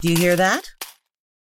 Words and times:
Do 0.00 0.12
you 0.12 0.16
hear 0.16 0.36
that? 0.36 0.70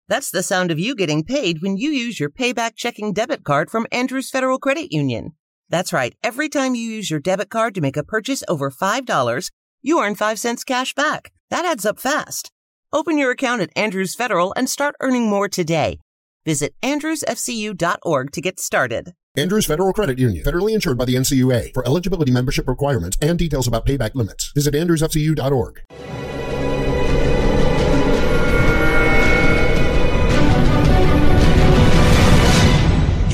That's 0.08 0.31
the 0.31 0.43
sound 0.43 0.70
of 0.70 0.78
you 0.78 0.97
getting 0.97 1.24
paid 1.24 1.60
when 1.60 1.77
you 1.77 1.90
use 1.90 2.19
your 2.19 2.31
payback 2.31 2.75
checking 2.75 3.13
debit 3.13 3.44
card 3.44 3.71
from 3.71 3.86
Andrews 3.93 4.30
Federal 4.30 4.59
Credit 4.59 4.90
Union. 4.90 5.32
That's 5.69 5.93
right. 5.93 6.14
Every 6.22 6.48
time 6.48 6.74
you 6.74 6.88
use 6.88 7.11
your 7.11 7.21
debit 7.21 7.50
card 7.50 7.74
to 7.74 7.82
make 7.82 7.98
a 7.98 8.03
purchase 8.03 8.42
over 8.48 8.71
$5, 8.71 9.50
you 9.82 10.00
earn 10.03 10.14
5 10.14 10.38
cents 10.38 10.64
cash 10.64 10.95
back. 10.95 11.32
That 11.50 11.66
adds 11.66 11.84
up 11.84 12.00
fast. 12.00 12.50
Open 12.95 13.19
your 13.19 13.30
account 13.30 13.61
at 13.61 13.77
Andrews 13.77 14.14
Federal 14.14 14.55
and 14.57 14.70
start 14.70 14.95
earning 15.02 15.29
more 15.29 15.50
today. 15.50 15.98
Visit 16.46 16.75
andrewsfcu.org 16.82 18.32
to 18.32 18.41
get 18.41 18.59
started. 18.59 19.12
Andrews 19.36 19.66
Federal 19.66 19.93
Credit 19.93 20.18
Union, 20.18 20.43
federally 20.43 20.73
insured 20.73 20.96
by 20.96 21.04
the 21.04 21.16
NCUA. 21.16 21.75
For 21.75 21.86
eligibility 21.86 22.32
membership 22.32 22.66
requirements 22.66 23.18
and 23.20 23.38
details 23.38 23.68
about 23.68 23.84
payback 23.84 24.14
limits, 24.14 24.50
visit 24.54 24.73
andrewsfcu.org. 24.73 25.82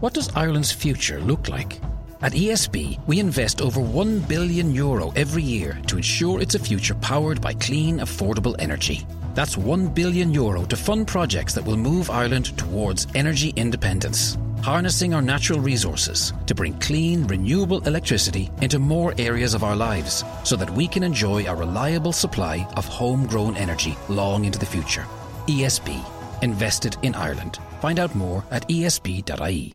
What 0.00 0.14
does 0.14 0.34
Ireland's 0.34 0.72
future 0.72 1.20
look 1.20 1.50
like? 1.50 1.78
At 2.22 2.32
ESB, 2.32 3.06
we 3.06 3.20
invest 3.20 3.60
over 3.60 3.80
1 3.82 4.20
billion 4.20 4.74
euro 4.74 5.12
every 5.14 5.42
year 5.42 5.78
to 5.88 5.98
ensure 5.98 6.40
it's 6.40 6.54
a 6.54 6.58
future 6.58 6.94
powered 6.94 7.42
by 7.42 7.52
clean, 7.52 7.98
affordable 7.98 8.56
energy. 8.58 9.06
That's 9.34 9.58
1 9.58 9.88
billion 9.88 10.32
euro 10.32 10.64
to 10.64 10.76
fund 10.76 11.06
projects 11.06 11.52
that 11.52 11.66
will 11.66 11.76
move 11.76 12.08
Ireland 12.08 12.56
towards 12.56 13.08
energy 13.14 13.52
independence, 13.56 14.38
harnessing 14.62 15.12
our 15.12 15.20
natural 15.20 15.60
resources 15.60 16.32
to 16.46 16.54
bring 16.54 16.78
clean, 16.78 17.26
renewable 17.26 17.86
electricity 17.86 18.50
into 18.62 18.78
more 18.78 19.12
areas 19.18 19.52
of 19.52 19.64
our 19.64 19.76
lives 19.76 20.24
so 20.44 20.56
that 20.56 20.70
we 20.70 20.88
can 20.88 21.02
enjoy 21.02 21.44
a 21.44 21.54
reliable 21.54 22.12
supply 22.12 22.66
of 22.74 22.86
homegrown 22.86 23.54
energy 23.58 23.98
long 24.08 24.46
into 24.46 24.58
the 24.58 24.64
future. 24.64 25.04
ESB, 25.46 26.02
invested 26.40 26.96
in 27.02 27.14
Ireland. 27.14 27.58
Find 27.82 27.98
out 27.98 28.14
more 28.14 28.46
at 28.50 28.66
esb.ie. 28.68 29.74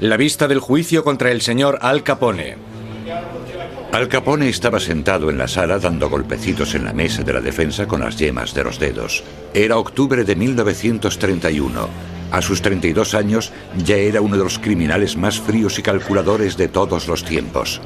La 0.00 0.16
vista 0.16 0.46
del 0.46 0.60
juicio 0.60 1.02
contra 1.02 1.32
el 1.32 1.40
señor 1.40 1.80
Al 1.82 2.04
Capone. 2.04 2.56
Al 3.90 4.06
Capone 4.06 4.48
estaba 4.48 4.78
sentado 4.78 5.28
en 5.28 5.38
la 5.38 5.48
sala 5.48 5.80
dando 5.80 6.08
golpecitos 6.08 6.76
en 6.76 6.84
la 6.84 6.92
mesa 6.92 7.24
de 7.24 7.32
la 7.32 7.40
defensa 7.40 7.88
con 7.88 8.02
las 8.02 8.16
yemas 8.16 8.54
de 8.54 8.62
los 8.62 8.78
dedos. 8.78 9.24
Era 9.54 9.76
octubre 9.76 10.22
de 10.22 10.36
1931. 10.36 11.88
A 12.30 12.42
sus 12.42 12.62
32 12.62 13.14
años 13.14 13.52
ya 13.84 13.96
era 13.96 14.20
uno 14.20 14.36
de 14.36 14.44
los 14.44 14.60
criminales 14.60 15.16
más 15.16 15.40
fríos 15.40 15.80
y 15.80 15.82
calculadores 15.82 16.56
de 16.56 16.68
todos 16.68 17.08
los 17.08 17.24
tiempos. 17.24 17.80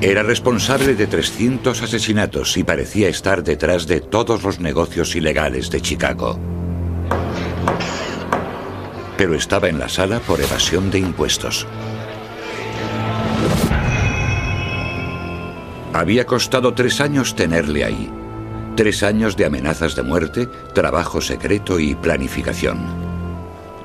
Era 0.00 0.22
responsable 0.22 0.94
de 0.94 1.08
300 1.08 1.82
asesinatos 1.82 2.56
y 2.56 2.62
parecía 2.62 3.08
estar 3.08 3.42
detrás 3.42 3.88
de 3.88 4.00
todos 4.00 4.44
los 4.44 4.60
negocios 4.60 5.16
ilegales 5.16 5.70
de 5.70 5.80
Chicago. 5.80 6.38
Pero 9.16 9.34
estaba 9.34 9.68
en 9.68 9.78
la 9.78 9.88
sala 9.88 10.20
por 10.20 10.40
evasión 10.40 10.90
de 10.90 10.98
impuestos. 10.98 11.66
Había 15.92 16.26
costado 16.26 16.74
tres 16.74 17.00
años 17.00 17.34
tenerle 17.34 17.84
ahí. 17.84 18.10
Tres 18.76 19.02
años 19.02 19.36
de 19.36 19.46
amenazas 19.46 19.96
de 19.96 20.02
muerte, 20.02 20.46
trabajo 20.74 21.22
secreto 21.22 21.80
y 21.80 21.94
planificación. 21.94 23.06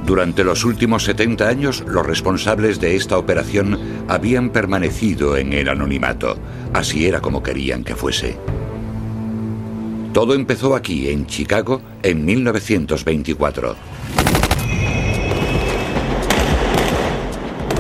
Durante 0.06 0.44
los 0.44 0.66
últimos 0.66 1.06
70 1.06 1.48
años, 1.48 1.84
los 1.88 2.06
responsables 2.06 2.82
de 2.82 2.98
esta 2.98 3.18
operación 3.18 3.80
habían 4.10 4.50
permanecido 4.50 5.38
en 5.38 5.54
el 5.54 5.70
anonimato. 5.70 6.38
Así 6.74 7.06
era 7.06 7.22
como 7.22 7.44
querían 7.44 7.86
que 7.86 7.96
fuese. 7.96 8.38
Todo 10.12 10.34
empezó 10.34 10.76
aquí, 10.76 11.10
en 11.10 11.28
Chicago, 11.28 11.82
en 12.04 12.26
1924. 12.26 13.76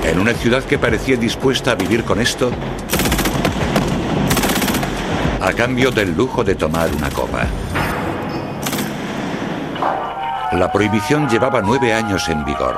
En 0.03 0.19
una 0.19 0.34
ciudad 0.34 0.63
que 0.63 0.78
parecía 0.78 1.16
dispuesta 1.16 1.72
a 1.72 1.75
vivir 1.75 2.03
con 2.03 2.19
esto, 2.19 2.51
a 5.41 5.53
cambio 5.53 5.91
del 5.91 6.16
lujo 6.16 6.44
de 6.44 6.56
tomar 6.56 6.89
una 6.95 7.09
copa. 7.09 7.45
La 10.53 10.72
prohibición 10.72 11.29
llevaba 11.29 11.61
nueve 11.61 11.94
años 11.94 12.28
en 12.29 12.44
vigor. 12.44 12.75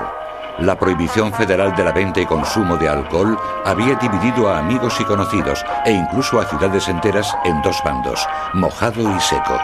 La 0.60 0.78
prohibición 0.78 1.34
federal 1.34 1.76
de 1.76 1.84
la 1.84 1.92
venta 1.92 2.20
y 2.20 2.26
consumo 2.26 2.78
de 2.78 2.88
alcohol 2.88 3.38
había 3.66 3.96
dividido 3.96 4.50
a 4.50 4.60
amigos 4.60 5.00
y 5.00 5.04
conocidos 5.04 5.66
e 5.84 5.92
incluso 5.92 6.40
a 6.40 6.46
ciudades 6.46 6.88
enteras 6.88 7.36
en 7.44 7.62
dos 7.64 7.82
bandos, 7.84 8.28
mojado 8.54 9.02
y 9.02 9.20
seco. 9.20 9.58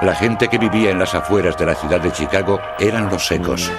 La 0.00 0.14
gente 0.14 0.48
que 0.48 0.58
vivía 0.58 0.90
en 0.90 0.98
las 0.98 1.14
afueras 1.14 1.56
de 1.58 1.66
la 1.66 1.74
ciudad 1.74 2.00
de 2.00 2.12
Chicago 2.12 2.58
eran 2.78 3.10
los 3.10 3.26
secos. 3.26 3.70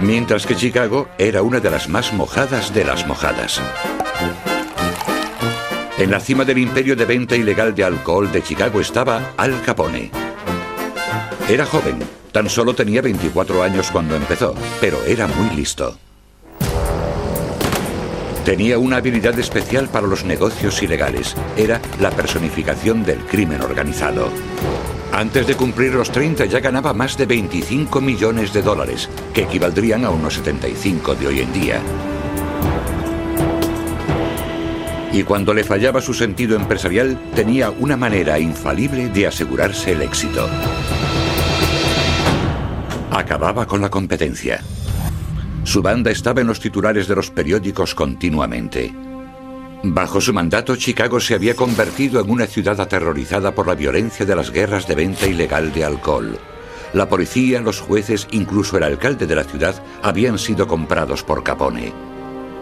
Mientras 0.00 0.46
que 0.46 0.54
Chicago 0.54 1.08
era 1.18 1.42
una 1.42 1.58
de 1.58 1.70
las 1.70 1.88
más 1.88 2.12
mojadas 2.12 2.72
de 2.72 2.84
las 2.84 3.06
mojadas. 3.06 3.60
En 5.98 6.12
la 6.12 6.20
cima 6.20 6.44
del 6.44 6.58
imperio 6.58 6.94
de 6.94 7.04
venta 7.04 7.34
ilegal 7.34 7.74
de 7.74 7.82
alcohol 7.82 8.30
de 8.30 8.42
Chicago 8.42 8.80
estaba 8.80 9.32
Al 9.36 9.60
Capone. 9.62 10.12
Era 11.48 11.66
joven, 11.66 11.98
tan 12.30 12.48
solo 12.48 12.74
tenía 12.74 13.02
24 13.02 13.62
años 13.64 13.90
cuando 13.90 14.14
empezó, 14.14 14.54
pero 14.80 15.02
era 15.04 15.26
muy 15.26 15.56
listo. 15.56 15.98
Tenía 18.44 18.78
una 18.78 18.98
habilidad 18.98 19.36
especial 19.38 19.88
para 19.88 20.06
los 20.06 20.24
negocios 20.24 20.82
ilegales. 20.82 21.34
Era 21.56 21.82
la 22.00 22.10
personificación 22.10 23.04
del 23.04 23.18
crimen 23.18 23.60
organizado. 23.60 24.30
Antes 25.18 25.48
de 25.48 25.56
cumplir 25.56 25.94
los 25.94 26.12
30 26.12 26.44
ya 26.44 26.60
ganaba 26.60 26.92
más 26.92 27.18
de 27.18 27.26
25 27.26 28.00
millones 28.00 28.52
de 28.52 28.62
dólares, 28.62 29.10
que 29.34 29.42
equivaldrían 29.42 30.04
a 30.04 30.10
unos 30.10 30.34
75 30.34 31.16
de 31.16 31.26
hoy 31.26 31.40
en 31.40 31.52
día. 31.52 31.82
Y 35.12 35.24
cuando 35.24 35.52
le 35.52 35.64
fallaba 35.64 36.00
su 36.00 36.14
sentido 36.14 36.54
empresarial, 36.54 37.18
tenía 37.34 37.70
una 37.70 37.96
manera 37.96 38.38
infalible 38.38 39.08
de 39.08 39.26
asegurarse 39.26 39.90
el 39.90 40.02
éxito. 40.02 40.48
Acababa 43.10 43.66
con 43.66 43.80
la 43.80 43.90
competencia. 43.90 44.62
Su 45.64 45.82
banda 45.82 46.12
estaba 46.12 46.42
en 46.42 46.46
los 46.46 46.60
titulares 46.60 47.08
de 47.08 47.16
los 47.16 47.28
periódicos 47.32 47.92
continuamente. 47.92 48.94
Bajo 49.82 50.20
su 50.20 50.32
mandato, 50.32 50.74
Chicago 50.74 51.20
se 51.20 51.34
había 51.34 51.54
convertido 51.54 52.20
en 52.20 52.30
una 52.30 52.46
ciudad 52.46 52.80
aterrorizada 52.80 53.54
por 53.54 53.68
la 53.68 53.76
violencia 53.76 54.26
de 54.26 54.34
las 54.34 54.50
guerras 54.50 54.88
de 54.88 54.96
venta 54.96 55.26
ilegal 55.26 55.72
de 55.72 55.84
alcohol. 55.84 56.38
La 56.92 57.08
policía, 57.08 57.60
los 57.60 57.80
jueces, 57.80 58.26
incluso 58.32 58.76
el 58.76 58.82
alcalde 58.82 59.26
de 59.26 59.36
la 59.36 59.44
ciudad 59.44 59.80
habían 60.02 60.38
sido 60.38 60.66
comprados 60.66 61.22
por 61.22 61.44
Capone. 61.44 61.92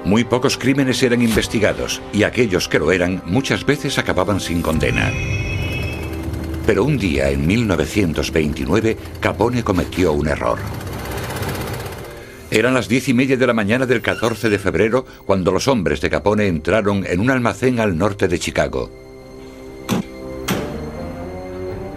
Muy 0.05 0.25
pocos 0.25 0.59
crímenes 0.59 1.03
eran 1.03 1.23
investigados 1.23 2.03
y 2.13 2.23
aquellos 2.23 2.69
que 2.69 2.79
lo 2.79 2.93
eran 2.93 3.23
muchas 3.25 3.65
veces 3.65 3.99
acababan 3.99 4.39
sin 4.39 4.61
condena. 4.61 5.11
Pero 6.67 6.85
un 6.85 6.99
día, 6.99 7.31
en 7.31 7.47
1929, 7.47 8.97
Capone 9.21 9.65
cometió 9.65 10.13
un 10.13 10.29
error. 10.29 10.59
Eran 12.51 12.75
las 12.75 12.89
diez 12.89 13.09
y 13.09 13.15
media 13.15 13.37
de 13.37 13.47
la 13.47 13.53
mañana 13.53 13.87
del 13.87 14.01
14 14.01 14.49
de 14.49 14.59
febrero 14.59 15.05
cuando 15.25 15.51
los 15.51 15.67
hombres 15.67 16.01
de 16.01 16.11
Capone 16.11 16.47
entraron 16.47 17.05
en 17.05 17.21
un 17.21 17.31
almacén 17.31 17.81
al 17.81 17.99
norte 17.99 18.29
de 18.29 18.39
Chicago. 18.39 18.91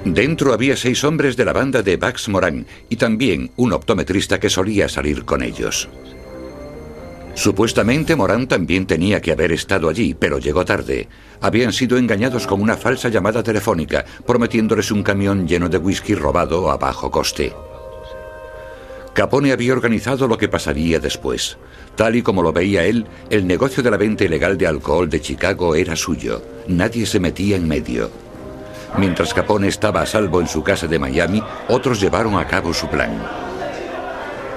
Dentro 0.06 0.54
había 0.54 0.76
seis 0.76 1.04
hombres 1.04 1.38
de 1.38 1.46
la 1.46 1.54
banda 1.54 1.84
de 1.84 1.98
Bax 1.98 2.30
Moran 2.30 2.66
y 2.90 2.96
también 2.96 3.52
un 3.58 3.74
optometrista 3.74 4.40
que 4.40 4.50
solía 4.50 4.90
salir 4.90 5.24
con 5.24 5.44
ellos. 5.44 5.88
Supuestamente 7.36 8.16
Moran 8.16 8.48
también 8.48 8.88
tenía 8.88 9.22
que 9.22 9.32
haber 9.32 9.52
estado 9.52 9.88
allí, 9.88 10.16
pero 10.16 10.40
llegó 10.40 10.66
tarde. 10.66 11.08
Habían 11.42 11.72
sido 11.74 11.98
engañados 11.98 12.48
con 12.48 12.60
una 12.60 12.76
falsa 12.76 13.10
llamada 13.10 13.44
telefónica, 13.44 14.04
prometiéndoles 14.26 14.92
un 14.92 15.04
camión 15.04 15.48
lleno 15.48 15.70
de 15.70 15.78
whisky 15.78 16.16
robado 16.16 16.72
a 16.72 16.78
bajo 16.78 17.12
coste. 17.12 17.54
Capone 19.14 19.52
había 19.52 19.74
organizado 19.74 20.28
lo 20.28 20.38
que 20.38 20.48
pasaría 20.48 21.00
después. 21.00 21.58
Tal 21.96 22.16
y 22.16 22.22
como 22.22 22.42
lo 22.42 22.54
veía 22.54 22.86
él, 22.86 23.06
el 23.30 23.46
negocio 23.48 23.84
de 23.84 23.92
la 23.92 23.98
venta 23.98 24.24
ilegal 24.24 24.58
de 24.58 24.68
alcohol 24.68 25.10
de 25.10 25.22
Chicago 25.22 25.76
era 25.76 25.96
suyo. 25.96 26.42
Nadie 26.68 27.06
se 27.06 27.20
metía 27.20 27.58
en 27.58 27.68
medio. 27.68 28.10
Mientras 28.98 29.34
Capone 29.34 29.68
estaba 29.68 30.02
a 30.02 30.06
salvo 30.06 30.42
en 30.42 30.48
su 30.48 30.64
casa 30.64 30.88
de 30.88 31.00
Miami, 31.00 31.44
otros 31.68 32.00
llevaron 32.00 32.36
a 32.36 32.48
cabo 32.48 32.74
su 32.74 32.88
plan. 32.88 33.22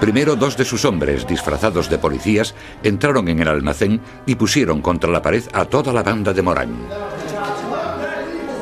Primero 0.00 0.34
dos 0.36 0.56
de 0.56 0.64
sus 0.64 0.84
hombres, 0.84 1.26
disfrazados 1.26 1.88
de 1.88 1.98
policías, 1.98 2.54
entraron 2.82 3.28
en 3.28 3.40
el 3.40 3.48
almacén 3.48 4.00
y 4.26 4.34
pusieron 4.34 4.82
contra 4.82 5.10
la 5.10 5.22
pared 5.22 5.44
a 5.52 5.64
toda 5.64 5.92
la 5.92 6.02
banda 6.02 6.32
de 6.32 6.42
Morán. 6.42 6.74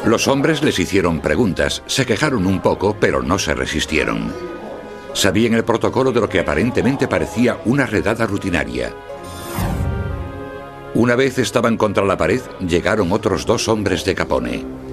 Los 0.05 0.29
hombres 0.29 0.63
les 0.63 0.79
hicieron 0.79 1.21
preguntas, 1.21 1.83
se 1.87 2.05
quejaron 2.05 2.47
un 2.47 2.61
poco, 2.61 2.97
pero 2.99 3.23
no 3.23 3.39
se 3.39 3.55
resistieron. 3.55 4.33
Sabían 5.13 5.55
el 5.55 5.65
protocolo 5.65 6.13
de 6.13 6.21
lo 6.21 6.29
que 6.29 6.41
aparentemente 6.41 7.09
parecía 7.09 7.59
una 7.65 7.87
redada 7.87 8.27
rutinaria. 8.27 8.93
Una 10.95 11.15
vez 11.15 11.39
estaban 11.39 11.77
contra 11.77 12.05
la 12.05 12.17
pared, 12.17 12.41
llegaron 12.67 13.13
otros 13.13 13.47
dos 13.47 13.69
hombres 13.69 14.05
de 14.05 14.15
Capone. 14.15 14.90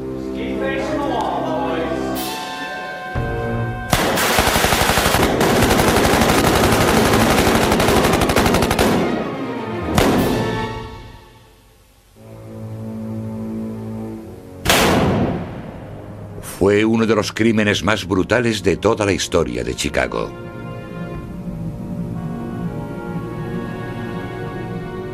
Fue 16.68 16.84
uno 16.84 17.06
de 17.06 17.16
los 17.16 17.32
crímenes 17.32 17.82
más 17.82 18.06
brutales 18.06 18.62
de 18.62 18.76
toda 18.76 19.06
la 19.06 19.14
historia 19.14 19.64
de 19.64 19.74
Chicago. 19.74 20.30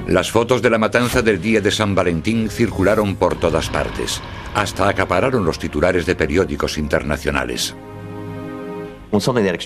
Las 0.07 0.31
fotos 0.31 0.63
de 0.63 0.71
la 0.71 0.79
matanza 0.79 1.21
del 1.21 1.39
día 1.39 1.61
de 1.61 1.69
San 1.69 1.93
Valentín 1.93 2.49
circularon 2.49 3.17
por 3.17 3.35
todas 3.35 3.69
partes, 3.69 4.19
hasta 4.55 4.89
acapararon 4.89 5.45
los 5.45 5.59
titulares 5.59 6.07
de 6.07 6.15
periódicos 6.15 6.79
internacionales. 6.79 7.75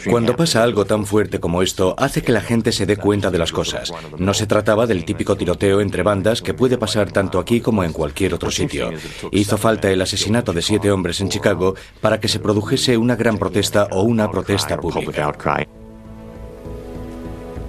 Cuando 0.10 0.36
pasa 0.36 0.62
algo 0.62 0.86
tan 0.86 1.06
fuerte 1.06 1.40
como 1.40 1.62
esto, 1.62 1.96
hace 1.98 2.22
que 2.22 2.34
la 2.34 2.42
gente 2.42 2.74
se 2.74 2.86
dé 2.86 2.98
cuenta 2.98 3.32
de 3.32 3.38
las 3.38 3.54
cosas. 3.54 3.94
No 4.18 4.34
se 4.34 4.46
trataba 4.46 4.86
del 4.86 5.06
típico 5.06 5.38
tiroteo 5.38 5.80
entre 5.80 6.04
bandas 6.04 6.42
que 6.42 6.54
puede 6.54 6.78
pasar 6.78 7.12
tanto 7.12 7.40
aquí 7.40 7.62
como 7.62 7.86
en 7.86 7.94
cualquier 7.94 8.34
otro 8.34 8.52
sitio. 8.52 8.92
Hizo 9.32 9.58
falta 9.58 9.90
el 9.90 10.02
asesinato 10.02 10.52
de 10.52 10.62
siete 10.62 10.92
hombres 10.92 11.22
en 11.22 11.30
Chicago 11.30 11.76
para 12.02 12.20
que 12.20 12.28
se 12.28 12.40
produjese 12.40 12.98
una 12.98 13.16
gran 13.16 13.38
protesta 13.38 13.88
o 13.92 14.02
una 14.02 14.30
protesta 14.30 14.78
pública. 14.78 15.34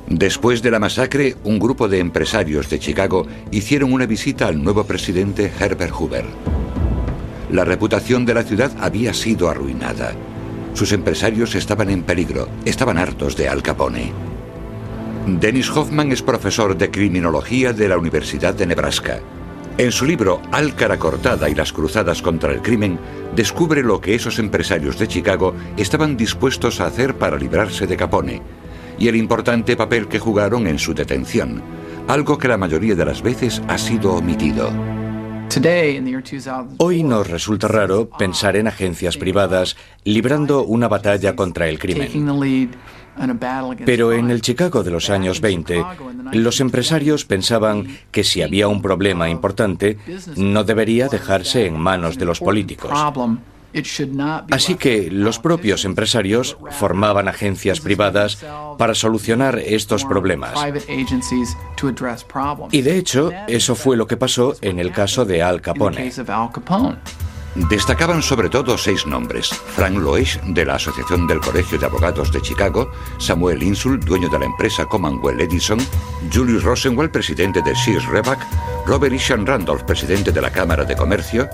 Después 0.09 0.63
de 0.63 0.71
la 0.71 0.79
masacre, 0.79 1.37
un 1.45 1.59
grupo 1.59 1.87
de 1.87 2.01
empresarios 2.01 2.69
de 2.71 2.79
Chicago 2.81 3.27
hicieron 3.53 3.93
una 3.93 4.07
visita 4.07 4.49
al 4.49 4.63
nuevo 4.63 4.85
presidente 4.85 5.53
Herbert 5.61 5.93
Hoover. 5.93 6.25
La 7.53 7.65
reputación 7.65 8.27
de 8.27 8.35
la 8.35 8.43
ciudad 8.43 8.73
había 8.81 9.15
sido 9.15 9.49
arruinada. 9.49 10.15
Sus 10.79 10.93
empresarios 10.93 11.57
estaban 11.57 11.91
en 11.91 12.05
peligro, 12.05 12.49
estaban 12.65 12.99
hartos 12.99 13.37
de 13.37 13.49
Al 13.49 13.65
Capone. 13.65 14.13
Dennis 15.27 15.69
Hoffman 15.71 16.13
es 16.13 16.23
profesor 16.23 16.79
de 16.79 16.89
criminología 16.89 17.73
de 17.73 17.89
la 17.89 17.99
Universidad 17.99 18.55
de 18.55 18.65
Nebraska. 18.65 19.19
En 19.77 19.91
su 19.91 20.05
libro 20.05 20.41
Alcara 20.53 20.97
cortada 20.97 21.51
y 21.51 21.57
las 21.57 21.73
cruzadas 21.73 22.23
contra 22.23 22.53
el 22.53 22.63
crimen, 22.63 22.97
descubre 23.35 23.83
lo 23.83 24.01
que 24.01 24.15
esos 24.15 24.39
empresarios 24.39 25.01
de 25.01 25.09
Chicago 25.09 25.53
estaban 25.77 26.17
dispuestos 26.17 26.81
a 26.81 26.87
hacer 26.87 27.17
para 27.17 27.37
librarse 27.37 27.89
de 27.89 27.97
Capone 27.97 28.41
y 29.01 29.09
el 29.09 29.17
importante 29.17 29.75
papel 29.75 30.07
que 30.07 30.21
jugaron 30.21 30.69
en 30.69 30.79
su 30.79 30.95
detención, 30.95 31.61
algo 32.07 32.39
que 32.39 32.47
la 32.47 32.57
mayoría 32.57 32.95
de 32.95 33.05
las 33.05 33.21
veces 33.21 33.63
ha 33.67 33.79
sido 33.79 34.13
omitido. 34.13 34.71
Hoy 36.79 37.03
nos 37.03 37.29
resulta 37.29 37.69
raro 37.69 38.09
pensar 38.11 38.57
en 38.57 38.67
agencias 38.67 39.17
privadas 39.17 39.77
librando 40.05 40.65
una 40.65 40.89
batalla 40.89 41.35
contra 41.35 41.69
el 41.69 41.79
crimen. 41.79 42.09
Pero 43.85 44.13
en 44.13 44.31
el 44.31 44.43
Chicago 44.43 44.83
de 44.85 44.91
los 44.91 45.11
años 45.11 45.41
20, 45.41 45.85
los 46.33 46.61
empresarios 46.61 47.25
pensaban 47.25 47.99
que 48.11 48.25
si 48.25 48.43
había 48.43 48.69
un 48.69 48.83
problema 48.83 49.29
importante, 49.29 49.99
no 50.37 50.65
debería 50.65 51.09
dejarse 51.09 51.67
en 51.67 51.79
manos 51.79 52.19
de 52.19 52.25
los 52.25 52.41
políticos. 52.41 52.93
Así 54.51 54.75
que 54.77 55.11
los 55.11 55.39
propios 55.39 55.85
empresarios 55.85 56.57
formaban 56.71 57.29
agencias 57.29 57.81
privadas 57.81 58.45
para 58.79 58.95
solucionar 58.95 59.59
estos 59.59 60.05
problemas. 60.05 60.55
Y 62.71 62.83
de 62.83 62.99
hecho, 62.99 63.31
eso 63.47 63.75
fue 63.75 63.97
lo 63.97 64.07
que 64.07 64.17
pasó 64.17 64.55
en 64.63 64.79
el 64.79 64.93
caso 64.93 65.25
de 65.25 65.43
Al 65.43 65.61
Capone. 65.61 66.11
Destacaban 67.71 68.23
sobre 68.23 68.49
todo 68.49 68.79
seis 68.79 69.05
nombres. 69.05 69.49
Frank 69.49 69.97
Loesch, 69.97 70.41
de 70.43 70.65
la 70.65 70.77
Asociación 70.77 71.27
del 71.27 71.41
Colegio 71.41 71.77
de 71.79 71.87
Abogados 71.87 72.31
de 72.31 72.41
Chicago, 72.41 72.93
Samuel 73.19 73.63
Insul, 73.63 73.99
dueño 73.99 74.29
de 74.29 74.39
la 74.39 74.45
empresa 74.45 74.85
Commonwealth 74.87 75.41
Edison, 75.41 75.79
Julius 76.33 76.63
Rosenwald, 76.63 77.11
presidente 77.11 77.61
de 77.63 77.75
Sears 77.75 78.07
Reback, 78.07 78.39
Robert 78.87 79.13
Ishan 79.13 79.45
Randolph, 79.45 79.83
presidente 79.83 80.31
de 80.31 80.41
la 80.41 80.51
Cámara 80.51 80.85
de 80.85 80.95
Comercio, 80.95 81.49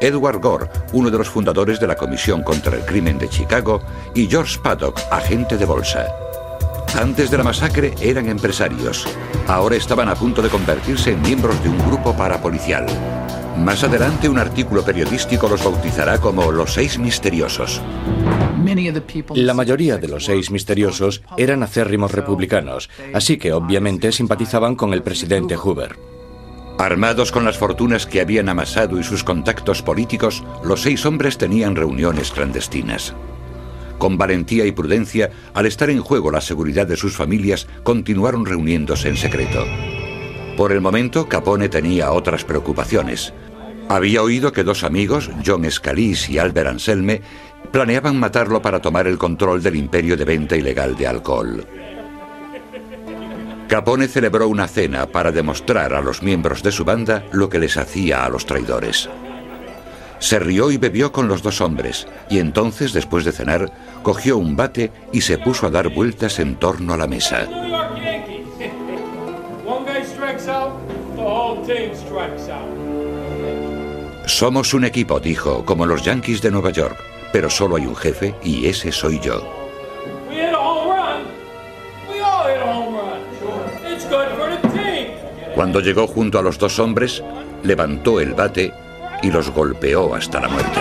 Edward 0.00 0.40
Gore, 0.40 0.68
uno 0.92 1.10
de 1.10 1.18
los 1.18 1.28
fundadores 1.28 1.80
de 1.80 1.86
la 1.86 1.96
Comisión 1.96 2.42
contra 2.42 2.76
el 2.76 2.84
Crimen 2.84 3.18
de 3.18 3.28
Chicago, 3.28 3.80
y 4.14 4.26
George 4.26 4.58
Paddock, 4.62 5.00
agente 5.10 5.56
de 5.56 5.64
bolsa. 5.64 6.06
Antes 6.96 7.30
de 7.30 7.38
la 7.38 7.44
masacre 7.44 7.94
eran 8.00 8.28
empresarios. 8.28 9.06
Ahora 9.46 9.76
estaban 9.76 10.08
a 10.08 10.14
punto 10.14 10.42
de 10.42 10.48
convertirse 10.48 11.12
en 11.12 11.22
miembros 11.22 11.62
de 11.62 11.68
un 11.68 11.78
grupo 11.86 12.16
parapolicial. 12.16 12.86
Más 13.58 13.82
adelante 13.82 14.28
un 14.28 14.38
artículo 14.38 14.84
periodístico 14.84 15.48
los 15.48 15.62
bautizará 15.62 16.18
como 16.18 16.50
los 16.52 16.74
seis 16.74 16.98
misteriosos. 16.98 17.82
La 19.34 19.54
mayoría 19.54 19.98
de 19.98 20.08
los 20.08 20.24
seis 20.24 20.50
misteriosos 20.50 21.22
eran 21.36 21.62
acérrimos 21.62 22.12
republicanos, 22.12 22.88
así 23.14 23.36
que 23.36 23.52
obviamente 23.52 24.12
simpatizaban 24.12 24.76
con 24.76 24.92
el 24.92 25.02
presidente 25.02 25.56
Hoover. 25.56 26.17
Armados 26.78 27.32
con 27.32 27.44
las 27.44 27.58
fortunas 27.58 28.06
que 28.06 28.20
habían 28.20 28.48
amasado 28.48 29.00
y 29.00 29.02
sus 29.02 29.24
contactos 29.24 29.82
políticos, 29.82 30.44
los 30.62 30.82
seis 30.82 31.04
hombres 31.06 31.36
tenían 31.36 31.74
reuniones 31.74 32.30
clandestinas. 32.30 33.14
Con 33.98 34.16
valentía 34.16 34.64
y 34.64 34.70
prudencia, 34.70 35.30
al 35.54 35.66
estar 35.66 35.90
en 35.90 36.00
juego 36.00 36.30
la 36.30 36.40
seguridad 36.40 36.86
de 36.86 36.96
sus 36.96 37.16
familias, 37.16 37.66
continuaron 37.82 38.46
reuniéndose 38.46 39.08
en 39.08 39.16
secreto. 39.16 39.64
Por 40.56 40.70
el 40.70 40.80
momento, 40.80 41.28
Capone 41.28 41.68
tenía 41.68 42.12
otras 42.12 42.44
preocupaciones. 42.44 43.34
Había 43.88 44.22
oído 44.22 44.52
que 44.52 44.62
dos 44.62 44.84
amigos, 44.84 45.30
John 45.44 45.68
Scalise 45.68 46.30
y 46.30 46.38
Albert 46.38 46.68
Anselme, 46.68 47.22
planeaban 47.72 48.20
matarlo 48.20 48.62
para 48.62 48.80
tomar 48.80 49.08
el 49.08 49.18
control 49.18 49.64
del 49.64 49.74
imperio 49.74 50.16
de 50.16 50.24
venta 50.24 50.56
ilegal 50.56 50.96
de 50.96 51.08
alcohol. 51.08 51.66
Capone 53.68 54.08
celebró 54.08 54.48
una 54.48 54.66
cena 54.66 55.06
para 55.06 55.30
demostrar 55.30 55.92
a 55.92 56.00
los 56.00 56.22
miembros 56.22 56.62
de 56.62 56.72
su 56.72 56.86
banda 56.86 57.24
lo 57.32 57.50
que 57.50 57.58
les 57.58 57.76
hacía 57.76 58.24
a 58.24 58.30
los 58.30 58.46
traidores. 58.46 59.10
Se 60.20 60.38
rió 60.38 60.70
y 60.70 60.78
bebió 60.78 61.12
con 61.12 61.28
los 61.28 61.42
dos 61.42 61.60
hombres, 61.60 62.08
y 62.30 62.38
entonces, 62.38 62.94
después 62.94 63.26
de 63.26 63.32
cenar, 63.32 63.70
cogió 64.02 64.38
un 64.38 64.56
bate 64.56 64.90
y 65.12 65.20
se 65.20 65.36
puso 65.36 65.66
a 65.66 65.70
dar 65.70 65.90
vueltas 65.90 66.38
en 66.38 66.56
torno 66.56 66.94
a 66.94 66.96
la 66.96 67.06
mesa. 67.06 67.46
Somos 74.24 74.72
un 74.72 74.84
equipo, 74.84 75.20
dijo, 75.20 75.64
como 75.66 75.84
los 75.84 76.02
Yankees 76.02 76.40
de 76.40 76.50
Nueva 76.50 76.70
York, 76.70 76.96
pero 77.34 77.50
solo 77.50 77.76
hay 77.76 77.84
un 77.84 77.96
jefe 77.96 78.34
y 78.42 78.66
ese 78.66 78.92
soy 78.92 79.20
yo. 79.20 79.67
Cuando 85.58 85.80
llegó 85.80 86.06
junto 86.06 86.38
a 86.38 86.42
los 86.42 86.56
dos 86.56 86.78
hombres, 86.78 87.20
levantó 87.64 88.20
el 88.20 88.32
bate 88.32 88.72
y 89.24 89.28
los 89.32 89.50
golpeó 89.50 90.14
hasta 90.14 90.40
la 90.40 90.48
muerte. 90.48 90.78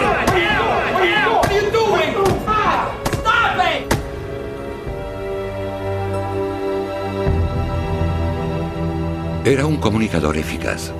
Era 9.45 9.65
un 9.65 9.77
comunicador 9.77 10.37
eficaz. 10.37 10.93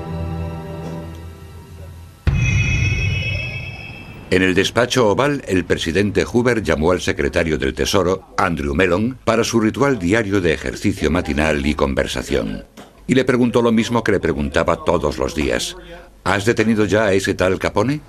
En 4.31 4.41
el 4.41 4.55
despacho 4.55 5.07
oval, 5.09 5.43
el 5.47 5.65
presidente 5.65 6.25
Hoover 6.25 6.63
llamó 6.63 6.93
al 6.93 7.01
secretario 7.01 7.59
del 7.59 7.75
Tesoro, 7.75 8.33
Andrew 8.39 8.73
Mellon, 8.73 9.19
para 9.23 9.43
su 9.43 9.59
ritual 9.59 9.99
diario 9.99 10.41
de 10.41 10.53
ejercicio 10.53 11.11
matinal 11.11 11.63
y 11.63 11.75
conversación. 11.75 12.65
Y 13.07 13.15
le 13.15 13.23
preguntó 13.23 13.61
lo 13.61 13.71
mismo 13.71 14.03
que 14.03 14.11
le 14.11 14.19
preguntaba 14.19 14.83
todos 14.83 15.17
los 15.17 15.33
días. 15.33 15.75
¿Has 16.23 16.45
detenido 16.45 16.85
ya 16.85 17.05
a 17.05 17.13
ese 17.13 17.33
tal 17.33 17.57
Capone? 17.57 18.01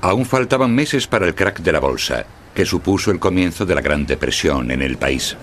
Aún 0.00 0.24
faltaban 0.24 0.74
meses 0.74 1.06
para 1.06 1.26
el 1.26 1.34
crack 1.34 1.60
de 1.60 1.72
la 1.72 1.78
bolsa, 1.78 2.24
que 2.54 2.64
supuso 2.64 3.10
el 3.10 3.20
comienzo 3.20 3.66
de 3.66 3.74
la 3.74 3.82
Gran 3.82 4.06
Depresión 4.06 4.70
en 4.70 4.82
el 4.82 4.96
país. 4.96 5.36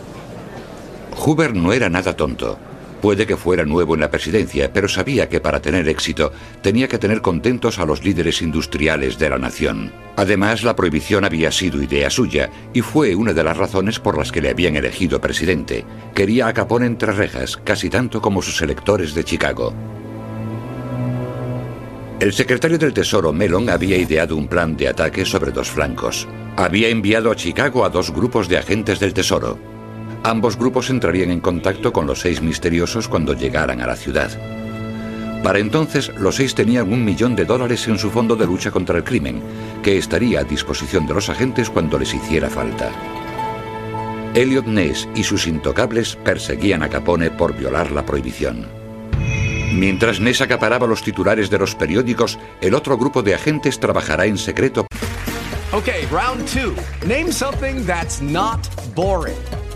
Hoover 1.15 1.55
no 1.55 1.73
era 1.73 1.89
nada 1.89 2.15
tonto. 2.15 2.59
Puede 3.01 3.25
que 3.25 3.37
fuera 3.37 3.63
nuevo 3.63 3.95
en 3.95 4.01
la 4.01 4.11
presidencia, 4.11 4.73
pero 4.73 4.89
sabía 4.89 5.29
que 5.29 5.39
para 5.39 5.61
tener 5.61 5.87
éxito 5.87 6.33
tenía 6.61 6.87
que 6.87 6.97
tener 6.97 7.21
contentos 7.21 7.79
a 7.79 7.85
los 7.85 8.03
líderes 8.03 8.41
industriales 8.41 9.17
de 9.17 9.29
la 9.29 9.37
nación. 9.37 9.91
Además, 10.17 10.63
la 10.63 10.75
prohibición 10.75 11.23
había 11.23 11.51
sido 11.51 11.81
idea 11.81 12.09
suya 12.09 12.49
y 12.73 12.81
fue 12.81 13.15
una 13.15 13.31
de 13.31 13.43
las 13.43 13.55
razones 13.55 13.99
por 13.99 14.17
las 14.17 14.33
que 14.33 14.41
le 14.41 14.49
habían 14.49 14.75
elegido 14.75 15.21
presidente. 15.21 15.85
Quería 16.13 16.47
a 16.47 16.53
Capone 16.53 16.87
entre 16.87 17.13
rejas, 17.13 17.55
casi 17.55 17.89
tanto 17.89 18.21
como 18.21 18.41
sus 18.41 18.61
electores 18.61 19.13
de 19.13 19.23
Chicago. 19.23 19.73
El 22.19 22.33
secretario 22.33 22.77
del 22.77 22.93
Tesoro, 22.93 23.31
Mellon, 23.31 23.69
había 23.69 23.95
ideado 23.95 24.35
un 24.35 24.49
plan 24.49 24.75
de 24.75 24.89
ataque 24.89 25.23
sobre 25.23 25.51
dos 25.51 25.69
flancos. 25.69 26.27
Había 26.57 26.89
enviado 26.89 27.31
a 27.31 27.35
Chicago 27.37 27.85
a 27.85 27.89
dos 27.89 28.11
grupos 28.11 28.49
de 28.49 28.57
agentes 28.57 28.99
del 28.99 29.13
Tesoro. 29.13 29.57
Ambos 30.23 30.57
grupos 30.57 30.89
entrarían 30.89 31.31
en 31.31 31.39
contacto 31.39 31.93
con 31.93 32.05
los 32.05 32.19
seis 32.19 32.41
misteriosos 32.41 33.07
cuando 33.07 33.33
llegaran 33.33 33.81
a 33.81 33.87
la 33.87 33.95
ciudad. 33.95 34.29
Para 35.43 35.59
entonces, 35.59 36.11
los 36.17 36.35
seis 36.35 36.53
tenían 36.53 36.91
un 36.91 37.05
millón 37.05 37.35
de 37.35 37.45
dólares 37.45 37.87
en 37.87 37.97
su 37.97 38.11
fondo 38.11 38.35
de 38.35 38.45
lucha 38.45 38.71
contra 38.71 38.97
el 38.97 39.05
crimen, 39.05 39.41
que 39.81 39.97
estaría 39.97 40.41
a 40.41 40.43
disposición 40.43 41.07
de 41.07 41.13
los 41.13 41.29
agentes 41.29 41.69
cuando 41.69 41.97
les 41.97 42.13
hiciera 42.13 42.49
falta. 42.49 42.91
Elliot 44.35 44.65
Ness 44.65 45.07
y 45.15 45.23
sus 45.23 45.47
intocables 45.47 46.17
perseguían 46.17 46.83
a 46.83 46.89
Capone 46.89 47.31
por 47.31 47.55
violar 47.55 47.91
la 47.91 48.05
prohibición. 48.05 48.67
Mientras 49.73 50.19
Ness 50.19 50.41
acaparaba 50.41 50.85
los 50.85 51.01
titulares 51.01 51.49
de 51.49 51.59
los 51.59 51.75
periódicos, 51.75 52.37
el 52.59 52.73
otro 52.73 52.97
grupo 52.97 53.23
de 53.23 53.35
agentes 53.35 53.79
trabajará 53.79 54.25
en 54.25 54.37
secreto. 54.37 54.85
Okay, 55.71 56.05
round 56.11 56.45
two. 56.47 56.75
Name 57.07 57.31
something 57.31 57.85
that's 57.85 58.21
not 58.21 58.67
boring. 58.95 59.37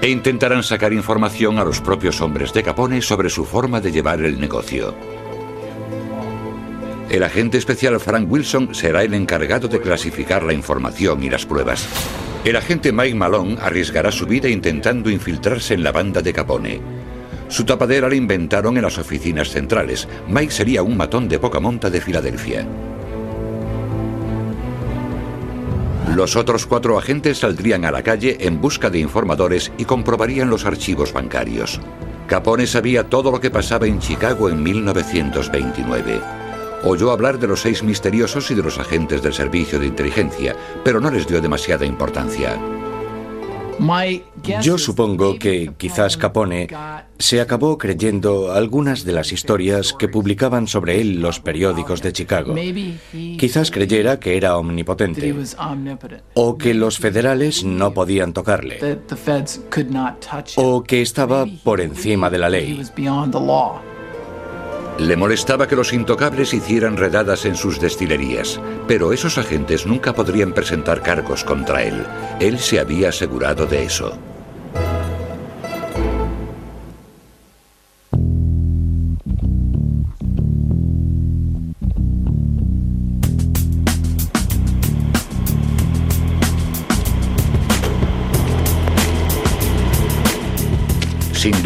e 0.00 0.08
intentarán 0.08 0.62
sacar 0.62 0.92
información 0.92 1.58
a 1.58 1.64
los 1.64 1.80
propios 1.80 2.20
hombres 2.20 2.52
de 2.52 2.62
Capone 2.62 3.02
sobre 3.02 3.30
su 3.30 3.44
forma 3.44 3.80
de 3.80 3.90
llevar 3.90 4.20
el 4.20 4.40
negocio. 4.40 4.94
El 7.10 7.22
agente 7.22 7.56
especial 7.56 7.98
Frank 7.98 8.30
Wilson 8.30 8.74
será 8.74 9.02
el 9.02 9.14
encargado 9.14 9.66
de 9.66 9.80
clasificar 9.80 10.42
la 10.42 10.52
información 10.52 11.24
y 11.24 11.30
las 11.30 11.46
pruebas. 11.46 11.88
El 12.44 12.54
agente 12.56 12.92
Mike 12.92 13.14
Malone 13.14 13.56
arriesgará 13.60 14.12
su 14.12 14.26
vida 14.26 14.48
intentando 14.48 15.10
infiltrarse 15.10 15.74
en 15.74 15.82
la 15.82 15.90
banda 15.90 16.20
de 16.20 16.32
Capone. 16.32 16.80
Su 17.48 17.64
tapadera 17.64 18.08
la 18.08 18.14
inventaron 18.14 18.76
en 18.76 18.82
las 18.82 18.98
oficinas 18.98 19.48
centrales. 19.48 20.06
Mike 20.28 20.52
sería 20.52 20.82
un 20.82 20.98
matón 20.98 21.28
de 21.28 21.38
poca 21.38 21.60
monta 21.60 21.88
de 21.88 22.00
Filadelfia. 22.00 22.66
Los 26.14 26.36
otros 26.36 26.66
cuatro 26.66 26.98
agentes 26.98 27.38
saldrían 27.38 27.84
a 27.84 27.90
la 27.90 28.02
calle 28.02 28.38
en 28.40 28.60
busca 28.60 28.88
de 28.90 28.98
informadores 28.98 29.70
y 29.76 29.84
comprobarían 29.84 30.48
los 30.48 30.64
archivos 30.64 31.12
bancarios. 31.12 31.80
Capone 32.26 32.66
sabía 32.66 33.04
todo 33.04 33.30
lo 33.30 33.40
que 33.40 33.50
pasaba 33.50 33.86
en 33.86 33.98
Chicago 33.98 34.48
en 34.48 34.62
1929. 34.62 36.20
Oyó 36.84 37.10
hablar 37.10 37.38
de 37.38 37.46
los 37.46 37.60
seis 37.60 37.82
misteriosos 37.82 38.50
y 38.50 38.54
de 38.54 38.62
los 38.62 38.78
agentes 38.78 39.22
del 39.22 39.34
servicio 39.34 39.78
de 39.78 39.86
inteligencia, 39.86 40.56
pero 40.84 41.00
no 41.00 41.10
les 41.10 41.26
dio 41.26 41.40
demasiada 41.40 41.84
importancia. 41.84 42.58
Yo 44.62 44.78
supongo 44.78 45.38
que 45.38 45.72
quizás 45.76 46.16
Capone 46.16 46.68
se 47.18 47.40
acabó 47.40 47.78
creyendo 47.78 48.52
algunas 48.52 49.04
de 49.04 49.12
las 49.12 49.32
historias 49.32 49.92
que 49.92 50.08
publicaban 50.08 50.66
sobre 50.66 51.00
él 51.00 51.20
los 51.20 51.40
periódicos 51.40 52.02
de 52.02 52.12
Chicago. 52.12 52.54
Quizás 53.38 53.70
creyera 53.70 54.20
que 54.20 54.36
era 54.36 54.56
omnipotente 54.56 55.34
o 56.34 56.58
que 56.58 56.74
los 56.74 56.98
federales 56.98 57.64
no 57.64 57.94
podían 57.94 58.32
tocarle 58.32 58.78
o 60.56 60.82
que 60.84 61.02
estaba 61.02 61.46
por 61.64 61.80
encima 61.80 62.30
de 62.30 62.38
la 62.38 62.48
ley. 62.48 62.82
Le 64.98 65.16
molestaba 65.16 65.68
que 65.68 65.76
los 65.76 65.92
intocables 65.92 66.52
hicieran 66.52 66.96
redadas 66.96 67.44
en 67.44 67.54
sus 67.54 67.78
destilerías, 67.78 68.60
pero 68.88 69.12
esos 69.12 69.38
agentes 69.38 69.86
nunca 69.86 70.12
podrían 70.12 70.52
presentar 70.52 71.02
cargos 71.02 71.44
contra 71.44 71.84
él. 71.84 72.04
Él 72.40 72.58
se 72.58 72.80
había 72.80 73.10
asegurado 73.10 73.66
de 73.66 73.84
eso. 73.84 74.18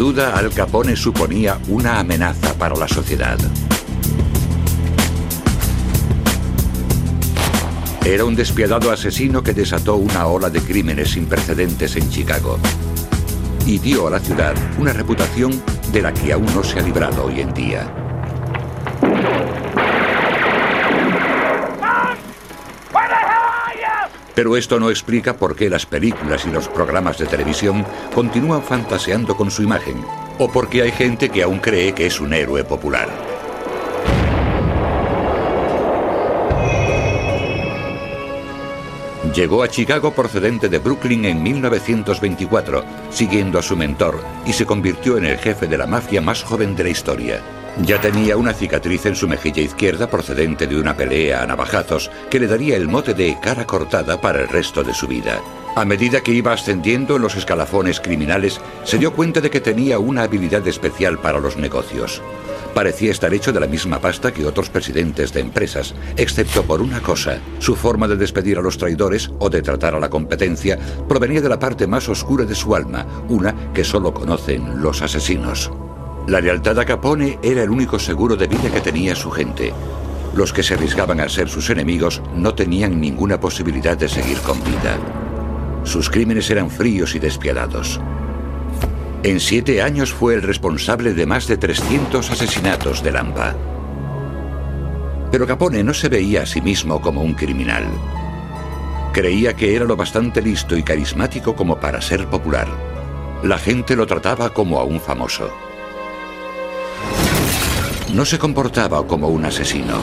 Al 0.03 0.49
Capone 0.49 0.97
suponía 0.97 1.57
una 1.69 1.97
amenaza 1.97 2.53
para 2.55 2.75
la 2.75 2.89
sociedad. 2.89 3.37
Era 8.03 8.25
un 8.25 8.35
despiadado 8.35 8.91
asesino 8.91 9.41
que 9.41 9.53
desató 9.53 9.95
una 9.95 10.27
ola 10.27 10.49
de 10.49 10.59
crímenes 10.59 11.11
sin 11.11 11.25
precedentes 11.25 11.95
en 11.95 12.09
Chicago 12.09 12.59
y 13.65 13.79
dio 13.79 14.07
a 14.07 14.11
la 14.11 14.19
ciudad 14.19 14.53
una 14.77 14.91
reputación 14.91 15.63
de 15.93 16.01
la 16.01 16.13
que 16.13 16.33
aún 16.33 16.53
no 16.53 16.65
se 16.65 16.79
ha 16.79 16.81
librado 16.81 17.23
hoy 17.23 17.39
en 17.39 17.53
día. 17.53 18.12
Pero 24.35 24.57
esto 24.57 24.79
no 24.79 24.89
explica 24.89 25.35
por 25.35 25.55
qué 25.55 25.69
las 25.69 25.85
películas 25.85 26.45
y 26.45 26.51
los 26.51 26.67
programas 26.67 27.17
de 27.17 27.25
televisión 27.25 27.85
continúan 28.13 28.63
fantaseando 28.63 29.37
con 29.37 29.51
su 29.51 29.61
imagen, 29.61 30.03
o 30.39 30.51
por 30.51 30.69
qué 30.69 30.81
hay 30.81 30.91
gente 30.91 31.29
que 31.29 31.43
aún 31.43 31.59
cree 31.59 31.93
que 31.93 32.07
es 32.07 32.19
un 32.19 32.33
héroe 32.33 32.63
popular. 32.63 33.09
Llegó 39.33 39.63
a 39.63 39.67
Chicago 39.67 40.11
procedente 40.11 40.69
de 40.69 40.77
Brooklyn 40.77 41.25
en 41.25 41.41
1924, 41.41 42.83
siguiendo 43.09 43.57
a 43.57 43.63
su 43.63 43.75
mentor, 43.75 44.19
y 44.45 44.53
se 44.53 44.65
convirtió 44.65 45.17
en 45.17 45.25
el 45.25 45.39
jefe 45.39 45.65
de 45.65 45.77
la 45.77 45.87
mafia 45.87 46.21
más 46.21 46.43
joven 46.43 46.75
de 46.75 46.83
la 46.83 46.89
historia. 46.89 47.62
Ya 47.81 47.99
tenía 47.99 48.37
una 48.37 48.53
cicatriz 48.53 49.07
en 49.07 49.15
su 49.15 49.27
mejilla 49.27 49.63
izquierda 49.63 50.07
procedente 50.07 50.67
de 50.67 50.79
una 50.79 50.95
pelea 50.95 51.41
a 51.41 51.47
navajazos 51.47 52.11
que 52.29 52.39
le 52.39 52.45
daría 52.45 52.77
el 52.77 52.87
mote 52.87 53.15
de 53.15 53.35
cara 53.41 53.65
cortada 53.65 54.21
para 54.21 54.41
el 54.41 54.47
resto 54.47 54.83
de 54.83 54.93
su 54.93 55.07
vida. 55.07 55.41
A 55.75 55.83
medida 55.83 56.21
que 56.21 56.31
iba 56.31 56.53
ascendiendo 56.53 57.15
en 57.15 57.23
los 57.23 57.35
escalafones 57.35 57.99
criminales, 57.99 58.61
se 58.83 58.99
dio 58.99 59.13
cuenta 59.13 59.41
de 59.41 59.49
que 59.49 59.59
tenía 59.59 59.97
una 59.97 60.21
habilidad 60.21 60.67
especial 60.67 61.17
para 61.17 61.39
los 61.39 61.57
negocios. 61.57 62.21
Parecía 62.75 63.11
estar 63.11 63.33
hecho 63.33 63.51
de 63.51 63.59
la 63.59 63.67
misma 63.67 63.99
pasta 63.99 64.31
que 64.31 64.45
otros 64.45 64.69
presidentes 64.69 65.33
de 65.33 65.39
empresas, 65.39 65.95
excepto 66.15 66.63
por 66.63 66.79
una 66.79 67.01
cosa. 67.01 67.39
Su 67.57 67.75
forma 67.75 68.07
de 68.07 68.17
despedir 68.17 68.59
a 68.59 68.61
los 68.61 68.77
traidores 68.77 69.31
o 69.39 69.49
de 69.49 69.63
tratar 69.63 69.95
a 69.95 69.99
la 69.99 70.11
competencia 70.11 70.77
provenía 71.07 71.41
de 71.41 71.49
la 71.49 71.59
parte 71.59 71.87
más 71.87 72.07
oscura 72.07 72.45
de 72.45 72.55
su 72.55 72.75
alma, 72.75 73.05
una 73.29 73.73
que 73.73 73.83
solo 73.83 74.13
conocen 74.13 74.79
los 74.79 75.01
asesinos. 75.01 75.71
La 76.25 76.39
lealtad 76.39 76.79
a 76.79 76.85
Capone 76.85 77.37
era 77.43 77.63
el 77.63 77.69
único 77.69 77.99
seguro 77.99 78.37
de 78.37 78.47
vida 78.47 78.71
que 78.71 78.79
tenía 78.79 79.13
su 79.13 79.29
gente. 79.29 79.73
Los 80.33 80.53
que 80.53 80.63
se 80.63 80.75
arriesgaban 80.75 81.19
a 81.19 81.27
ser 81.27 81.49
sus 81.49 81.69
enemigos 81.69 82.21
no 82.33 82.55
tenían 82.55 83.01
ninguna 83.01 83.41
posibilidad 83.41 83.97
de 83.97 84.07
seguir 84.07 84.37
con 84.39 84.57
vida. 84.63 84.97
Sus 85.83 86.09
crímenes 86.09 86.49
eran 86.49 86.69
fríos 86.69 87.13
y 87.15 87.19
despiadados. 87.19 87.99
En 89.23 89.41
siete 89.41 89.81
años 89.81 90.13
fue 90.13 90.35
el 90.35 90.41
responsable 90.41 91.13
de 91.13 91.25
más 91.25 91.45
de 91.47 91.57
300 91.57 92.31
asesinatos 92.31 93.03
de 93.03 93.11
Lampa. 93.11 93.53
Pero 95.29 95.45
Capone 95.45 95.83
no 95.83 95.93
se 95.93 96.07
veía 96.07 96.43
a 96.43 96.45
sí 96.45 96.61
mismo 96.61 97.01
como 97.01 97.21
un 97.21 97.33
criminal. 97.33 97.83
Creía 99.11 99.55
que 99.55 99.75
era 99.75 99.83
lo 99.83 99.97
bastante 99.97 100.41
listo 100.41 100.77
y 100.77 100.83
carismático 100.83 101.53
como 101.53 101.79
para 101.79 102.01
ser 102.01 102.27
popular. 102.27 102.67
La 103.43 103.57
gente 103.57 103.95
lo 103.97 104.07
trataba 104.07 104.51
como 104.51 104.79
a 104.79 104.85
un 104.85 105.01
famoso. 105.01 105.51
No 108.13 108.25
se 108.25 108.37
comportaba 108.37 109.07
como 109.07 109.29
un 109.29 109.43
asesino. 109.43 109.99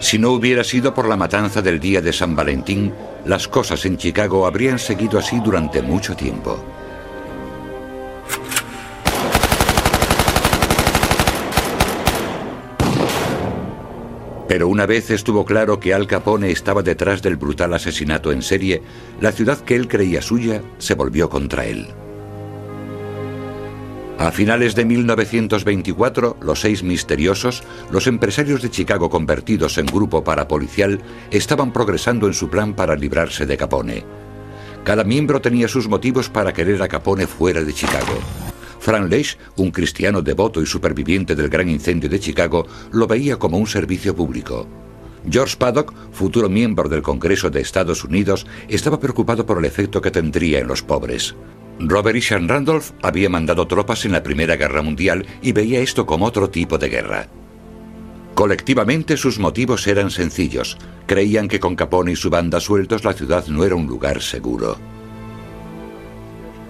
Si 0.00 0.18
no 0.18 0.30
hubiera 0.32 0.64
sido 0.64 0.92
por 0.92 1.08
la 1.08 1.16
matanza 1.16 1.62
del 1.62 1.78
día 1.78 2.00
de 2.00 2.12
San 2.12 2.34
Valentín, 2.34 2.92
las 3.24 3.46
cosas 3.46 3.84
en 3.86 3.96
Chicago 3.96 4.44
habrían 4.44 4.80
seguido 4.80 5.20
así 5.20 5.38
durante 5.38 5.80
mucho 5.80 6.16
tiempo. 6.16 6.58
Pero 14.48 14.66
una 14.66 14.86
vez 14.86 15.10
estuvo 15.10 15.44
claro 15.44 15.78
que 15.78 15.94
Al 15.94 16.08
Capone 16.08 16.50
estaba 16.50 16.82
detrás 16.82 17.22
del 17.22 17.36
brutal 17.36 17.74
asesinato 17.74 18.32
en 18.32 18.42
serie, 18.42 18.82
la 19.20 19.30
ciudad 19.30 19.58
que 19.60 19.76
él 19.76 19.86
creía 19.86 20.20
suya 20.20 20.62
se 20.78 20.94
volvió 20.94 21.28
contra 21.28 21.64
él. 21.64 21.86
A 24.18 24.32
finales 24.32 24.74
de 24.74 24.84
1924, 24.84 26.38
los 26.40 26.60
seis 26.60 26.82
misteriosos, 26.82 27.62
los 27.92 28.08
empresarios 28.08 28.60
de 28.60 28.68
Chicago 28.68 29.08
convertidos 29.08 29.78
en 29.78 29.86
grupo 29.86 30.24
parapolicial, 30.24 31.00
estaban 31.30 31.72
progresando 31.72 32.26
en 32.26 32.34
su 32.34 32.50
plan 32.50 32.74
para 32.74 32.96
librarse 32.96 33.46
de 33.46 33.56
Capone. 33.56 34.04
Cada 34.82 35.04
miembro 35.04 35.40
tenía 35.40 35.68
sus 35.68 35.88
motivos 35.88 36.28
para 36.28 36.52
querer 36.52 36.82
a 36.82 36.88
Capone 36.88 37.28
fuera 37.28 37.62
de 37.62 37.72
Chicago. 37.72 38.18
Frank 38.80 39.08
Leish, 39.08 39.38
un 39.56 39.70
cristiano 39.70 40.20
devoto 40.20 40.60
y 40.60 40.66
superviviente 40.66 41.36
del 41.36 41.48
gran 41.48 41.68
incendio 41.68 42.10
de 42.10 42.18
Chicago, 42.18 42.66
lo 42.90 43.06
veía 43.06 43.36
como 43.36 43.56
un 43.56 43.68
servicio 43.68 44.16
público. 44.16 44.66
George 45.30 45.56
Paddock, 45.56 45.94
futuro 46.10 46.48
miembro 46.48 46.88
del 46.88 47.02
Congreso 47.02 47.50
de 47.50 47.60
Estados 47.60 48.02
Unidos, 48.02 48.46
estaba 48.68 48.98
preocupado 48.98 49.46
por 49.46 49.58
el 49.58 49.64
efecto 49.64 50.00
que 50.00 50.10
tendría 50.10 50.58
en 50.58 50.66
los 50.66 50.82
pobres. 50.82 51.36
Robert 51.80 52.16
Ishan 52.16 52.48
Randolph 52.48 52.90
había 53.02 53.28
mandado 53.28 53.66
tropas 53.68 54.04
en 54.04 54.12
la 54.12 54.22
Primera 54.22 54.56
Guerra 54.56 54.82
Mundial 54.82 55.26
y 55.42 55.52
veía 55.52 55.80
esto 55.80 56.06
como 56.06 56.26
otro 56.26 56.50
tipo 56.50 56.76
de 56.76 56.88
guerra. 56.88 57.28
Colectivamente 58.34 59.16
sus 59.16 59.38
motivos 59.38 59.86
eran 59.86 60.10
sencillos. 60.10 60.76
Creían 61.06 61.48
que 61.48 61.60
con 61.60 61.76
Capone 61.76 62.12
y 62.12 62.16
su 62.16 62.30
banda 62.30 62.60
sueltos 62.60 63.04
la 63.04 63.12
ciudad 63.12 63.46
no 63.46 63.64
era 63.64 63.76
un 63.76 63.86
lugar 63.86 64.22
seguro. 64.22 64.76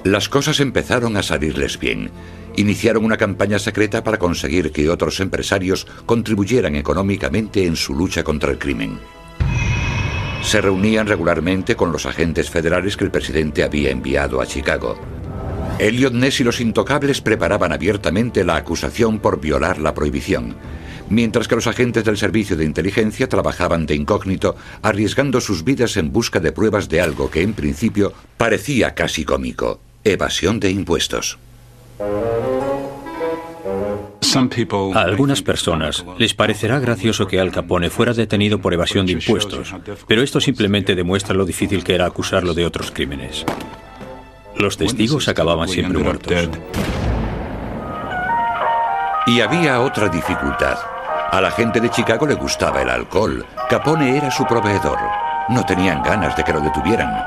Las 0.04 0.28
cosas 0.28 0.60
empezaron 0.60 1.16
a 1.16 1.22
salirles 1.22 1.78
bien. 1.78 2.10
Iniciaron 2.56 3.04
una 3.04 3.16
campaña 3.16 3.58
secreta 3.58 4.04
para 4.04 4.18
conseguir 4.18 4.72
que 4.72 4.90
otros 4.90 5.20
empresarios 5.20 5.86
contribuyeran 6.06 6.76
económicamente 6.76 7.66
en 7.66 7.76
su 7.76 7.94
lucha 7.94 8.24
contra 8.24 8.50
el 8.50 8.58
crimen 8.58 8.98
se 10.42 10.60
reunían 10.60 11.06
regularmente 11.06 11.76
con 11.76 11.92
los 11.92 12.06
agentes 12.06 12.50
federales 12.50 12.96
que 12.96 13.04
el 13.04 13.10
presidente 13.10 13.64
había 13.64 13.90
enviado 13.90 14.40
a 14.40 14.46
Chicago. 14.46 14.98
Elliot 15.78 16.12
Ness 16.12 16.40
y 16.40 16.44
los 16.44 16.60
intocables 16.60 17.20
preparaban 17.20 17.72
abiertamente 17.72 18.44
la 18.44 18.56
acusación 18.56 19.18
por 19.20 19.40
violar 19.40 19.78
la 19.78 19.94
prohibición, 19.94 20.56
mientras 21.08 21.46
que 21.46 21.54
los 21.54 21.66
agentes 21.66 22.04
del 22.04 22.16
servicio 22.16 22.56
de 22.56 22.64
inteligencia 22.64 23.28
trabajaban 23.28 23.86
de 23.86 23.94
incógnito, 23.94 24.56
arriesgando 24.82 25.40
sus 25.40 25.64
vidas 25.64 25.96
en 25.96 26.12
busca 26.12 26.40
de 26.40 26.52
pruebas 26.52 26.88
de 26.88 27.00
algo 27.00 27.30
que 27.30 27.42
en 27.42 27.54
principio 27.54 28.12
parecía 28.36 28.94
casi 28.94 29.24
cómico, 29.24 29.80
evasión 30.04 30.58
de 30.58 30.70
impuestos. 30.70 31.38
A 34.94 35.00
algunas 35.00 35.42
personas 35.42 36.04
les 36.18 36.34
parecerá 36.34 36.78
gracioso 36.80 37.26
que 37.26 37.40
Al 37.40 37.50
Capone 37.50 37.88
fuera 37.88 38.12
detenido 38.12 38.60
por 38.60 38.74
evasión 38.74 39.06
de 39.06 39.12
impuestos, 39.12 39.74
pero 40.06 40.22
esto 40.22 40.40
simplemente 40.40 40.94
demuestra 40.94 41.34
lo 41.34 41.44
difícil 41.44 41.84
que 41.84 41.94
era 41.94 42.06
acusarlo 42.06 42.52
de 42.52 42.66
otros 42.66 42.90
crímenes. 42.90 43.44
Los 44.56 44.76
testigos 44.76 45.28
acababan 45.28 45.68
siempre 45.68 45.98
muertos. 46.02 46.48
Y 49.26 49.40
había 49.40 49.80
otra 49.80 50.08
dificultad. 50.08 50.78
A 51.30 51.40
la 51.40 51.50
gente 51.50 51.80
de 51.80 51.90
Chicago 51.90 52.26
le 52.26 52.34
gustaba 52.34 52.82
el 52.82 52.88
alcohol. 52.88 53.46
Capone 53.68 54.16
era 54.16 54.30
su 54.30 54.44
proveedor. 54.46 54.98
No 55.50 55.64
tenían 55.64 56.02
ganas 56.02 56.36
de 56.36 56.44
que 56.44 56.52
lo 56.52 56.60
detuvieran. 56.60 57.24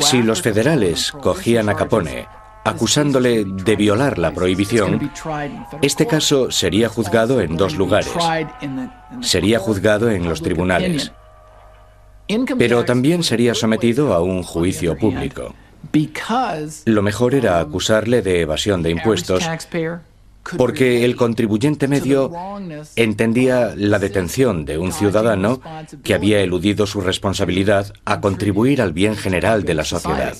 Si 0.00 0.22
los 0.22 0.42
federales 0.42 1.12
cogían 1.12 1.68
a 1.68 1.74
Capone 1.74 2.26
acusándole 2.64 3.44
de 3.44 3.76
violar 3.76 4.18
la 4.18 4.32
prohibición, 4.32 5.10
este 5.82 6.06
caso 6.06 6.50
sería 6.50 6.88
juzgado 6.88 7.40
en 7.40 7.56
dos 7.56 7.76
lugares. 7.76 8.12
Sería 9.20 9.58
juzgado 9.58 10.10
en 10.10 10.28
los 10.28 10.42
tribunales, 10.42 11.12
pero 12.58 12.84
también 12.84 13.22
sería 13.22 13.54
sometido 13.54 14.14
a 14.14 14.22
un 14.22 14.42
juicio 14.42 14.96
público. 14.96 15.54
Lo 16.86 17.02
mejor 17.02 17.34
era 17.34 17.60
acusarle 17.60 18.22
de 18.22 18.40
evasión 18.40 18.82
de 18.82 18.90
impuestos 18.90 19.44
porque 20.56 21.04
el 21.04 21.16
contribuyente 21.16 21.88
medio 21.88 22.30
entendía 22.96 23.74
la 23.76 23.98
detención 23.98 24.64
de 24.64 24.78
un 24.78 24.92
ciudadano 24.92 25.60
que 26.02 26.14
había 26.14 26.40
eludido 26.40 26.86
su 26.86 27.00
responsabilidad 27.00 27.92
a 28.04 28.20
contribuir 28.20 28.82
al 28.82 28.92
bien 28.92 29.16
general 29.16 29.64
de 29.64 29.74
la 29.74 29.84
sociedad. 29.84 30.36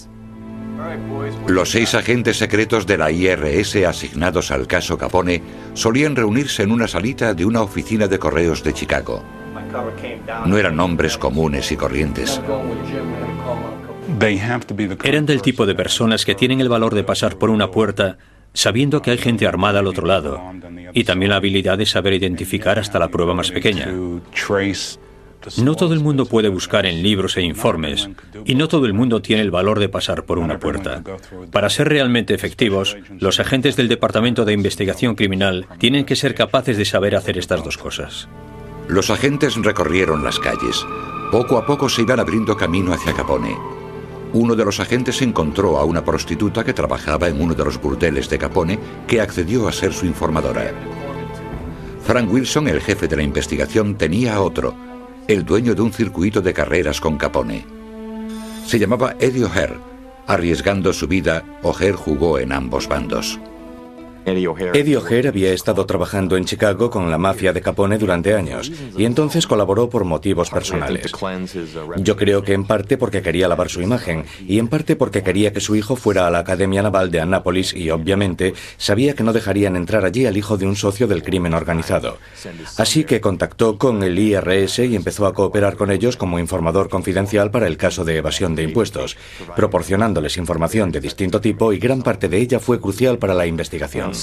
Los 1.47 1.71
seis 1.71 1.95
agentes 1.95 2.39
secretos 2.39 2.87
de 2.87 2.99
la 2.99 3.11
IRS 3.11 3.77
asignados 3.87 4.51
al 4.51 4.67
caso 4.67 4.99
Capone 4.99 5.43
solían 5.75 6.17
reunirse 6.17 6.63
en 6.63 6.73
una 6.73 6.89
salita 6.89 7.35
de 7.35 7.45
una 7.45 7.63
oficina 7.63 8.09
de 8.09 8.19
correos 8.19 8.63
de 8.63 8.73
Chicago. 8.73 9.23
No 10.47 10.59
eran 10.59 10.79
hombres 10.81 11.19
comunes 11.19 11.73
y 11.73 11.77
corrientes. 11.77 12.41
Eran 15.03 15.27
del 15.27 15.43
tipo 15.43 15.67
de 15.67 15.75
personas 15.75 16.25
que 16.25 16.35
tienen 16.35 16.61
el 16.61 16.69
valor 16.69 16.95
de 16.95 17.05
pasar 17.05 17.37
por 17.37 17.51
una 17.51 17.71
puerta 17.71 18.19
sabiendo 18.53 19.03
que 19.03 19.11
hay 19.11 19.19
gente 19.19 19.47
armada 19.47 19.81
al 19.81 19.87
otro 19.87 20.07
lado 20.07 20.41
y 20.93 21.05
también 21.05 21.31
la 21.31 21.37
habilidad 21.37 21.77
de 21.77 21.87
saber 21.87 22.15
identificar 22.15 22.79
hasta 22.79 22.99
la 22.99 23.09
prueba 23.09 23.35
más 23.35 23.51
pequeña. 23.51 23.89
No 25.59 25.75
todo 25.75 25.95
el 25.95 26.01
mundo 26.01 26.27
puede 26.27 26.49
buscar 26.49 26.87
en 26.87 27.03
libros 27.03 27.37
e 27.37 27.43
informes 27.43 28.09
y 28.45 28.55
no 28.55 28.69
todo 28.69 28.87
el 28.87 28.93
mundo 28.93 29.23
tiene 29.23 29.43
el 29.43 29.51
valor 29.51 29.79
de 29.79 29.89
pasar 29.89 30.25
por 30.25 30.39
una 30.39 30.59
puerta. 30.59 31.03
Para 31.51 31.71
ser 31.71 31.89
realmente 31.89 32.35
efectivos, 32.35 32.97
los 33.19 33.41
agentes 33.41 33.77
del 33.77 33.89
Departamento 33.89 34.45
de 34.45 34.53
Investigación 34.53 35.15
Criminal 35.15 35.67
tienen 35.79 36.05
que 36.05 36.17
ser 36.17 36.35
capaces 36.35 36.77
de 36.77 36.85
saber 36.85 37.17
hacer 37.17 37.39
estas 37.39 37.65
dos 37.65 37.79
cosas. 37.79 38.29
Los 38.89 39.11
agentes 39.11 39.57
recorrieron 39.57 40.25
las 40.25 40.39
calles. 40.39 40.85
Poco 41.31 41.57
a 41.57 41.67
poco 41.67 41.89
se 41.89 42.03
iban 42.03 42.21
abriendo 42.21 42.57
camino 42.57 42.93
hacia 42.93 43.15
Capone. 43.15 43.57
Uno 44.33 44.57
de 44.57 44.65
los 44.65 44.81
agentes 44.81 45.23
encontró 45.23 45.79
a 45.79 45.85
una 45.85 46.05
prostituta 46.05 46.65
que 46.65 46.75
trabajaba 46.75 47.29
en 47.29 47.41
uno 47.41 47.55
de 47.55 47.65
los 47.65 47.81
burdeles 47.81 48.29
de 48.29 48.39
Capone 48.39 48.79
que 49.07 49.21
accedió 49.21 49.69
a 49.69 49.73
ser 49.73 49.93
su 49.93 50.07
informadora. 50.07 50.73
Frank 52.05 52.31
Wilson, 52.31 52.69
el 52.69 52.81
jefe 52.81 53.09
de 53.09 53.17
la 53.17 53.23
investigación, 53.23 53.97
tenía 53.97 54.35
a 54.35 54.43
otro, 54.43 54.75
el 55.27 55.45
dueño 55.45 55.75
de 55.75 55.83
un 55.83 55.93
circuito 55.93 56.43
de 56.43 56.53
carreras 56.53 57.01
con 57.01 57.17
Capone. 57.17 57.67
Se 58.67 58.79
llamaba 58.79 59.15
Eddie 59.19 59.45
O'Hare. 59.45 59.79
Arriesgando 60.27 60.93
su 60.93 61.07
vida, 61.07 61.45
O'Hare 61.63 61.93
jugó 61.93 62.39
en 62.39 62.53
ambos 62.53 62.89
bandos. 62.89 63.39
Eddie 64.75 64.97
O'Hare 64.97 65.29
había 65.29 65.53
estado 65.53 65.85
trabajando 65.87 66.37
en 66.37 66.45
Chicago 66.45 66.91
con 66.91 67.11
la 67.11 67.19
mafia 67.19 67.53
de 67.53 67.61
Capone 67.61 67.99
durante 67.99 68.35
años 68.35 68.73
y 68.97 69.05
entonces 69.05 69.47
colaboró 69.47 69.91
por 69.91 70.05
motivos 70.05 70.51
personales. 70.51 71.13
Yo 71.99 72.17
creo 72.17 72.43
que 72.43 72.53
en 72.55 72.65
parte 72.65 72.97
porque 72.97 73.23
quería 73.23 73.49
lavar 73.49 73.69
su 73.69 73.83
imagen 73.83 74.25
y 74.47 74.59
en 74.59 74.69
parte 74.69 74.97
porque 74.97 75.23
quería 75.23 75.53
que 75.53 75.61
su 75.61 75.77
hijo 75.77 75.97
fuera 75.97 76.27
a 76.27 76.31
la 76.31 76.39
Academia 76.39 76.83
Naval 76.83 77.11
de 77.11 77.21
Annapolis 77.21 77.75
y 77.75 77.91
obviamente 77.91 78.55
sabía 78.77 79.15
que 79.15 79.23
no 79.23 79.33
dejarían 79.33 79.77
entrar 79.77 80.05
allí 80.05 80.27
al 80.27 80.37
hijo 80.37 80.57
de 80.57 80.67
un 80.67 80.77
socio 80.77 81.07
del 81.07 81.23
crimen 81.23 81.55
organizado. 81.55 82.19
Así 82.79 83.05
que 83.05 83.21
contactó 83.21 83.79
con 83.79 84.03
el 84.03 84.19
IRS 84.19 84.79
y 84.81 84.97
empezó 84.97 85.27
a 85.27 85.35
cooperar 85.35 85.77
con 85.77 85.91
ellos 85.91 86.17
como 86.17 86.39
informador 86.39 86.89
confidencial 86.89 87.51
para 87.51 87.67
el 87.67 87.77
caso 87.77 88.05
de 88.05 88.17
evasión 88.17 88.55
de 88.55 88.63
impuestos, 88.63 89.17
proporcionándoles 89.55 90.37
información 90.37 90.91
de 90.91 91.01
distinto 91.01 91.41
tipo 91.41 91.73
y 91.73 91.79
gran 91.79 92.03
parte 92.03 92.29
de 92.29 92.39
ella 92.39 92.61
fue 92.61 92.81
crucial 92.81 93.19
para 93.19 93.35
la 93.35 93.47
investigación. 93.47 94.14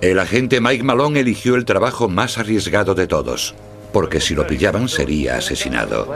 El 0.00 0.18
agente 0.18 0.60
Mike 0.60 0.82
Malone 0.82 1.20
eligió 1.20 1.54
el 1.54 1.64
trabajo 1.64 2.08
más 2.08 2.36
arriesgado 2.36 2.94
de 2.94 3.06
todos, 3.06 3.54
porque 3.92 4.20
si 4.20 4.34
lo 4.34 4.46
pillaban 4.46 4.88
sería 4.88 5.38
asesinado. 5.38 6.14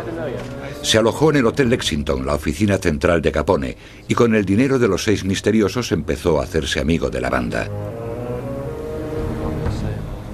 Se 0.82 0.98
alojó 0.98 1.30
en 1.30 1.36
el 1.36 1.46
Hotel 1.46 1.70
Lexington, 1.70 2.26
la 2.26 2.34
oficina 2.34 2.76
central 2.76 3.22
de 3.22 3.32
Capone, 3.32 3.76
y 4.06 4.14
con 4.14 4.34
el 4.34 4.44
dinero 4.44 4.78
de 4.78 4.88
los 4.88 5.04
seis 5.04 5.24
misteriosos 5.24 5.92
empezó 5.92 6.40
a 6.40 6.44
hacerse 6.44 6.78
amigo 6.78 7.08
de 7.08 7.20
la 7.20 7.30
banda. 7.30 7.68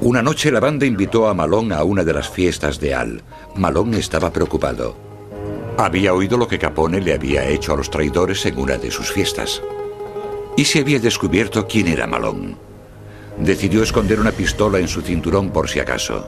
Una 0.00 0.22
noche 0.22 0.50
la 0.50 0.60
banda 0.60 0.86
invitó 0.86 1.28
a 1.28 1.34
Malone 1.34 1.74
a 1.74 1.84
una 1.84 2.02
de 2.02 2.12
las 2.12 2.28
fiestas 2.28 2.80
de 2.80 2.94
Al. 2.94 3.22
Malone 3.54 3.98
estaba 3.98 4.32
preocupado. 4.32 4.96
Había 5.78 6.14
oído 6.14 6.36
lo 6.36 6.48
que 6.48 6.58
Capone 6.58 7.00
le 7.00 7.14
había 7.14 7.46
hecho 7.48 7.72
a 7.72 7.76
los 7.76 7.90
traidores 7.90 8.44
en 8.46 8.58
una 8.58 8.76
de 8.76 8.90
sus 8.90 9.12
fiestas 9.12 9.62
y 10.56 10.64
se 10.64 10.80
había 10.80 10.98
descubierto 10.98 11.66
quién 11.68 11.86
era 11.86 12.06
Malone. 12.06 12.56
Decidió 13.38 13.82
esconder 13.82 14.18
una 14.18 14.32
pistola 14.32 14.78
en 14.78 14.88
su 14.88 15.02
cinturón 15.02 15.50
por 15.50 15.68
si 15.68 15.78
acaso. 15.78 16.26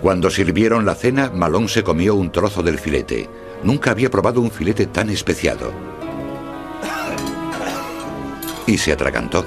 Cuando 0.00 0.30
sirvieron 0.30 0.86
la 0.86 0.94
cena, 0.94 1.32
Malone 1.34 1.66
se 1.66 1.82
comió 1.82 2.14
un 2.14 2.30
trozo 2.30 2.62
del 2.62 2.78
filete. 2.78 3.28
Nunca 3.64 3.90
había 3.90 4.08
probado 4.08 4.40
un 4.40 4.52
filete 4.52 4.86
tan 4.86 5.10
especiado. 5.10 5.72
Y 8.68 8.78
se 8.78 8.92
atragantó. 8.92 9.44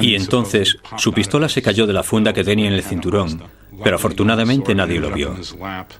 Y 0.00 0.14
entonces 0.14 0.78
su 0.96 1.12
pistola 1.12 1.48
se 1.48 1.62
cayó 1.62 1.86
de 1.86 1.92
la 1.92 2.02
funda 2.02 2.32
que 2.32 2.44
tenía 2.44 2.68
en 2.68 2.74
el 2.74 2.82
cinturón, 2.82 3.42
pero 3.82 3.96
afortunadamente 3.96 4.74
nadie 4.74 5.00
lo 5.00 5.10
vio. 5.10 5.34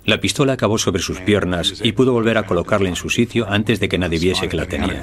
La 0.05 0.21
pistola 0.21 0.55
acabó 0.55 0.79
sobre 0.79 1.03
sus 1.03 1.21
piernas 1.21 1.81
y 1.83 1.93
pudo 1.93 2.13
volver 2.13 2.39
a 2.39 2.47
colocarla 2.47 2.89
en 2.89 2.97
su 2.97 3.11
sitio 3.11 3.47
antes 3.49 3.81
de 3.81 3.89
que 3.89 3.99
nadie 3.99 4.19
viese 4.19 4.49
que 4.49 4.57
la 4.57 4.67
tenía. 4.67 5.01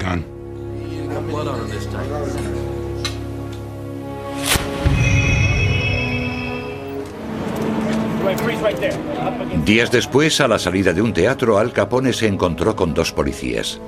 Días 9.64 9.90
después, 9.90 10.40
a 10.40 10.48
la 10.48 10.58
salida 10.58 10.92
de 10.92 11.02
un 11.02 11.12
teatro, 11.12 11.58
Al 11.58 11.72
Capone 11.72 12.12
se 12.12 12.26
encontró 12.26 12.74
con 12.76 12.94
dos 12.94 13.12
policías. 13.12 13.80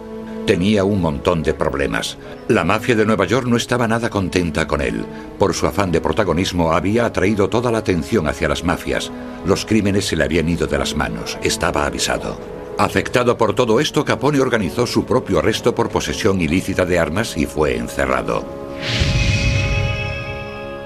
Tenía 0.47 0.85
un 0.85 1.01
montón 1.01 1.43
de 1.43 1.55
problemas. 1.55 2.19
La 2.49 2.65
mafia 2.65 2.95
de 2.95 3.07
Nueva 3.07 3.25
York 3.25 3.47
no 3.47 3.57
estaba 3.57 3.89
nada 3.89 4.11
contenta 4.11 4.67
con 4.67 4.83
él. 4.83 5.07
Por 5.39 5.55
su 5.55 5.67
afán 5.67 5.91
de 5.91 6.03
protagonismo 6.03 6.73
había 6.73 7.07
atraído 7.07 7.49
toda 7.49 7.73
la 7.73 7.79
atención 7.79 8.29
hacia 8.29 8.49
las 8.49 8.63
mafias. 8.63 9.11
Los 9.47 9.65
crímenes 9.65 10.05
se 10.05 10.17
le 10.17 10.25
habían 10.25 10.49
ido 10.51 10.67
de 10.67 10.79
las 10.79 10.95
manos. 10.95 11.39
Estaba 11.43 11.87
avisado. 11.87 12.39
Afectado 12.77 13.39
por 13.39 13.55
todo 13.55 13.81
esto, 13.81 14.05
Capone 14.05 14.41
organizó 14.41 14.87
su 14.87 15.07
propio 15.07 15.39
arresto 15.39 15.75
por 15.75 15.89
posesión 15.89 16.41
ilícita 16.41 16.85
de 16.85 16.99
armas 16.99 17.39
y 17.39 17.47
fue 17.47 17.77
encerrado. 17.77 18.45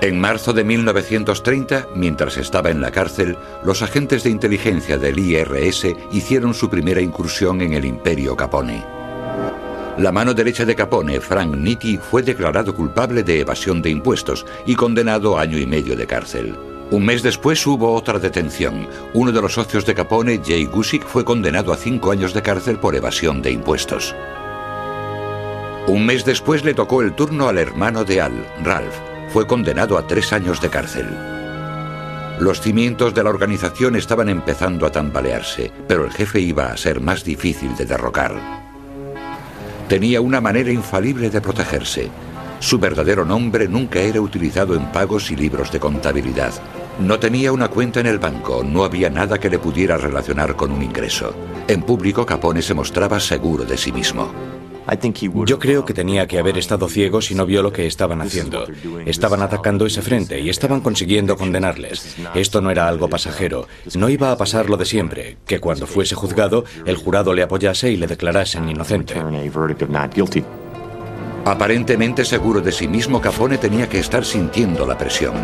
En 0.00 0.20
marzo 0.20 0.52
de 0.52 0.62
1930, 0.62 1.88
mientras 1.96 2.36
estaba 2.36 2.70
en 2.70 2.80
la 2.80 2.92
cárcel, 2.92 3.36
los 3.64 3.82
agentes 3.82 4.22
de 4.22 4.30
inteligencia 4.30 4.96
del 4.98 5.18
IRS 5.18 5.88
hicieron 6.12 6.54
su 6.54 6.70
primera 6.70 7.00
incursión 7.00 7.60
en 7.62 7.72
el 7.72 7.84
imperio 7.84 8.36
Capone. 8.36 8.98
La 9.98 10.12
mano 10.12 10.32
derecha 10.32 10.64
de 10.64 10.76
Capone, 10.76 11.20
Frank 11.20 11.56
Nitti, 11.56 11.98
fue 11.98 12.22
declarado 12.22 12.72
culpable 12.72 13.24
de 13.24 13.40
evasión 13.40 13.82
de 13.82 13.90
impuestos 13.90 14.46
y 14.64 14.76
condenado 14.76 15.37
a 15.37 15.42
año 15.42 15.58
y 15.58 15.66
medio 15.66 15.96
de 15.96 16.06
cárcel. 16.06 16.56
Un 16.92 17.04
mes 17.04 17.24
después 17.24 17.66
hubo 17.66 17.92
otra 17.92 18.20
detención. 18.20 18.87
Uno 19.12 19.32
de 19.32 19.42
los 19.42 19.54
socios 19.54 19.84
de 19.84 19.96
Capone, 19.96 20.40
Jay 20.44 20.66
Gusick, 20.66 21.04
fue 21.04 21.24
condenado 21.24 21.72
a 21.72 21.76
cinco 21.76 22.12
años 22.12 22.32
de 22.32 22.42
cárcel 22.42 22.78
por 22.78 22.94
evasión 22.94 23.42
de 23.42 23.50
impuestos. 23.50 24.14
Un 25.88 26.06
mes 26.06 26.24
después 26.24 26.62
le 26.62 26.74
tocó 26.74 27.02
el 27.02 27.16
turno 27.16 27.48
al 27.48 27.58
hermano 27.58 28.04
de 28.04 28.20
Al, 28.20 28.46
Ralph. 28.62 28.94
Fue 29.32 29.48
condenado 29.48 29.98
a 29.98 30.06
tres 30.06 30.32
años 30.32 30.61
de 30.61 30.70
cárcel. 30.70 31.08
Los 32.38 32.61
cimientos 32.61 33.14
de 33.14 33.24
la 33.24 33.30
organización 33.30 33.96
estaban 33.96 34.28
empezando 34.28 34.87
a 34.87 34.92
tambalearse, 34.92 35.72
pero 35.88 36.04
el 36.04 36.12
jefe 36.12 36.38
iba 36.38 36.66
a 36.66 36.76
ser 36.76 37.00
más 37.00 37.24
difícil 37.24 37.76
de 37.76 37.84
derrocar. 37.84 38.67
Tenía 39.88 40.20
una 40.20 40.42
manera 40.42 40.70
infalible 40.70 41.31
de 41.31 41.40
protegerse. 41.40 42.11
Su 42.61 42.79
verdadero 42.79 43.24
nombre 43.24 43.66
nunca 43.68 44.01
era 44.01 44.20
utilizado 44.20 44.74
en 44.74 44.92
pagos 44.92 45.31
y 45.31 45.37
libros 45.37 45.72
de 45.72 45.81
contabilidad. 45.81 46.53
No 47.01 47.18
tenía 47.18 47.53
una 47.53 47.68
cuenta 47.68 48.01
en 48.01 48.07
el 48.07 48.18
banco, 48.18 48.62
no 48.62 48.85
había 48.85 49.09
nada 49.09 49.38
que 49.38 49.48
le 49.48 49.59
pudiera 49.59 49.96
relacionar 49.96 50.57
con 50.57 50.72
un 50.72 50.83
ingreso. 50.83 51.35
En 51.68 51.81
público 51.81 52.27
Capone 52.27 52.61
se 52.61 52.74
mostraba 52.74 53.18
seguro 53.18 53.64
de 53.64 53.79
sí 53.79 53.90
mismo. 53.90 54.57
Yo 55.46 55.59
creo 55.59 55.85
que 55.85 55.94
tenía 55.94 56.27
que 56.27 56.38
haber 56.38 56.57
estado 56.57 56.88
ciego 56.88 57.20
si 57.20 57.35
no 57.35 57.44
vio 57.44 57.62
lo 57.62 57.72
que 57.72 57.87
estaban 57.87 58.20
haciendo. 58.20 58.66
Estaban 59.05 59.42
atacando 59.42 59.87
ese 59.87 60.03
frente 60.03 60.40
y 60.40 60.48
estaban 60.48 60.81
consiguiendo 60.81 61.37
condenarles. 61.37 62.16
Esto 62.35 62.61
no 62.61 62.70
era 62.70 62.88
algo 62.88 63.09
pasajero. 63.09 63.68
No 63.94 64.09
iba 64.09 64.33
a 64.33 64.37
pasar 64.37 64.70
lo 64.70 64.77
de 64.77 64.87
siempre, 64.87 65.37
que 65.46 65.61
cuando 65.61 65.87
fuese 65.87 66.14
juzgado, 66.14 66.64
el 66.87 66.96
jurado 66.96 67.35
le 67.35 67.42
apoyase 67.42 67.90
y 67.90 67.96
le 67.96 68.07
declarasen 68.07 68.68
inocente. 68.68 69.14
Aparentemente 71.44 72.24
seguro 72.27 72.61
de 72.61 72.72
sí 72.72 72.88
mismo, 72.88 73.20
Capone 73.20 73.57
tenía 73.57 73.88
que 73.88 73.98
estar 74.01 74.24
sintiendo 74.24 74.87
la 74.87 74.98
presión. 74.98 75.35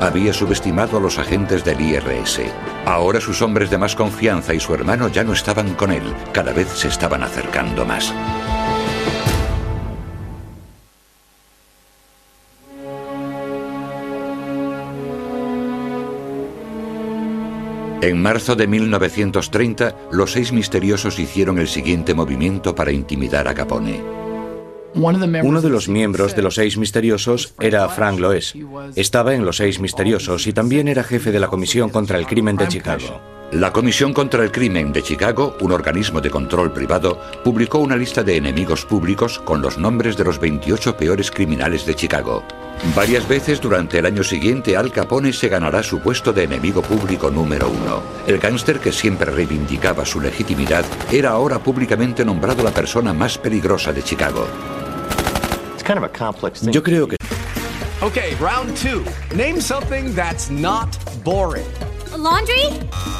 Había 0.00 0.32
subestimado 0.32 0.96
a 0.96 1.00
los 1.00 1.18
agentes 1.18 1.64
del 1.64 1.80
IRS. 1.80 2.40
Ahora 2.86 3.20
sus 3.20 3.42
hombres 3.42 3.68
de 3.68 3.76
más 3.76 3.94
confianza 3.94 4.54
y 4.54 4.60
su 4.60 4.72
hermano 4.72 5.08
ya 5.08 5.22
no 5.22 5.34
estaban 5.34 5.74
con 5.74 5.92
él, 5.92 6.14
cada 6.32 6.52
vez 6.52 6.68
se 6.68 6.88
estaban 6.88 7.22
acercando 7.22 7.84
más. 7.84 8.14
En 18.02 18.22
marzo 18.22 18.56
de 18.56 18.66
1930, 18.66 19.94
los 20.10 20.32
seis 20.32 20.52
misteriosos 20.52 21.18
hicieron 21.18 21.58
el 21.58 21.68
siguiente 21.68 22.14
movimiento 22.14 22.74
para 22.74 22.92
intimidar 22.92 23.46
a 23.46 23.52
Capone. 23.52 24.00
Uno 24.94 25.60
de 25.60 25.68
los 25.68 25.88
miembros 25.88 26.34
de 26.34 26.42
los 26.42 26.54
seis 26.54 26.78
misteriosos 26.78 27.54
era 27.60 27.88
Frank 27.90 28.18
Loes. 28.18 28.54
Estaba 28.96 29.34
en 29.34 29.44
los 29.44 29.58
seis 29.58 29.80
misteriosos 29.80 30.46
y 30.46 30.52
también 30.54 30.88
era 30.88 31.04
jefe 31.04 31.30
de 31.30 31.40
la 31.40 31.48
Comisión 31.48 31.90
contra 31.90 32.18
el 32.18 32.26
Crimen 32.26 32.56
de 32.56 32.68
Chicago. 32.68 33.20
La 33.52 33.72
Comisión 33.72 34.14
contra 34.14 34.44
el 34.44 34.52
Crimen 34.52 34.92
de 34.92 35.02
Chicago, 35.02 35.56
un 35.60 35.72
organismo 35.72 36.20
de 36.20 36.30
control 36.30 36.72
privado, 36.72 37.20
publicó 37.42 37.78
una 37.78 37.96
lista 37.96 38.22
de 38.22 38.36
enemigos 38.36 38.84
públicos 38.84 39.40
con 39.40 39.60
los 39.60 39.76
nombres 39.76 40.16
de 40.16 40.22
los 40.22 40.38
28 40.38 40.96
peores 40.96 41.32
criminales 41.32 41.84
de 41.84 41.96
Chicago. 41.96 42.44
Varias 42.94 43.26
veces 43.26 43.60
durante 43.60 43.98
el 43.98 44.06
año 44.06 44.22
siguiente 44.22 44.76
Al 44.76 44.92
Capone 44.92 45.32
se 45.32 45.48
ganará 45.48 45.82
su 45.82 45.98
puesto 45.98 46.32
de 46.32 46.44
enemigo 46.44 46.80
público 46.80 47.28
número 47.28 47.68
uno. 47.68 48.02
El 48.24 48.38
gángster 48.38 48.78
que 48.78 48.92
siempre 48.92 49.32
reivindicaba 49.32 50.04
su 50.06 50.20
legitimidad 50.20 50.84
era 51.10 51.30
ahora 51.30 51.58
públicamente 51.58 52.24
nombrado 52.24 52.62
la 52.62 52.70
persona 52.70 53.12
más 53.12 53.36
peligrosa 53.36 53.92
de 53.92 54.04
Chicago. 54.04 54.46
Yo 56.70 56.84
creo 56.84 57.08
que... 57.08 57.16
Okay, 58.00 58.36
round 58.36 58.76
two. 58.76 59.02
Name 59.34 59.60
something 59.60 60.14
that's 60.14 60.50
not 60.50 60.96
boring. 61.24 61.66
laundry? 62.16 63.19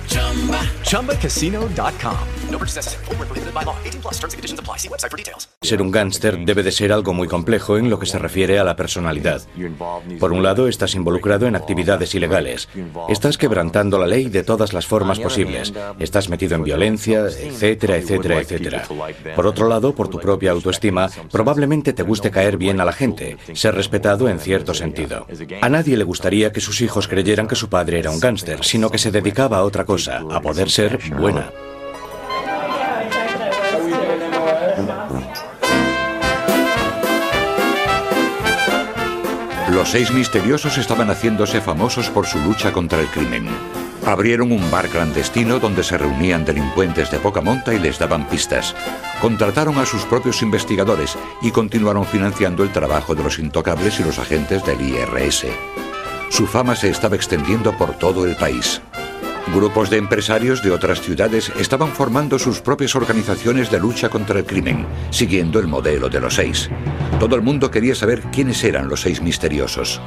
ChumbaCasino.com. 0.11 2.17
No 2.51 2.57
purchase 2.57 2.79
necessary. 2.79 3.05
Void 3.05 3.19
where 3.19 3.27
prohibited 3.27 3.53
by 3.53 3.63
law. 3.63 3.75
18 3.85 4.01
plus 4.01 4.19
terms 4.19 4.33
and 4.33 4.39
conditions 4.39 4.59
apply. 4.59 4.77
See 4.77 4.89
website 4.89 5.09
for 5.09 5.17
details. 5.17 5.47
Ser 5.61 5.81
un 5.81 5.91
gángster 5.91 6.37
debe 6.43 6.63
de 6.63 6.71
ser 6.71 6.91
algo 6.91 7.13
muy 7.13 7.29
complejo 7.29 7.77
en 7.77 7.89
lo 7.89 7.97
que 7.97 8.05
se 8.05 8.19
refiere 8.19 8.59
a 8.59 8.65
la 8.65 8.75
personalidad. 8.75 9.41
Por 10.19 10.33
un 10.33 10.43
lado, 10.43 10.67
estás 10.67 10.95
involucrado 10.95 11.47
en 11.47 11.55
actividades 11.55 12.13
ilegales. 12.13 12.67
Estás 13.07 13.37
quebrantando 13.37 13.97
la 13.99 14.07
ley 14.07 14.27
de 14.27 14.43
todas 14.43 14.73
las 14.73 14.85
formas 14.85 15.19
posibles. 15.19 15.71
Estás 15.99 16.27
metido 16.27 16.55
en 16.55 16.63
violencia, 16.63 17.27
etcétera, 17.27 17.95
etcétera, 17.97 18.41
etcétera. 18.41 18.83
Por 19.35 19.47
otro 19.47 19.69
lado, 19.69 19.95
por 19.95 20.09
tu 20.09 20.19
propia 20.19 20.51
autoestima, 20.51 21.09
probablemente 21.31 21.93
te 21.93 22.03
guste 22.03 22.31
caer 22.31 22.57
bien 22.57 22.81
a 22.81 22.85
la 22.85 22.91
gente, 22.91 23.37
ser 23.53 23.75
respetado 23.75 24.27
en 24.27 24.39
cierto 24.39 24.73
sentido. 24.73 25.25
A 25.61 25.69
nadie 25.69 25.95
le 25.95 26.03
gustaría 26.03 26.51
que 26.51 26.59
sus 26.59 26.81
hijos 26.81 27.07
creyeran 27.07 27.47
que 27.47 27.55
su 27.55 27.69
padre 27.69 27.99
era 27.99 28.11
un 28.11 28.19
gángster, 28.19 28.65
sino 28.65 28.89
que 28.89 28.97
se 28.97 29.11
dedicaba 29.11 29.59
a 29.59 29.63
otra 29.63 29.85
cosa, 29.85 30.00
a 30.07 30.41
poder 30.41 30.69
ser 30.69 30.99
buena. 31.17 31.51
Los 39.71 39.89
seis 39.89 40.11
misteriosos 40.11 40.77
estaban 40.77 41.09
haciéndose 41.09 41.61
famosos 41.61 42.09
por 42.09 42.27
su 42.27 42.37
lucha 42.39 42.73
contra 42.73 42.99
el 42.99 43.07
crimen. 43.07 43.47
Abrieron 44.05 44.51
un 44.51 44.69
bar 44.69 44.89
clandestino 44.89 45.59
donde 45.59 45.83
se 45.83 45.97
reunían 45.97 46.43
delincuentes 46.43 47.09
de 47.09 47.19
poca 47.19 47.39
monta 47.39 47.73
y 47.73 47.79
les 47.79 47.97
daban 47.97 48.27
pistas. 48.27 48.75
Contrataron 49.21 49.77
a 49.77 49.85
sus 49.85 50.03
propios 50.03 50.41
investigadores 50.41 51.17
y 51.41 51.51
continuaron 51.51 52.05
financiando 52.05 52.63
el 52.63 52.71
trabajo 52.73 53.15
de 53.15 53.23
los 53.23 53.39
intocables 53.39 53.99
y 53.99 54.03
los 54.03 54.19
agentes 54.19 54.65
del 54.65 54.81
IRS. 54.81 55.45
Su 56.29 56.47
fama 56.47 56.75
se 56.75 56.89
estaba 56.89 57.15
extendiendo 57.15 57.77
por 57.77 57.93
todo 57.93 58.25
el 58.25 58.35
país. 58.35 58.81
Grupos 59.47 59.89
de 59.89 59.97
empresarios 59.97 60.63
de 60.63 60.71
otras 60.71 61.01
ciudades 61.01 61.51
estaban 61.59 61.89
formando 61.89 62.39
sus 62.39 62.61
propias 62.61 62.95
organizaciones 62.95 63.69
de 63.69 63.79
lucha 63.79 64.07
contra 64.07 64.39
el 64.39 64.45
crimen, 64.45 64.85
siguiendo 65.09 65.59
el 65.59 65.67
modelo 65.67 66.07
de 66.09 66.21
los 66.21 66.35
seis. 66.35 66.69
Todo 67.19 67.35
el 67.35 67.41
mundo 67.41 67.69
quería 67.69 67.95
saber 67.95 68.21
quiénes 68.31 68.63
eran 68.63 68.87
los 68.87 69.01
seis 69.01 69.21
misteriosos. 69.21 69.99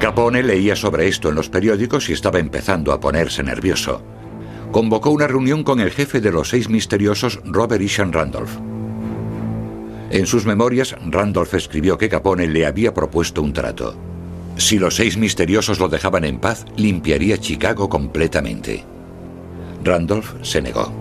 Capone 0.00 0.42
leía 0.42 0.74
sobre 0.74 1.06
esto 1.06 1.28
en 1.28 1.36
los 1.36 1.48
periódicos 1.48 2.08
y 2.08 2.12
estaba 2.12 2.38
empezando 2.38 2.92
a 2.92 2.98
ponerse 2.98 3.42
nervioso. 3.42 4.02
Convocó 4.72 5.10
una 5.10 5.28
reunión 5.28 5.62
con 5.62 5.78
el 5.78 5.90
jefe 5.90 6.20
de 6.20 6.32
los 6.32 6.48
seis 6.48 6.68
misteriosos, 6.68 7.40
Robert 7.44 7.82
Ishan 7.82 8.12
Randolph. 8.12 8.56
En 10.10 10.26
sus 10.26 10.44
memorias, 10.44 10.96
Randolph 11.06 11.54
escribió 11.54 11.98
que 11.98 12.08
Capone 12.08 12.48
le 12.48 12.66
había 12.66 12.92
propuesto 12.92 13.42
un 13.42 13.52
trato. 13.52 14.09
Si 14.60 14.78
los 14.78 14.96
seis 14.96 15.16
misteriosos 15.16 15.80
lo 15.80 15.88
dejaban 15.88 16.22
en 16.22 16.38
paz, 16.38 16.66
limpiaría 16.76 17.38
Chicago 17.38 17.88
completamente. 17.88 18.84
Randolph 19.82 20.34
se 20.42 20.60
negó. 20.60 20.92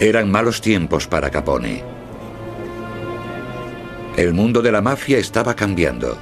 Eran 0.00 0.28
malos 0.28 0.60
tiempos 0.60 1.06
para 1.06 1.30
Capone. 1.30 1.84
El 4.16 4.34
mundo 4.34 4.60
de 4.60 4.72
la 4.72 4.82
mafia 4.82 5.18
estaba 5.18 5.54
cambiando. 5.54 6.18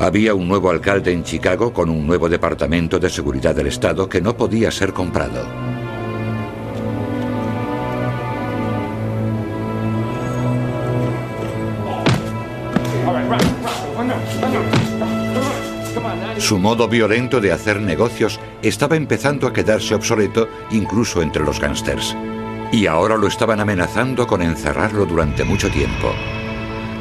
Había 0.00 0.34
un 0.34 0.48
nuevo 0.48 0.68
alcalde 0.70 1.12
en 1.12 1.22
Chicago 1.22 1.72
con 1.72 1.88
un 1.88 2.08
nuevo 2.08 2.28
departamento 2.28 2.98
de 2.98 3.08
seguridad 3.08 3.54
del 3.54 3.68
Estado 3.68 4.08
que 4.08 4.20
no 4.20 4.36
podía 4.36 4.72
ser 4.72 4.92
comprado. 4.92 5.65
Su 16.46 16.60
modo 16.60 16.86
violento 16.86 17.40
de 17.40 17.50
hacer 17.50 17.80
negocios 17.80 18.38
estaba 18.62 18.94
empezando 18.94 19.48
a 19.48 19.52
quedarse 19.52 19.96
obsoleto 19.96 20.48
incluso 20.70 21.20
entre 21.20 21.42
los 21.42 21.58
gángsters. 21.58 22.16
Y 22.70 22.86
ahora 22.86 23.16
lo 23.16 23.26
estaban 23.26 23.58
amenazando 23.58 24.28
con 24.28 24.42
encerrarlo 24.42 25.06
durante 25.06 25.42
mucho 25.42 25.68
tiempo. 25.70 26.14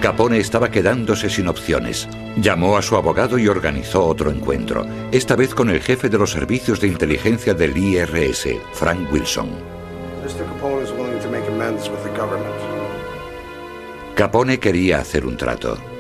Capone 0.02 0.40
estaba 0.40 0.72
quedándose 0.72 1.30
sin 1.30 1.48
opciones. 1.48 2.10
Llamó 2.38 2.76
a 2.76 2.82
su 2.82 2.96
abogado 2.96 3.38
y 3.38 3.48
organizó 3.48 4.04
otro 4.08 4.32
encuentro, 4.32 4.84
esta 5.12 5.36
vez 5.36 5.54
con 5.54 5.70
el 5.70 5.80
jefe 5.80 6.10
de 6.10 6.18
los 6.18 6.32
servicios 6.32 6.82
de 6.82 6.88
inteligencia 6.88 7.54
del 7.54 7.78
IRS, 7.78 8.48
Frank 8.74 9.14
Wilson. 9.14 9.50
Capone 14.16 14.60
quería 14.60 15.02
hacer 15.02 15.24
un 15.24 15.38
trato. 15.38 15.95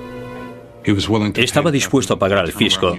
Estaba 1.35 1.71
dispuesto 1.71 2.13
a 2.13 2.19
pagar 2.19 2.39
al 2.39 2.51
fisco 2.51 2.97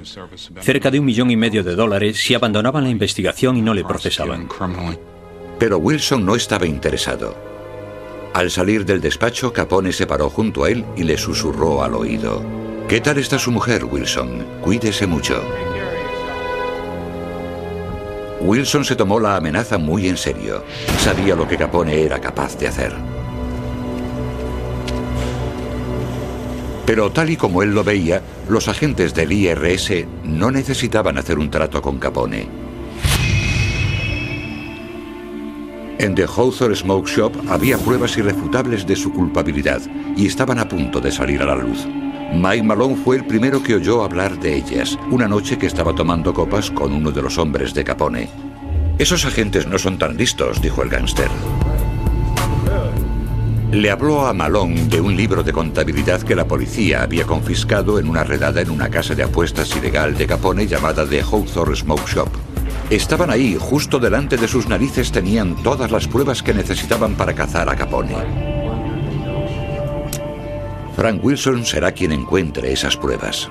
cerca 0.60 0.90
de 0.90 0.98
un 0.98 1.06
millón 1.06 1.30
y 1.30 1.36
medio 1.36 1.62
de 1.62 1.74
dólares 1.74 2.16
si 2.18 2.34
abandonaban 2.34 2.84
la 2.84 2.90
investigación 2.90 3.56
y 3.56 3.62
no 3.62 3.74
le 3.74 3.84
procesaban. 3.84 4.48
Pero 5.58 5.78
Wilson 5.78 6.26
no 6.26 6.34
estaba 6.34 6.66
interesado. 6.66 7.36
Al 8.34 8.50
salir 8.50 8.84
del 8.84 9.00
despacho, 9.00 9.52
Capone 9.52 9.92
se 9.92 10.06
paró 10.06 10.28
junto 10.28 10.64
a 10.64 10.70
él 10.70 10.84
y 10.96 11.04
le 11.04 11.16
susurró 11.16 11.82
al 11.82 11.94
oído. 11.94 12.42
¿Qué 12.88 13.00
tal 13.00 13.18
está 13.18 13.38
su 13.38 13.50
mujer, 13.50 13.84
Wilson? 13.84 14.44
Cuídese 14.60 15.06
mucho. 15.06 15.42
Wilson 18.40 18.84
se 18.84 18.94
tomó 18.94 19.18
la 19.18 19.36
amenaza 19.36 19.78
muy 19.78 20.08
en 20.08 20.16
serio. 20.16 20.62
Sabía 20.98 21.34
lo 21.34 21.48
que 21.48 21.56
Capone 21.56 22.02
era 22.02 22.20
capaz 22.20 22.58
de 22.58 22.68
hacer. 22.68 23.15
Pero 26.86 27.10
tal 27.10 27.30
y 27.30 27.36
como 27.36 27.62
él 27.62 27.74
lo 27.74 27.82
veía, 27.82 28.22
los 28.48 28.68
agentes 28.68 29.12
del 29.12 29.32
IRS 29.32 30.06
no 30.24 30.52
necesitaban 30.52 31.18
hacer 31.18 31.38
un 31.38 31.50
trato 31.50 31.82
con 31.82 31.98
Capone. 31.98 32.48
En 35.98 36.14
The 36.14 36.24
Hawthorne 36.24 36.76
Smoke 36.76 37.08
Shop 37.08 37.32
había 37.48 37.78
pruebas 37.78 38.16
irrefutables 38.18 38.86
de 38.86 38.94
su 38.94 39.12
culpabilidad 39.12 39.80
y 40.16 40.26
estaban 40.26 40.58
a 40.58 40.68
punto 40.68 41.00
de 41.00 41.10
salir 41.10 41.42
a 41.42 41.46
la 41.46 41.56
luz. 41.56 41.86
Mike 42.34 42.62
Malone 42.62 42.96
fue 42.96 43.16
el 43.16 43.24
primero 43.24 43.62
que 43.62 43.74
oyó 43.74 44.04
hablar 44.04 44.38
de 44.38 44.56
ellas, 44.56 44.98
una 45.10 45.26
noche 45.26 45.58
que 45.58 45.66
estaba 45.66 45.94
tomando 45.94 46.34
copas 46.34 46.70
con 46.70 46.92
uno 46.92 47.10
de 47.10 47.22
los 47.22 47.38
hombres 47.38 47.72
de 47.72 47.84
Capone. 47.84 48.28
Esos 48.98 49.24
agentes 49.24 49.66
no 49.66 49.78
son 49.78 49.98
tan 49.98 50.16
listos, 50.16 50.60
dijo 50.60 50.82
el 50.82 50.90
gángster. 50.90 51.30
Le 53.72 53.90
habló 53.90 54.26
a 54.26 54.32
Malone 54.32 54.84
de 54.84 55.00
un 55.00 55.16
libro 55.16 55.42
de 55.42 55.52
contabilidad 55.52 56.22
que 56.22 56.36
la 56.36 56.46
policía 56.46 57.02
había 57.02 57.26
confiscado 57.26 57.98
en 57.98 58.08
una 58.08 58.22
redada 58.22 58.60
en 58.60 58.70
una 58.70 58.88
casa 58.88 59.16
de 59.16 59.24
apuestas 59.24 59.74
ilegal 59.76 60.16
de 60.16 60.26
Capone 60.26 60.68
llamada 60.68 61.04
The 61.04 61.20
Hawthorne 61.20 61.74
Smoke 61.74 62.06
Shop. 62.06 62.28
Estaban 62.90 63.28
ahí, 63.28 63.56
justo 63.58 63.98
delante 63.98 64.36
de 64.36 64.46
sus 64.46 64.68
narices 64.68 65.10
tenían 65.10 65.60
todas 65.64 65.90
las 65.90 66.06
pruebas 66.06 66.44
que 66.44 66.54
necesitaban 66.54 67.16
para 67.16 67.34
cazar 67.34 67.68
a 67.68 67.74
Capone. 67.74 68.14
Frank 70.94 71.22
Wilson 71.24 71.64
será 71.64 71.90
quien 71.90 72.12
encuentre 72.12 72.72
esas 72.72 72.96
pruebas. 72.96 73.50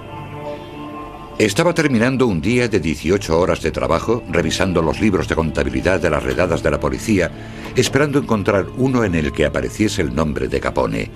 Estaba 1.38 1.74
terminando 1.74 2.28
un 2.28 2.40
día 2.40 2.70
de 2.70 2.80
18 2.80 3.38
horas 3.38 3.62
de 3.62 3.70
trabajo, 3.70 4.24
revisando 4.30 4.82
los 4.82 5.02
libros 5.02 5.28
de 5.28 5.36
contabilidad 5.36 6.00
de 6.00 6.10
las 6.10 6.24
redadas 6.24 6.64
de 6.64 6.72
la 6.72 6.80
policía, 6.80 7.30
esperando 7.76 8.20
encontrar 8.20 8.68
uno 8.78 9.04
en 9.04 9.16
el 9.16 9.34
que 9.34 9.46
apareciese 9.46 10.02
el 10.02 10.16
nombre 10.16 10.48
de 10.48 10.62
Capone. 10.62 11.12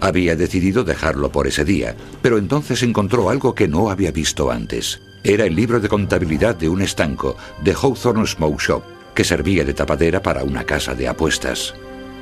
Había 0.00 0.36
decidido 0.36 0.84
dejarlo 0.84 1.30
por 1.30 1.46
ese 1.46 1.66
día, 1.66 1.94
pero 2.22 2.38
entonces 2.38 2.82
encontró 2.82 3.28
algo 3.28 3.54
que 3.54 3.68
no 3.68 3.90
había 3.90 4.10
visto 4.10 4.50
antes. 4.50 5.02
Era 5.22 5.44
el 5.44 5.54
libro 5.54 5.80
de 5.80 5.88
contabilidad 5.90 6.56
de 6.56 6.70
un 6.70 6.80
estanco, 6.80 7.36
de 7.62 7.74
Hawthorne 7.74 8.26
Smoke 8.26 8.62
Shop, 8.62 8.82
que 9.14 9.24
servía 9.24 9.64
de 9.64 9.74
tapadera 9.74 10.22
para 10.22 10.44
una 10.44 10.64
casa 10.64 10.94
de 10.94 11.08
apuestas. 11.08 11.74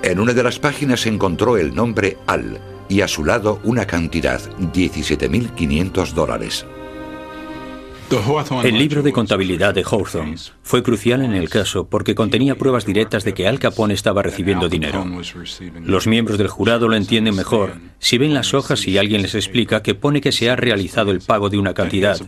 En 0.03 0.19
una 0.19 0.33
de 0.33 0.43
las 0.43 0.59
páginas 0.59 1.07
encontró 1.07 1.57
el 1.59 1.77
nombre 1.77 2.17
Al 2.27 2.59
y 2.89 3.03
a 3.03 3.09
su 3.09 3.25
lado 3.25 3.61
una 3.63 3.87
cantidad, 3.87 4.41
17.500 4.59 6.13
dólares. 6.13 6.67
El 8.63 8.79
libro 8.79 9.03
de 9.03 9.13
contabilidad 9.13 9.75
de 9.75 9.83
Hawthorne 9.83 10.37
fue 10.63 10.85
crucial 10.85 11.23
en 11.23 11.35
el 11.35 11.49
caso 11.49 11.89
porque 11.89 12.15
contenía 12.15 12.55
pruebas 12.55 12.87
directas 12.87 13.25
de 13.25 13.35
que 13.35 13.49
Al 13.49 13.59
Capone 13.59 13.95
estaba 13.95 14.23
recibiendo 14.23 14.69
dinero. 14.69 15.05
Los 15.83 16.07
miembros 16.07 16.39
del 16.39 16.47
jurado 16.47 16.89
lo 16.89 16.95
entienden 16.95 17.35
mejor 17.35 17.75
si 17.99 18.19
ven 18.19 18.33
las 18.33 18.55
hojas 18.55 18.87
y 18.87 18.99
alguien 18.99 19.23
les 19.23 19.35
explica 19.35 19.83
que 19.83 19.95
pone 19.95 20.21
que 20.21 20.31
se 20.31 20.51
ha 20.51 20.57
realizado 20.57 21.11
el 21.11 21.21
pago 21.21 21.49
de 21.49 21.59
una 21.59 21.75
cantidad 21.75 22.21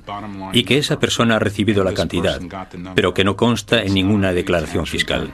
y 0.53 0.65
que 0.65 0.79
esa 0.79 0.99
persona 0.99 1.37
ha 1.37 1.39
recibido 1.39 1.85
la 1.85 1.95
cantidad, 1.95 2.41
pero 2.95 3.15
que 3.15 3.25
no 3.25 3.37
consta 3.37 3.83
en 3.83 3.95
ninguna 3.95 4.33
declaración 4.33 4.87
fiscal. 4.87 5.33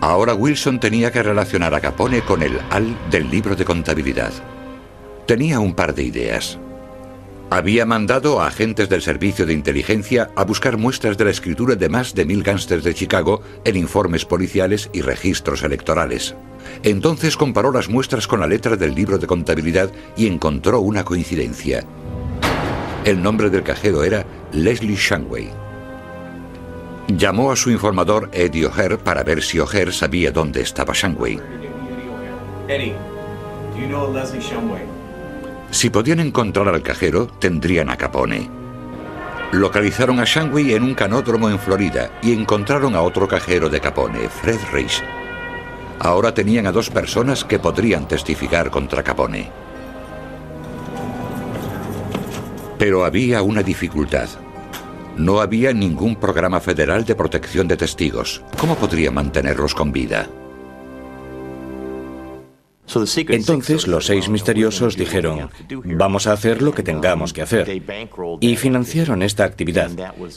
Ahora 0.00 0.34
Wilson 0.34 0.80
tenía 0.80 1.12
que 1.12 1.22
relacionar 1.22 1.74
a 1.74 1.80
Capone 1.80 2.22
con 2.22 2.42
el 2.42 2.58
Al 2.70 2.96
del 3.10 3.30
libro 3.30 3.54
de 3.54 3.64
contabilidad. 3.64 4.32
Tenía 5.26 5.60
un 5.60 5.74
par 5.74 5.94
de 5.94 6.02
ideas. 6.02 6.58
Había 7.52 7.84
mandado 7.84 8.40
a 8.40 8.46
agentes 8.46 8.88
del 8.88 9.02
servicio 9.02 9.44
de 9.44 9.52
inteligencia 9.52 10.30
a 10.36 10.44
buscar 10.44 10.76
muestras 10.76 11.18
de 11.18 11.24
la 11.24 11.32
escritura 11.32 11.74
de 11.74 11.88
más 11.88 12.14
de 12.14 12.24
mil 12.24 12.44
gángsters 12.44 12.84
de 12.84 12.94
Chicago 12.94 13.42
en 13.64 13.76
informes 13.76 14.24
policiales 14.24 14.88
y 14.92 15.00
registros 15.00 15.64
electorales. 15.64 16.36
Entonces 16.84 17.36
comparó 17.36 17.72
las 17.72 17.88
muestras 17.88 18.28
con 18.28 18.38
la 18.38 18.46
letra 18.46 18.76
del 18.76 18.94
libro 18.94 19.18
de 19.18 19.26
contabilidad 19.26 19.90
y 20.16 20.28
encontró 20.28 20.78
una 20.78 21.04
coincidencia. 21.04 21.84
El 23.04 23.20
nombre 23.20 23.50
del 23.50 23.64
cajero 23.64 24.04
era 24.04 24.24
Leslie 24.52 24.94
Shanway. 24.94 25.50
Llamó 27.08 27.50
a 27.50 27.56
su 27.56 27.70
informador 27.70 28.30
Eddie 28.32 28.66
O'Hare 28.66 28.98
para 28.98 29.24
ver 29.24 29.42
si 29.42 29.58
O'Hare 29.58 29.90
sabía 29.90 30.30
dónde 30.30 30.60
estaba 30.60 30.94
Shanway. 30.94 31.40
Eddie, 32.68 32.94
do 33.74 33.80
you 33.80 33.88
know 33.88 34.08
Leslie 34.12 34.40
Shumway? 34.40 34.99
Si 35.70 35.88
podían 35.88 36.20
encontrar 36.20 36.68
al 36.68 36.82
cajero, 36.82 37.26
tendrían 37.26 37.90
a 37.90 37.96
Capone. 37.96 38.50
Localizaron 39.52 40.20
a 40.20 40.24
Shanway 40.24 40.74
en 40.74 40.82
un 40.82 40.94
canódromo 40.94 41.48
en 41.48 41.58
Florida 41.58 42.10
y 42.22 42.32
encontraron 42.32 42.94
a 42.94 43.02
otro 43.02 43.26
cajero 43.28 43.68
de 43.68 43.80
Capone, 43.80 44.28
Fred 44.28 44.58
Reich. 44.72 45.02
Ahora 45.98 46.32
tenían 46.32 46.66
a 46.66 46.72
dos 46.72 46.90
personas 46.90 47.44
que 47.44 47.58
podrían 47.58 48.08
testificar 48.08 48.70
contra 48.70 49.02
Capone. 49.02 49.50
Pero 52.78 53.04
había 53.04 53.42
una 53.42 53.62
dificultad. 53.62 54.28
No 55.16 55.40
había 55.40 55.72
ningún 55.72 56.16
programa 56.16 56.60
federal 56.60 57.04
de 57.04 57.14
protección 57.14 57.68
de 57.68 57.76
testigos. 57.76 58.42
¿Cómo 58.58 58.76
podría 58.76 59.10
mantenerlos 59.10 59.74
con 59.74 59.92
vida? 59.92 60.26
Entonces 63.28 63.86
los 63.86 64.06
seis 64.06 64.28
misteriosos 64.28 64.96
dijeron, 64.96 65.50
vamos 65.84 66.26
a 66.26 66.32
hacer 66.32 66.62
lo 66.62 66.72
que 66.72 66.82
tengamos 66.82 67.32
que 67.32 67.42
hacer. 67.42 67.82
Y 68.40 68.56
financiaron 68.56 69.22
esta 69.22 69.44
actividad. 69.44 69.90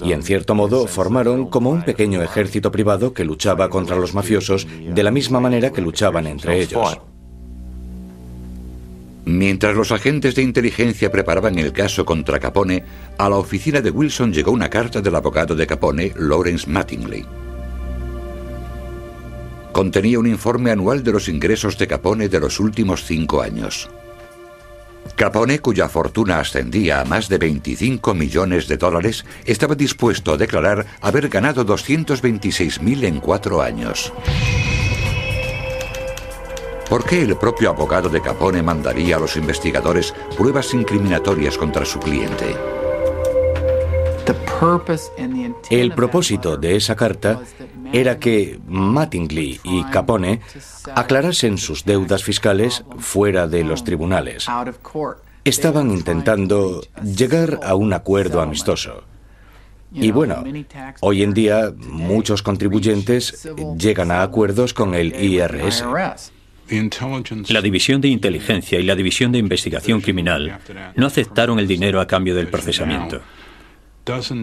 Y 0.03 0.13
en 0.13 0.23
cierto 0.23 0.55
modo 0.55 0.87
formaron 0.87 1.47
como 1.47 1.69
un 1.69 1.83
pequeño 1.83 2.21
ejército 2.21 2.71
privado 2.71 3.13
que 3.13 3.25
luchaba 3.25 3.69
contra 3.69 3.95
los 3.95 4.13
mafiosos 4.13 4.67
de 4.87 5.03
la 5.03 5.11
misma 5.11 5.39
manera 5.39 5.71
que 5.71 5.81
luchaban 5.81 6.27
entre 6.27 6.61
ellos. 6.61 6.99
Mientras 9.25 9.75
los 9.75 9.91
agentes 9.91 10.35
de 10.35 10.41
inteligencia 10.41 11.09
preparaban 11.09 11.57
el 11.57 11.71
caso 11.71 12.03
contra 12.03 12.39
Capone, 12.39 12.83
a 13.17 13.29
la 13.29 13.37
oficina 13.37 13.79
de 13.79 13.89
Wilson 13.89 14.33
llegó 14.33 14.51
una 14.51 14.69
carta 14.69 15.01
del 15.01 15.15
abogado 15.15 15.55
de 15.55 15.65
Capone, 15.65 16.11
Lawrence 16.17 16.69
Mattingly. 16.69 17.25
Contenía 19.73 20.19
un 20.19 20.27
informe 20.27 20.69
anual 20.69 21.03
de 21.03 21.11
los 21.11 21.27
ingresos 21.27 21.79
de 21.79 21.87
Capone 21.87 22.29
de 22.29 22.39
los 22.39 22.59
últimos 22.59 23.03
cinco 23.03 23.41
años. 23.41 23.89
Capone, 25.15 25.59
cuya 25.59 25.89
fortuna 25.89 26.39
ascendía 26.39 27.01
a 27.01 27.05
más 27.05 27.27
de 27.27 27.39
25 27.39 28.13
millones 28.13 28.67
de 28.67 28.77
dólares, 28.77 29.25
estaba 29.45 29.73
dispuesto 29.73 30.33
a 30.33 30.37
declarar 30.37 30.85
haber 31.01 31.27
ganado 31.27 31.65
226.000 31.65 33.03
en 33.03 33.19
cuatro 33.19 33.63
años. 33.63 34.13
¿Por 36.87 37.03
qué 37.05 37.23
el 37.23 37.35
propio 37.37 37.71
abogado 37.71 38.09
de 38.09 38.21
Capone 38.21 38.61
mandaría 38.61 39.15
a 39.15 39.19
los 39.19 39.35
investigadores 39.37 40.13
pruebas 40.37 40.71
incriminatorias 40.75 41.57
contra 41.57 41.83
su 41.83 41.99
cliente? 41.99 42.55
El 45.69 45.93
propósito 45.93 46.57
de 46.57 46.75
esa 46.75 46.95
carta 46.95 47.41
era 47.93 48.19
que 48.19 48.59
Mattingly 48.67 49.61
y 49.63 49.83
Capone 49.85 50.41
aclarasen 50.95 51.57
sus 51.57 51.85
deudas 51.85 52.23
fiscales 52.23 52.83
fuera 52.97 53.47
de 53.47 53.63
los 53.63 53.83
tribunales. 53.83 54.47
Estaban 55.45 55.91
intentando 55.91 56.81
llegar 57.03 57.59
a 57.63 57.75
un 57.75 57.93
acuerdo 57.93 58.41
amistoso. 58.41 59.03
Y 59.93 60.09
bueno, 60.09 60.43
hoy 61.01 61.21
en 61.21 61.33
día 61.33 61.71
muchos 61.77 62.41
contribuyentes 62.41 63.47
llegan 63.77 64.09
a 64.09 64.23
acuerdos 64.23 64.73
con 64.73 64.95
el 64.95 65.13
IRS. 65.13 65.85
La 67.49 67.61
División 67.61 68.01
de 68.01 68.07
Inteligencia 68.07 68.79
y 68.79 68.83
la 68.83 68.95
División 68.95 69.31
de 69.31 69.37
Investigación 69.37 70.01
Criminal 70.01 70.59
no 70.95 71.05
aceptaron 71.05 71.59
el 71.59 71.67
dinero 71.67 72.01
a 72.01 72.07
cambio 72.07 72.33
del 72.33 72.47
procesamiento. 72.47 73.21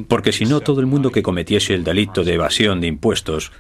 Porque 0.09 0.33
si 0.33 0.47
no, 0.47 0.61
todo 0.61 0.81
el 0.81 0.87
mundo 0.87 1.11
que 1.11 1.23
cometiese 1.23 1.75
el 1.75 1.85
delito 1.85 2.25
de 2.25 2.35
evasión 2.35 2.81
de 2.81 2.87
impuestos 2.87 3.53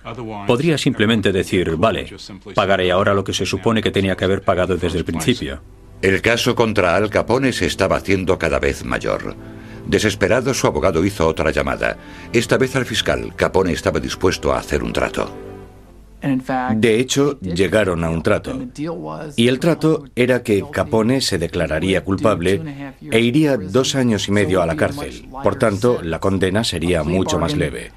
podría 0.46 0.78
simplemente 0.78 1.32
decir, 1.32 1.76
vale, 1.76 2.06
pagaré 2.54 2.90
ahora 2.90 3.14
lo 3.14 3.24
que 3.24 3.34
se 3.34 3.46
supone 3.46 3.82
que 3.82 3.90
tenía 3.90 4.16
que 4.16 4.24
haber 4.24 4.42
pagado 4.42 4.76
desde 4.76 4.98
el 4.98 5.04
principio. 5.04 5.60
El 6.02 6.22
caso 6.22 6.54
contra 6.54 6.96
Al 6.96 7.10
Capone 7.10 7.52
se 7.52 7.66
estaba 7.66 7.96
haciendo 7.96 8.38
cada 8.38 8.58
vez 8.58 8.84
mayor. 8.84 9.36
Desesperado, 9.86 10.54
su 10.54 10.66
abogado 10.66 11.04
hizo 11.04 11.26
otra 11.26 11.50
llamada. 11.50 11.98
Esta 12.32 12.56
vez 12.56 12.76
al 12.76 12.86
fiscal, 12.86 13.34
Capone 13.36 13.72
estaba 13.72 14.00
dispuesto 14.00 14.52
a 14.52 14.58
hacer 14.58 14.82
un 14.82 14.92
trato. 14.92 15.49
De 16.74 17.00
hecho, 17.00 17.38
llegaron 17.40 18.04
a 18.04 18.10
un 18.10 18.22
trato. 18.22 18.58
Y 19.36 19.48
el 19.48 19.58
trato 19.58 20.04
era 20.14 20.42
que 20.42 20.64
Capone 20.70 21.20
se 21.20 21.38
declararía 21.38 22.04
culpable 22.04 22.94
e 23.10 23.20
iría 23.20 23.56
dos 23.56 23.94
años 23.94 24.28
y 24.28 24.32
medio 24.32 24.62
a 24.62 24.66
la 24.66 24.76
cárcel. 24.76 25.28
Por 25.42 25.56
tanto, 25.56 26.02
la 26.02 26.20
condena 26.20 26.64
sería 26.64 27.02
mucho 27.02 27.38
más 27.38 27.56
leve. 27.56 27.92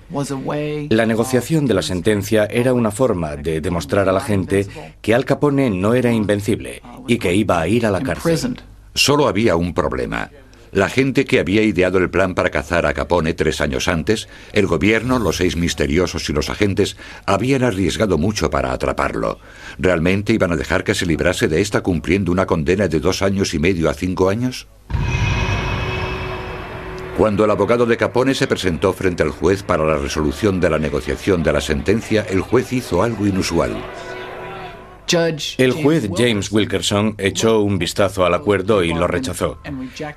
La 0.89 1.05
negociación 1.05 1.65
de 1.65 1.73
la 1.73 1.81
sentencia 1.81 2.45
era 2.45 2.73
una 2.73 2.91
forma 2.91 3.35
de 3.35 3.61
demostrar 3.61 4.09
a 4.09 4.13
la 4.13 4.21
gente 4.21 4.67
que 5.01 5.13
Al 5.13 5.25
Capone 5.25 5.69
no 5.69 5.93
era 5.93 6.11
invencible 6.11 6.81
y 7.07 7.17
que 7.17 7.33
iba 7.35 7.59
a 7.59 7.67
ir 7.67 7.85
a 7.85 7.91
la 7.91 8.01
cárcel. 8.01 8.57
Solo 8.93 9.27
había 9.27 9.55
un 9.55 9.73
problema. 9.73 10.29
La 10.73 10.89
gente 10.89 11.25
que 11.25 11.39
había 11.39 11.61
ideado 11.61 11.99
el 11.99 12.09
plan 12.09 12.33
para 12.33 12.49
cazar 12.49 12.87
a 12.87 12.95
Capone 12.95 13.35
tres 13.35 13.61
años 13.61 13.87
antes, 13.87 14.27
el 14.53 14.65
gobierno, 14.65 15.19
los 15.19 15.37
seis 15.37 15.55
misteriosos 15.55 16.27
y 16.29 16.33
los 16.33 16.49
agentes, 16.49 16.97
habían 17.27 17.63
arriesgado 17.63 18.17
mucho 18.17 18.49
para 18.49 18.71
atraparlo. 18.71 19.39
¿Realmente 19.77 20.33
iban 20.33 20.51
a 20.51 20.55
dejar 20.55 20.83
que 20.83 20.95
se 20.95 21.05
librase 21.05 21.47
de 21.47 21.61
esta 21.61 21.81
cumpliendo 21.81 22.31
una 22.31 22.47
condena 22.47 22.87
de 22.87 22.99
dos 22.99 23.21
años 23.21 23.53
y 23.53 23.59
medio 23.59 23.87
a 23.87 23.93
cinco 23.93 24.29
años? 24.29 24.67
Cuando 27.19 27.45
el 27.45 27.51
abogado 27.51 27.85
de 27.85 27.95
Capone 27.95 28.33
se 28.33 28.47
presentó 28.47 28.93
frente 28.93 29.21
al 29.21 29.29
juez 29.29 29.61
para 29.61 29.85
la 29.85 29.97
resolución 29.97 30.59
de 30.59 30.71
la 30.71 30.79
negociación 30.79 31.43
de 31.43 31.53
la 31.53 31.61
sentencia, 31.61 32.25
el 32.27 32.41
juez 32.41 32.73
hizo 32.73 33.03
algo 33.03 33.27
inusual. 33.27 33.75
El 35.57 35.71
juez 35.71 36.09
James 36.15 36.51
Wilkerson 36.51 37.15
echó 37.17 37.61
un 37.61 37.77
vistazo 37.77 38.25
al 38.25 38.33
acuerdo 38.33 38.83
y 38.83 38.93
lo 38.93 39.07
rechazó. 39.07 39.59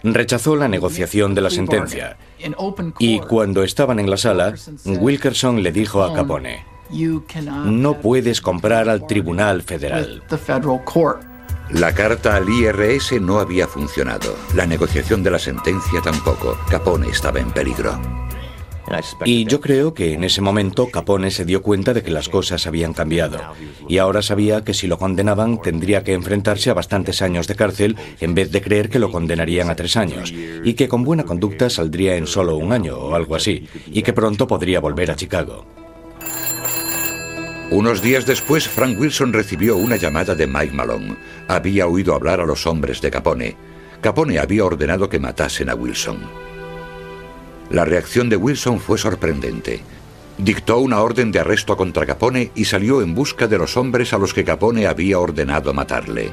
Rechazó 0.03 0.57
la 0.57 0.68
negociación 0.68 1.35
de 1.35 1.40
la 1.40 1.51
sentencia. 1.51 2.16
Y 2.99 3.20
cuando 3.20 3.62
estaban 3.62 3.99
en 3.99 4.11
la 4.11 4.16
sala, 4.16 4.55
Wilkerson 4.85 5.62
le 5.62 5.72
dijo 5.72 6.03
a 6.03 6.14
Capone, 6.14 6.64
no 7.64 8.01
puedes 8.01 8.40
comprar 8.40 8.88
al 8.88 9.07
Tribunal 9.07 9.62
Federal. 9.62 10.22
La 11.70 11.92
carta 11.92 12.37
al 12.37 12.49
IRS 12.49 13.20
no 13.20 13.40
había 13.40 13.66
funcionado. 13.66 14.37
La 14.55 14.66
negociación 14.66 15.25
de 15.25 15.33
la 15.33 15.38
sentencia 15.38 16.01
tampoco. 16.01 16.57
Capone 16.70 17.09
estaba 17.09 17.40
en 17.40 17.51
peligro. 17.51 18.26
Y 19.25 19.44
yo 19.44 19.61
creo 19.61 19.94
que 19.94 20.12
en 20.12 20.25
ese 20.25 20.40
momento 20.40 20.88
Capone 20.90 21.31
se 21.31 21.44
dio 21.44 21.62
cuenta 21.62 21.92
de 21.92 22.03
que 22.03 22.11
las 22.11 22.29
cosas 22.29 22.66
habían 22.66 22.92
cambiado. 22.92 23.38
Y 23.88 23.99
ahora 23.99 24.22
sabía 24.22 24.64
que 24.64 24.75
si 24.75 24.87
lo 24.87 24.99
condenaban 24.99 25.61
tendría 25.61 26.05
que 26.05 26.14
enfrentarse 26.14 26.70
a 26.70 26.75
bastantes 26.75 27.22
años 27.22 27.46
de 27.46 27.57
cárcel 27.57 27.96
en 28.20 28.35
vez 28.35 28.53
de 28.53 28.62
creer 28.62 28.88
que 28.88 28.99
lo 28.99 29.11
condenarían 29.11 29.70
a 29.70 29.77
tres 29.77 29.96
años. 29.96 30.33
Y 30.64 30.75
que 30.75 30.88
con 30.88 31.05
buena 31.05 31.25
conducta 31.25 31.70
saldría 31.70 32.16
en 32.16 32.27
solo 32.27 32.57
un 32.57 32.72
año 32.72 32.96
o 32.96 33.14
algo 33.14 33.35
así. 33.35 33.68
Y 33.87 34.03
que 34.03 34.12
pronto 34.12 34.46
podría 34.46 34.81
volver 34.81 35.11
a 35.11 35.16
Chicago. 35.16 35.66
Unos 37.70 38.01
días 38.01 38.27
después, 38.27 38.68
Frank 38.68 38.96
Wilson 38.99 39.33
recibió 39.33 39.77
una 39.77 39.96
llamada 39.96 40.37
de 40.37 40.46
Mike 40.46 40.72
Malone. 40.72 41.16
Había 41.49 41.88
oído 41.88 42.14
hablar 42.14 42.40
a 42.40 42.46
los 42.46 42.64
hombres 42.66 43.01
de 43.01 43.11
Capone. 43.11 43.57
Capone 44.01 44.38
había 44.38 44.64
ordenado 44.64 45.09
que 45.09 45.18
matasen 45.18 45.68
a 45.68 45.75
Wilson. 45.75 46.18
La 47.70 47.85
reacción 47.85 48.29
de 48.29 48.37
Wilson 48.37 48.81
fue 48.81 48.98
sorprendente. 48.98 49.81
Dictó 50.38 50.79
una 50.79 51.00
orden 51.00 51.33
de 51.33 51.40
arresto 51.40 51.76
contra 51.76 52.07
Capone 52.07 52.50
y 52.55 52.66
salió 52.66 53.02
en 53.02 53.14
busca 53.14 53.46
de 53.46 53.59
los 53.59 53.76
hombres 53.76 54.12
a 54.12 54.18
los 54.18 54.35
que 54.35 54.44
Capone 54.44 54.87
había 54.87 55.18
ordenado 55.18 55.72
matarle. 55.72 56.31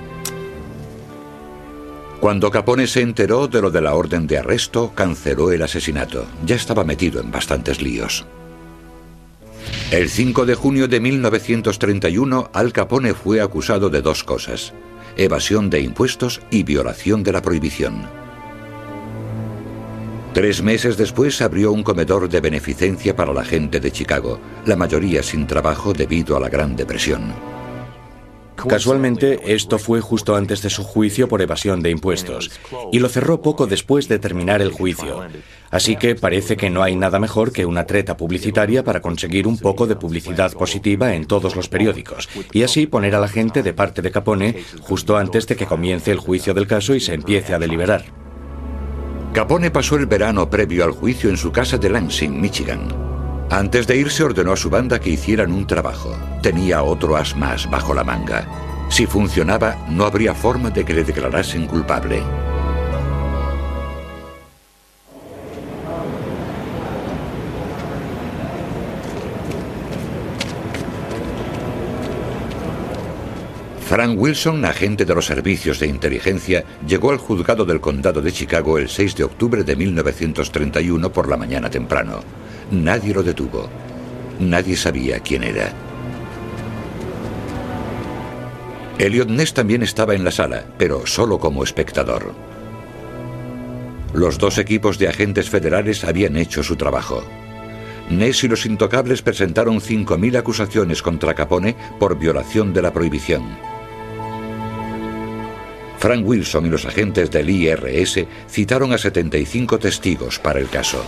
Cuando 2.19 2.51
Capone 2.51 2.87
se 2.87 3.01
enteró 3.01 3.47
de 3.47 3.61
lo 3.61 3.71
de 3.71 3.81
la 3.81 3.95
orden 3.95 4.27
de 4.27 4.37
arresto, 4.37 4.93
canceló 4.95 5.51
el 5.51 5.61
asesinato. 5.61 6.25
Ya 6.45 6.55
estaba 6.55 6.83
metido 6.83 7.19
en 7.19 7.31
bastantes 7.31 7.81
líos. 7.81 8.25
El 9.91 10.09
5 10.09 10.45
de 10.45 10.55
junio 10.55 10.87
de 10.87 10.99
1931, 10.99 12.49
Al 12.53 12.71
Capone 12.71 13.13
fue 13.13 13.41
acusado 13.41 13.89
de 13.89 14.01
dos 14.01 14.23
cosas, 14.23 14.73
evasión 15.17 15.69
de 15.69 15.81
impuestos 15.81 16.41
y 16.49 16.63
violación 16.63 17.23
de 17.23 17.31
la 17.31 17.41
prohibición. 17.41 18.22
Tres 20.33 20.63
meses 20.63 20.97
después 20.97 21.41
abrió 21.43 21.71
un 21.71 21.83
comedor 21.83 22.27
de 22.27 22.41
beneficencia 22.41 23.15
para 23.15 23.33
la 23.33 23.45
gente 23.45 23.79
de 23.79 23.91
Chicago, 23.91 24.39
la 24.65 24.75
mayoría 24.75 25.21
sin 25.21 25.45
trabajo 25.45 25.93
debido 25.93 26.35
a 26.35 26.39
la 26.39 26.49
Gran 26.49 26.75
Depresión. 26.75 27.33
Casualmente, 28.67 29.53
esto 29.53 29.77
fue 29.77 30.01
justo 30.01 30.35
antes 30.35 30.63
de 30.63 30.71
su 30.71 30.83
juicio 30.83 31.27
por 31.27 31.41
evasión 31.41 31.83
de 31.83 31.91
impuestos, 31.91 32.49
y 32.91 32.97
lo 32.97 33.09
cerró 33.09 33.43
poco 33.43 33.67
después 33.67 34.07
de 34.07 34.17
terminar 34.17 34.61
el 34.63 34.71
juicio. 34.71 35.21
Así 35.69 35.97
que 35.97 36.15
parece 36.15 36.57
que 36.57 36.71
no 36.71 36.81
hay 36.81 36.95
nada 36.95 37.19
mejor 37.19 37.51
que 37.51 37.67
una 37.67 37.85
treta 37.85 38.17
publicitaria 38.17 38.83
para 38.83 39.01
conseguir 39.01 39.47
un 39.47 39.59
poco 39.59 39.85
de 39.85 39.97
publicidad 39.97 40.53
positiva 40.53 41.13
en 41.13 41.25
todos 41.25 41.55
los 41.55 41.67
periódicos, 41.69 42.27
y 42.53 42.63
así 42.63 42.87
poner 42.87 43.13
a 43.13 43.19
la 43.19 43.27
gente 43.27 43.61
de 43.61 43.73
parte 43.73 44.01
de 44.01 44.11
Capone 44.11 44.63
justo 44.81 45.15
antes 45.15 45.45
de 45.45 45.55
que 45.55 45.67
comience 45.67 46.11
el 46.11 46.17
juicio 46.17 46.55
del 46.55 46.65
caso 46.65 46.95
y 46.95 46.99
se 46.99 47.13
empiece 47.13 47.53
a 47.53 47.59
deliberar. 47.59 48.22
Capone 49.33 49.71
pasó 49.71 49.95
el 49.95 50.05
verano 50.05 50.47
previo 50.47 50.83
al 50.83 50.91
juicio 50.91 51.27
en 51.27 51.37
su 51.37 51.51
casa 51.51 51.79
de 51.79 51.89
Lansing, 51.89 52.39
Michigan. 52.39 52.87
Antes 53.49 53.87
de 53.87 53.97
irse 53.97 54.23
ordenó 54.23 54.51
a 54.51 54.55
su 54.55 54.69
banda 54.69 54.99
que 54.99 55.09
hicieran 55.09 55.51
un 55.51 55.65
trabajo. 55.65 56.15
Tenía 56.43 56.83
otro 56.83 57.17
as 57.17 57.35
más 57.35 57.67
bajo 57.67 57.95
la 57.95 58.03
manga. 58.03 58.47
Si 58.89 59.07
funcionaba, 59.07 59.75
no 59.89 60.05
habría 60.05 60.35
forma 60.35 60.69
de 60.69 60.85
que 60.85 60.93
le 60.93 61.03
declarasen 61.03 61.65
culpable. 61.65 62.21
Frank 73.93 74.19
Wilson, 74.19 74.65
agente 74.65 75.05
de 75.05 75.13
los 75.13 75.27
servicios 75.27 75.79
de 75.79 75.85
inteligencia, 75.85 76.63
llegó 76.87 77.11
al 77.11 77.19
juzgado 77.19 77.63
del 77.63 77.79
condado 77.79 78.23
de 78.23 78.31
Chicago 78.31 78.79
el 78.79 78.89
6 78.89 79.17
de 79.17 79.23
octubre 79.23 79.63
de 79.63 79.75
1931 79.75 81.11
por 81.11 81.29
la 81.29 81.37
mañana 81.37 81.69
temprano. 81.69 82.21
Nadie 82.71 83.13
lo 83.13 83.21
detuvo. 83.21 83.69
Nadie 84.39 84.75
sabía 84.75 85.19
quién 85.19 85.43
era. 85.43 85.71
Elliot 88.97 89.29
Ness 89.29 89.53
también 89.53 89.83
estaba 89.83 90.15
en 90.15 90.23
la 90.23 90.31
sala, 90.31 90.65
pero 90.79 91.05
solo 91.05 91.37
como 91.37 91.63
espectador. 91.63 92.33
Los 94.11 94.39
dos 94.39 94.57
equipos 94.57 94.97
de 94.97 95.09
agentes 95.09 95.51
federales 95.51 96.03
habían 96.03 96.35
hecho 96.37 96.63
su 96.63 96.77
trabajo. 96.77 97.23
Ness 98.09 98.43
y 98.43 98.47
los 98.47 98.65
intocables 98.65 99.21
presentaron 99.21 99.79
5.000 99.79 100.35
acusaciones 100.35 101.03
contra 101.03 101.35
Capone 101.35 101.75
por 101.99 102.17
violación 102.17 102.73
de 102.73 102.81
la 102.81 102.91
prohibición. 102.91 103.72
Frank 106.03 106.27
Wilson 106.27 106.65
y 106.65 106.69
los 106.69 106.85
agentes 106.85 107.31
del 107.31 107.49
IRS 107.49 108.27
citaron 108.49 108.91
a 108.91 108.97
75 108.97 109.79
testigos 109.79 110.37
para 110.37 110.59
el 110.59 110.67
caso. 110.67 111.01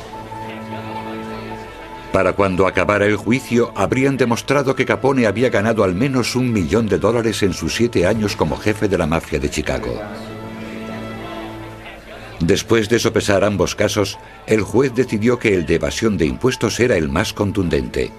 Para 2.13 2.31
cuando 2.31 2.65
acabara 2.65 3.05
el 3.05 3.17
juicio, 3.17 3.73
habrían 3.75 4.15
demostrado 4.15 4.73
que 4.73 4.85
Capone 4.85 5.27
había 5.27 5.49
ganado 5.49 5.83
al 5.83 5.95
menos 5.95 6.37
un 6.37 6.49
millón 6.49 6.87
de 6.87 6.97
dólares 6.97 7.43
en 7.43 7.51
sus 7.51 7.75
siete 7.75 8.07
años 8.07 8.37
como 8.37 8.55
jefe 8.55 8.87
de 8.87 8.97
la 8.97 9.05
mafia 9.05 9.37
de 9.37 9.49
Chicago. 9.49 10.01
Después 12.39 12.87
de 12.87 12.97
sopesar 12.99 13.43
ambos 13.43 13.75
casos, 13.75 14.17
el 14.47 14.61
juez 14.61 14.95
decidió 14.95 15.37
que 15.39 15.55
el 15.55 15.65
de 15.65 15.75
evasión 15.75 16.15
de 16.15 16.25
impuestos 16.25 16.79
era 16.79 16.95
el 16.95 17.09
más 17.09 17.33
contundente. 17.33 18.13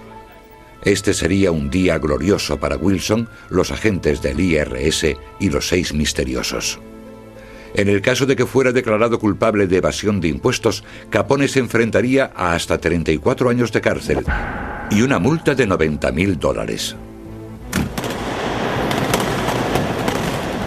Este 0.83 1.13
sería 1.13 1.51
un 1.51 1.69
día 1.69 1.97
glorioso 1.97 2.57
para 2.59 2.77
Wilson, 2.77 3.27
los 3.49 3.71
agentes 3.71 4.21
del 4.21 4.39
IRS 4.39 5.15
y 5.39 5.49
los 5.49 5.67
seis 5.67 5.93
misteriosos. 5.93 6.79
En 7.73 7.89
el 7.89 8.01
caso 8.01 8.25
de 8.25 8.35
que 8.35 8.45
fuera 8.45 8.71
declarado 8.71 9.19
culpable 9.19 9.67
de 9.67 9.77
evasión 9.77 10.21
de 10.21 10.29
impuestos, 10.29 10.83
Capone 11.09 11.47
se 11.47 11.59
enfrentaría 11.59 12.31
a 12.35 12.53
hasta 12.53 12.77
34 12.77 13.49
años 13.49 13.71
de 13.71 13.81
cárcel 13.81 14.25
y 14.89 15.01
una 15.01 15.19
multa 15.19 15.53
de 15.53 15.67
90 15.67 16.11
mil 16.11 16.39
dólares. 16.39 16.95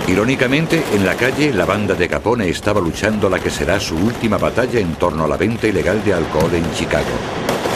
Irónicamente, 0.06 0.82
en 0.92 1.06
la 1.06 1.14
calle, 1.14 1.52
la 1.52 1.64
banda 1.64 1.94
de 1.94 2.08
Capone 2.08 2.48
estaba 2.48 2.80
luchando 2.80 3.30
la 3.30 3.38
que 3.38 3.48
será 3.48 3.78
su 3.78 3.94
última 3.96 4.38
batalla 4.38 4.80
en 4.80 4.94
torno 4.96 5.24
a 5.24 5.28
la 5.28 5.36
venta 5.36 5.68
ilegal 5.68 6.02
de 6.04 6.12
alcohol 6.12 6.52
en 6.52 6.68
Chicago. 6.74 7.69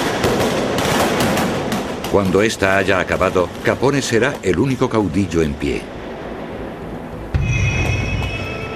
Cuando 2.14 2.42
ésta 2.42 2.78
haya 2.78 3.00
acabado, 3.00 3.48
Capone 3.64 4.00
será 4.00 4.34
el 4.44 4.60
único 4.60 4.88
caudillo 4.88 5.42
en 5.42 5.52
pie. 5.54 5.82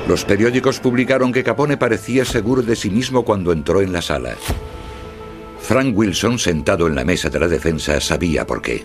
Los 0.08 0.24
periódicos 0.24 0.80
publicaron 0.80 1.30
que 1.30 1.44
Capone 1.44 1.76
parecía 1.76 2.24
seguro 2.24 2.62
de 2.62 2.74
sí 2.74 2.90
mismo 2.90 3.24
cuando 3.24 3.52
entró 3.52 3.80
en 3.80 3.92
la 3.92 4.02
sala. 4.02 4.34
Frank 5.60 5.96
Wilson, 5.96 6.40
sentado 6.40 6.88
en 6.88 6.96
la 6.96 7.04
mesa 7.04 7.30
de 7.30 7.38
la 7.38 7.46
defensa, 7.46 8.00
sabía 8.00 8.44
por 8.44 8.60
qué. 8.60 8.84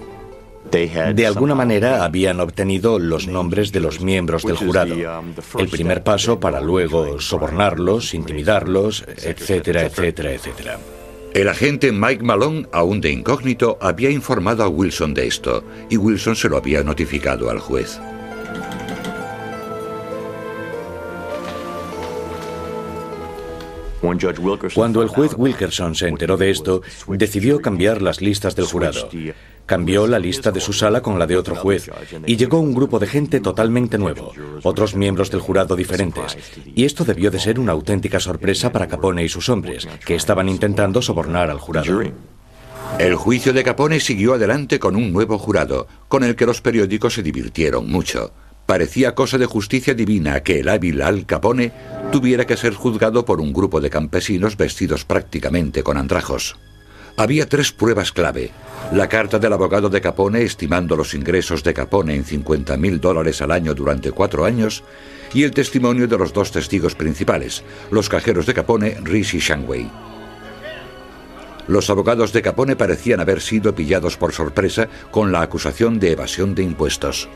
De 0.69 1.25
alguna 1.25 1.55
manera 1.55 2.03
habían 2.03 2.39
obtenido 2.39 2.99
los 2.99 3.27
nombres 3.27 3.71
de 3.71 3.79
los 3.79 4.01
miembros 4.01 4.43
del 4.43 4.57
jurado. 4.57 4.93
El 5.57 5.67
primer 5.67 6.03
paso 6.03 6.39
para 6.39 6.61
luego 6.61 7.19
sobornarlos, 7.19 8.13
intimidarlos, 8.13 9.03
etcétera, 9.17 9.81
etcétera, 9.81 10.31
etcétera. 10.31 10.77
El 11.33 11.49
agente 11.49 11.91
Mike 11.91 12.23
Malone, 12.23 12.67
aún 12.71 13.01
de 13.01 13.09
incógnito, 13.09 13.79
había 13.81 14.11
informado 14.11 14.61
a 14.61 14.67
Wilson 14.67 15.15
de 15.15 15.25
esto, 15.25 15.63
y 15.89 15.97
Wilson 15.97 16.35
se 16.35 16.47
lo 16.47 16.57
había 16.57 16.83
notificado 16.83 17.49
al 17.49 17.57
juez. 17.57 17.99
Cuando 24.73 25.01
el 25.01 25.07
juez 25.07 25.33
Wilkerson 25.37 25.95
se 25.95 26.09
enteró 26.09 26.35
de 26.35 26.49
esto, 26.49 26.81
decidió 27.07 27.61
cambiar 27.61 28.01
las 28.01 28.21
listas 28.21 28.55
del 28.55 28.65
jurado. 28.65 29.09
Cambió 29.65 30.07
la 30.07 30.19
lista 30.19 30.51
de 30.51 30.59
su 30.59 30.73
sala 30.73 31.01
con 31.01 31.17
la 31.17 31.25
de 31.25 31.37
otro 31.37 31.55
juez 31.55 31.89
y 32.25 32.35
llegó 32.35 32.59
un 32.59 32.73
grupo 32.73 32.99
de 32.99 33.07
gente 33.07 33.39
totalmente 33.39 33.97
nuevo, 33.97 34.33
otros 34.63 34.95
miembros 34.95 35.31
del 35.31 35.39
jurado 35.39 35.77
diferentes. 35.77 36.37
Y 36.75 36.83
esto 36.83 37.05
debió 37.05 37.31
de 37.31 37.39
ser 37.39 37.59
una 37.59 37.71
auténtica 37.71 38.19
sorpresa 38.19 38.73
para 38.73 38.87
Capone 38.87 39.23
y 39.23 39.29
sus 39.29 39.47
hombres, 39.47 39.87
que 40.05 40.15
estaban 40.15 40.49
intentando 40.49 41.01
sobornar 41.01 41.49
al 41.49 41.59
jurado. 41.59 42.01
El 42.99 43.15
juicio 43.15 43.53
de 43.53 43.63
Capone 43.63 44.01
siguió 44.01 44.33
adelante 44.33 44.79
con 44.79 44.97
un 44.97 45.13
nuevo 45.13 45.39
jurado, 45.39 45.87
con 46.09 46.23
el 46.25 46.35
que 46.35 46.45
los 46.45 46.61
periódicos 46.61 47.13
se 47.13 47.23
divirtieron 47.23 47.89
mucho. 47.89 48.33
Parecía 48.65 49.13
cosa 49.13 49.37
de 49.37 49.45
justicia 49.45 49.93
divina 49.93 50.41
que 50.41 50.61
el 50.61 50.69
hábil 50.69 51.01
Al 51.01 51.25
Capone 51.25 51.73
tuviera 52.11 52.45
que 52.45 52.55
ser 52.55 52.73
juzgado 52.73 53.25
por 53.25 53.41
un 53.41 53.51
grupo 53.51 53.81
de 53.81 53.89
campesinos 53.89 54.55
vestidos 54.55 55.03
prácticamente 55.03 55.83
con 55.83 55.97
andrajos. 55.97 56.55
Había 57.17 57.47
tres 57.47 57.71
pruebas 57.71 58.11
clave. 58.11 58.51
La 58.91 59.07
carta 59.07 59.37
del 59.37 59.53
abogado 59.53 59.89
de 59.89 60.01
Capone 60.01 60.41
estimando 60.41 60.95
los 60.95 61.13
ingresos 61.13 61.63
de 61.63 61.73
Capone 61.73 62.15
en 62.15 62.23
50 62.23 62.75
mil 62.77 62.99
dólares 62.99 63.41
al 63.41 63.51
año 63.51 63.75
durante 63.75 64.11
cuatro 64.11 64.45
años 64.45 64.83
y 65.33 65.43
el 65.43 65.51
testimonio 65.51 66.07
de 66.07 66.17
los 66.17 66.33
dos 66.33 66.51
testigos 66.51 66.95
principales, 66.95 67.63
los 67.91 68.09
cajeros 68.09 68.45
de 68.45 68.53
Capone, 68.53 68.97
Rhys 69.03 69.33
y 69.33 69.39
Shangway. 69.39 69.91
Los 71.67 71.89
abogados 71.89 72.33
de 72.33 72.41
Capone 72.41 72.75
parecían 72.75 73.19
haber 73.19 73.41
sido 73.41 73.75
pillados 73.75 74.17
por 74.17 74.33
sorpresa 74.33 74.87
con 75.11 75.31
la 75.31 75.41
acusación 75.41 75.99
de 75.99 76.11
evasión 76.11 76.55
de 76.55 76.63
impuestos. 76.63 77.29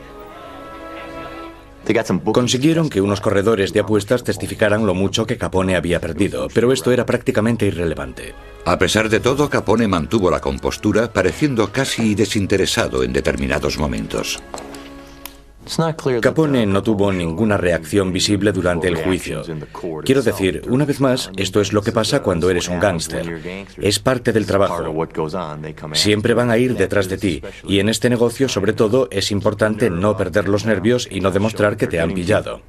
Consiguieron 2.32 2.90
que 2.90 3.00
unos 3.00 3.20
corredores 3.20 3.72
de 3.72 3.80
apuestas 3.80 4.22
testificaran 4.22 4.84
lo 4.86 4.94
mucho 4.94 5.26
que 5.26 5.38
Capone 5.38 5.74
había 5.74 6.00
perdido, 6.00 6.48
pero 6.52 6.72
esto 6.72 6.92
era 6.92 7.06
prácticamente 7.06 7.66
irrelevante. 7.66 8.34
A 8.64 8.78
pesar 8.78 9.08
de 9.08 9.20
todo, 9.20 9.48
Capone 9.48 9.88
mantuvo 9.88 10.30
la 10.30 10.40
compostura, 10.40 11.12
pareciendo 11.12 11.72
casi 11.72 12.14
desinteresado 12.14 13.02
en 13.02 13.12
determinados 13.12 13.78
momentos. 13.78 14.38
Capone 16.20 16.66
no 16.66 16.82
tuvo 16.82 17.12
ninguna 17.12 17.56
reacción 17.56 18.12
visible 18.12 18.52
durante 18.52 18.88
el 18.88 18.96
juicio. 18.96 19.42
Quiero 20.04 20.22
decir, 20.22 20.62
una 20.68 20.84
vez 20.84 21.00
más, 21.00 21.30
esto 21.36 21.60
es 21.60 21.72
lo 21.72 21.82
que 21.82 21.92
pasa 21.92 22.22
cuando 22.22 22.50
eres 22.50 22.68
un 22.68 22.80
gángster. 22.80 23.66
Es 23.76 23.98
parte 23.98 24.32
del 24.32 24.46
trabajo. 24.46 24.84
Siempre 25.92 26.34
van 26.34 26.50
a 26.50 26.58
ir 26.58 26.76
detrás 26.76 27.08
de 27.08 27.18
ti, 27.18 27.42
y 27.64 27.80
en 27.80 27.88
este 27.88 28.08
negocio, 28.08 28.48
sobre 28.48 28.72
todo, 28.72 29.08
es 29.10 29.30
importante 29.30 29.90
no 29.90 30.16
perder 30.16 30.48
los 30.48 30.64
nervios 30.64 31.08
y 31.10 31.20
no 31.20 31.30
demostrar 31.30 31.76
que 31.76 31.86
te 31.86 32.00
han 32.00 32.14
pillado. 32.14 32.62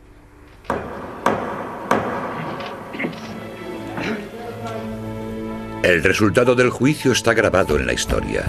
El 5.84 6.04
resultado 6.04 6.56
del 6.56 6.70
juicio 6.70 7.14
está 7.14 7.34
grabado 7.34 7.78
en 7.78 7.88
la 7.88 7.94
historia. 7.94 8.44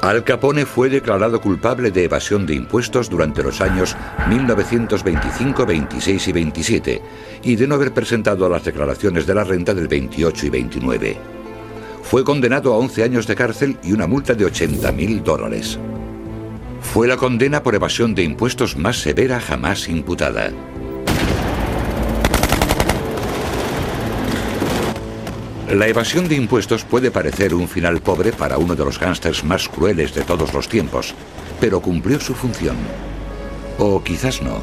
Al 0.00 0.24
Capone 0.24 0.64
fue 0.64 0.88
declarado 0.88 1.42
culpable 1.42 1.90
de 1.90 2.04
evasión 2.04 2.46
de 2.46 2.54
impuestos 2.54 3.10
durante 3.10 3.42
los 3.42 3.60
años 3.60 3.94
1925, 4.30 5.66
26 5.66 6.28
y 6.28 6.32
27 6.32 7.02
y 7.42 7.56
de 7.56 7.66
no 7.66 7.74
haber 7.74 7.92
presentado 7.92 8.48
las 8.48 8.64
declaraciones 8.64 9.26
de 9.26 9.34
la 9.34 9.44
renta 9.44 9.74
del 9.74 9.88
28 9.88 10.46
y 10.46 10.48
29. 10.48 11.16
Fue 12.02 12.24
condenado 12.24 12.72
a 12.72 12.78
11 12.78 13.02
años 13.02 13.26
de 13.26 13.36
cárcel 13.36 13.76
y 13.82 13.92
una 13.92 14.06
multa 14.06 14.32
de 14.32 14.46
80 14.46 14.90
mil 14.92 15.22
dólares. 15.22 15.78
Fue 16.80 17.06
la 17.06 17.18
condena 17.18 17.62
por 17.62 17.74
evasión 17.74 18.14
de 18.14 18.22
impuestos 18.22 18.78
más 18.78 18.96
severa 18.96 19.38
jamás 19.38 19.86
imputada. 19.86 20.50
La 25.72 25.86
evasión 25.86 26.26
de 26.26 26.34
impuestos 26.34 26.84
puede 26.84 27.12
parecer 27.12 27.54
un 27.54 27.68
final 27.68 28.00
pobre 28.00 28.32
para 28.32 28.58
uno 28.58 28.74
de 28.74 28.84
los 28.84 28.98
gángsters 28.98 29.44
más 29.44 29.68
crueles 29.68 30.12
de 30.12 30.22
todos 30.22 30.52
los 30.52 30.68
tiempos, 30.68 31.14
pero 31.60 31.80
cumplió 31.80 32.18
su 32.18 32.34
función. 32.34 32.76
O 33.78 34.02
quizás 34.02 34.42
no. 34.42 34.60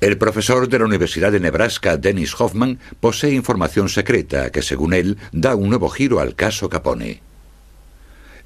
El 0.00 0.18
profesor 0.18 0.68
de 0.68 0.80
la 0.80 0.84
Universidad 0.84 1.30
de 1.30 1.38
Nebraska, 1.38 1.96
Dennis 1.96 2.34
Hoffman, 2.40 2.80
posee 2.98 3.34
información 3.34 3.88
secreta 3.88 4.50
que, 4.50 4.62
según 4.62 4.94
él, 4.94 5.16
da 5.30 5.54
un 5.54 5.68
nuevo 5.68 5.88
giro 5.90 6.18
al 6.18 6.34
caso 6.34 6.68
Capone. 6.68 7.22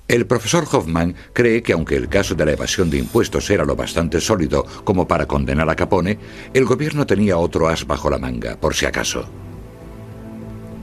El 0.09 0.27
profesor 0.27 0.67
Hoffman 0.71 1.15
cree 1.33 1.63
que 1.63 1.73
aunque 1.73 1.97
el 1.97 2.11
caso 2.11 2.35
de 2.35 2.45
la 2.45 2.53
evasión 2.53 2.91
de 2.91 2.99
impuestos 2.99 3.49
era 3.49 3.65
lo 3.65 3.75
bastante 3.75 4.21
sólido 4.21 4.67
como 4.85 5.09
para 5.09 5.25
condenar 5.25 5.71
a 5.71 5.77
Capone, 5.77 6.19
el 6.53 6.67
gobierno 6.67 7.07
tenía 7.07 7.39
otro 7.39 7.69
as 7.69 7.87
bajo 7.87 8.11
la 8.11 8.19
manga, 8.19 8.61
por 8.61 8.75
si 8.75 8.85
acaso. 8.85 9.31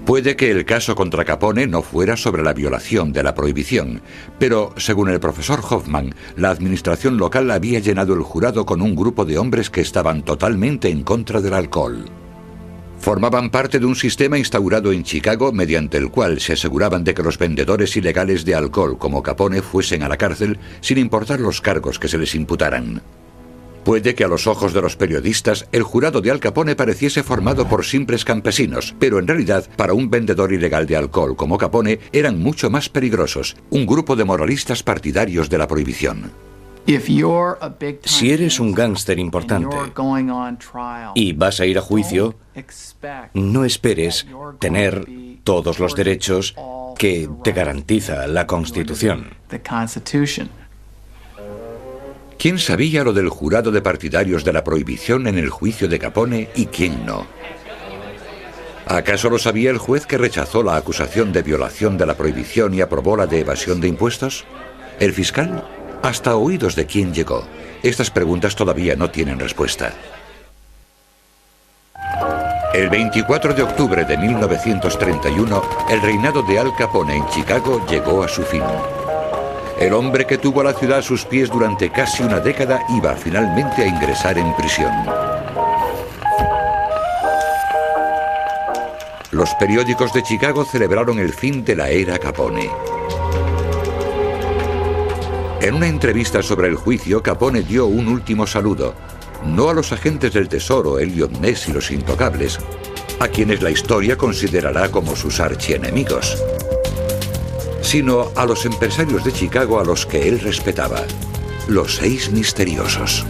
Puede 0.09 0.35
que 0.35 0.49
el 0.49 0.65
caso 0.65 0.95
contra 0.95 1.23
Capone 1.23 1.67
no 1.67 1.83
fuera 1.83 2.17
sobre 2.17 2.41
la 2.41 2.53
violación 2.53 3.13
de 3.13 3.21
la 3.21 3.35
prohibición, 3.35 4.01
pero 4.39 4.73
según 4.75 5.09
el 5.09 5.19
profesor 5.19 5.59
Hoffman, 5.61 6.15
la 6.35 6.49
administración 6.49 7.17
local 7.17 7.51
había 7.51 7.77
llenado 7.77 8.15
el 8.15 8.23
jurado 8.23 8.65
con 8.65 8.81
un 8.81 8.95
grupo 8.95 9.23
de 9.23 9.37
hombres 9.37 9.69
que 9.69 9.81
estaban 9.81 10.25
totalmente 10.25 10.89
en 10.89 11.03
contra 11.03 11.41
del 11.41 11.53
alcohol. 11.53 12.05
Formaban 12.97 13.51
parte 13.51 13.77
de 13.77 13.85
un 13.85 13.95
sistema 13.95 14.39
instaurado 14.39 14.91
en 14.91 15.03
Chicago 15.03 15.51
mediante 15.51 15.99
el 15.99 16.09
cual 16.09 16.39
se 16.39 16.53
aseguraban 16.53 17.03
de 17.03 17.13
que 17.13 17.21
los 17.21 17.37
vendedores 17.37 17.95
ilegales 17.95 18.43
de 18.45 18.55
alcohol 18.55 18.97
como 18.97 19.21
Capone 19.21 19.61
fuesen 19.61 20.01
a 20.01 20.09
la 20.09 20.17
cárcel 20.17 20.57
sin 20.81 20.97
importar 20.97 21.39
los 21.39 21.61
cargos 21.61 21.99
que 21.99 22.07
se 22.07 22.17
les 22.17 22.33
imputaran. 22.33 23.03
Puede 23.83 24.15
que 24.15 24.23
a 24.23 24.27
los 24.27 24.47
ojos 24.47 24.73
de 24.73 24.81
los 24.81 24.95
periodistas 24.95 25.67
el 25.71 25.83
jurado 25.83 26.21
de 26.21 26.31
Al 26.31 26.39
Capone 26.39 26.75
pareciese 26.75 27.23
formado 27.23 27.67
por 27.67 27.85
simples 27.85 28.25
campesinos, 28.25 28.95
pero 28.99 29.19
en 29.19 29.27
realidad 29.27 29.67
para 29.75 29.93
un 29.93 30.09
vendedor 30.09 30.53
ilegal 30.53 30.85
de 30.85 30.95
alcohol 30.95 31.35
como 31.35 31.57
Capone 31.57 31.99
eran 32.11 32.39
mucho 32.39 32.69
más 32.69 32.89
peligrosos, 32.89 33.55
un 33.69 33.85
grupo 33.85 34.15
de 34.15 34.25
moralistas 34.25 34.83
partidarios 34.83 35.49
de 35.49 35.57
la 35.57 35.67
prohibición. 35.67 36.31
Si 38.03 38.31
eres 38.31 38.59
un 38.59 38.73
gángster 38.73 39.19
importante 39.19 39.75
y 41.13 41.33
vas 41.33 41.59
a 41.59 41.65
ir 41.65 41.77
a 41.77 41.81
juicio, 41.81 42.35
no 43.33 43.63
esperes 43.63 44.25
tener 44.59 45.05
todos 45.43 45.79
los 45.79 45.95
derechos 45.95 46.55
que 46.97 47.29
te 47.43 47.51
garantiza 47.51 48.27
la 48.27 48.47
Constitución. 48.47 49.29
¿Quién 52.39 52.57
sabía 52.57 53.03
lo 53.03 53.11
del 53.11 53.27
jurado 53.27 53.69
de 53.69 53.81
partidarios 53.81 54.45
de 54.45 54.53
la 54.53 54.63
prohibición 54.63 55.27
en 55.27 55.37
el 55.37 55.49
juicio 55.49 55.89
de 55.89 55.99
Capone 55.99 56.49
y 56.55 56.67
quién 56.67 57.05
no? 57.05 57.27
¿Acaso 58.85 59.29
lo 59.29 59.37
sabía 59.37 59.69
el 59.71 59.77
juez 59.77 60.05
que 60.05 60.17
rechazó 60.17 60.63
la 60.63 60.77
acusación 60.77 61.33
de 61.33 61.41
violación 61.43 61.97
de 61.97 62.05
la 62.05 62.15
prohibición 62.15 62.73
y 62.73 62.79
aprobó 62.79 63.17
la 63.17 63.27
de 63.27 63.41
evasión 63.41 63.81
de 63.81 63.89
impuestos? 63.89 64.45
¿El 65.01 65.11
fiscal? 65.11 65.67
¿Hasta 66.01 66.37
oídos 66.37 66.77
de 66.77 66.85
quién 66.85 67.13
llegó? 67.13 67.45
Estas 67.83 68.09
preguntas 68.09 68.55
todavía 68.55 68.95
no 68.95 69.11
tienen 69.11 69.37
respuesta. 69.37 69.93
El 72.73 72.89
24 72.89 73.53
de 73.53 73.63
octubre 73.63 74.05
de 74.05 74.17
1931, 74.17 75.61
el 75.89 76.01
reinado 76.01 76.41
de 76.43 76.57
Al 76.57 76.73
Capone 76.77 77.17
en 77.17 77.27
Chicago 77.27 77.85
llegó 77.89 78.23
a 78.23 78.29
su 78.29 78.43
fin. 78.43 78.63
El 79.79 79.93
hombre 79.93 80.27
que 80.27 80.37
tuvo 80.37 80.59
a 80.59 80.65
la 80.65 80.73
ciudad 80.73 80.99
a 80.99 81.01
sus 81.01 81.23
pies 81.23 81.49
durante 81.49 81.89
casi 81.89 82.21
una 82.21 82.41
década 82.41 82.81
iba 82.89 83.15
finalmente 83.15 83.81
a 83.81 83.87
ingresar 83.87 84.37
en 84.37 84.53
prisión. 84.53 84.91
Los 89.31 89.49
periódicos 89.55 90.11
de 90.11 90.21
Chicago 90.21 90.65
celebraron 90.65 91.17
el 91.17 91.31
fin 91.31 91.63
de 91.63 91.77
la 91.77 91.89
era 91.89 92.19
Capone. 92.19 92.69
En 95.61 95.75
una 95.75 95.87
entrevista 95.87 96.43
sobre 96.43 96.67
el 96.67 96.75
juicio, 96.75 97.23
Capone 97.23 97.61
dio 97.61 97.85
un 97.85 98.09
último 98.09 98.45
saludo, 98.45 98.95
no 99.45 99.69
a 99.69 99.73
los 99.73 99.93
agentes 99.93 100.33
del 100.33 100.49
Tesoro, 100.49 100.99
Elliot 100.99 101.39
Ness 101.39 101.69
y 101.69 101.71
los 101.71 101.89
intocables, 101.89 102.59
a 103.21 103.29
quienes 103.29 103.61
la 103.61 103.69
historia 103.69 104.17
considerará 104.17 104.89
como 104.89 105.15
sus 105.15 105.39
archienemigos, 105.39 106.43
sino 107.89 108.31
a 108.35 108.45
los 108.45 108.67
empresarios 108.67 109.23
de 109.23 109.33
Chicago 109.33 109.79
a 109.79 109.83
los 109.83 110.05
que 110.05 110.27
él 110.29 110.39
respetaba, 110.41 111.01
los 111.67 111.95
seis 111.95 112.31
misteriosos. 112.31 113.25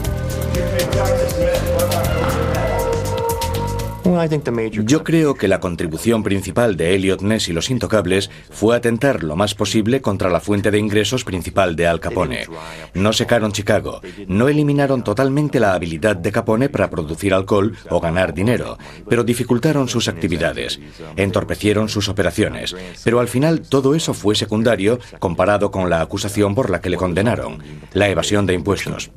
Yo 4.86 5.04
creo 5.04 5.36
que 5.36 5.48
la 5.48 5.60
contribución 5.60 6.24
principal 6.24 6.76
de 6.76 6.96
Elliot 6.96 7.22
Ness 7.22 7.50
y 7.50 7.54
los 7.54 7.70
Intocables 7.70 8.30
fue 8.50 8.76
atentar 8.76 9.24
lo 9.24 9.36
más 9.36 9.54
posible 9.54 10.02
contra 10.02 10.30
la 10.30 10.40
fuente 10.40 10.72
de 10.72 10.80
ingresos 10.80 11.24
principal 11.24 11.76
de 11.76 11.88
Al 11.88 12.00
Capone. 12.00 12.48
No 12.94 13.14
secaron 13.14 13.52
Chicago, 13.52 14.02
no 14.28 14.48
eliminaron 14.48 15.04
totalmente 15.04 15.60
la 15.60 15.74
habilidad 15.74 16.16
de 16.16 16.32
Capone 16.32 16.70
para 16.70 16.90
producir 16.90 17.34
alcohol 17.34 17.76
o 17.90 18.00
ganar 18.00 18.34
dinero, 18.34 18.78
pero 19.08 19.24
dificultaron 19.24 19.88
sus 19.88 20.08
actividades, 20.08 20.80
entorpecieron 21.16 21.90
sus 21.90 22.10
operaciones. 22.10 22.76
Pero 23.04 23.20
al 23.20 23.28
final 23.28 23.62
todo 23.62 23.96
eso 23.96 24.14
fue 24.14 24.36
secundario 24.36 25.00
comparado 25.20 25.72
con 25.72 25.90
la 25.90 26.02
acusación 26.02 26.56
por 26.56 26.70
la 26.70 26.82
que 26.82 26.90
le 26.90 26.98
condenaron, 26.98 27.62
la 27.94 28.10
evasión 28.10 28.46
de 28.46 28.54
impuestos. 28.54 29.12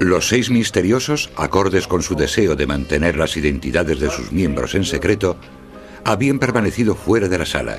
Los 0.00 0.28
seis 0.28 0.50
misteriosos, 0.50 1.30
acordes 1.36 1.86
con 1.86 2.02
su 2.02 2.14
deseo 2.14 2.56
de 2.56 2.66
mantener 2.66 3.16
las 3.16 3.36
identidades 3.36 4.00
de 4.00 4.10
sus 4.10 4.32
miembros 4.32 4.74
en 4.74 4.84
secreto, 4.84 5.36
habían 6.04 6.38
permanecido 6.38 6.94
fuera 6.94 7.28
de 7.28 7.38
la 7.38 7.46
sala, 7.46 7.78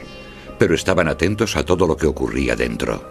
pero 0.57 0.75
estaban 0.75 1.07
atentos 1.07 1.55
a 1.55 1.65
todo 1.65 1.87
lo 1.87 1.97
que 1.97 2.07
ocurría 2.07 2.55
dentro. 2.55 3.03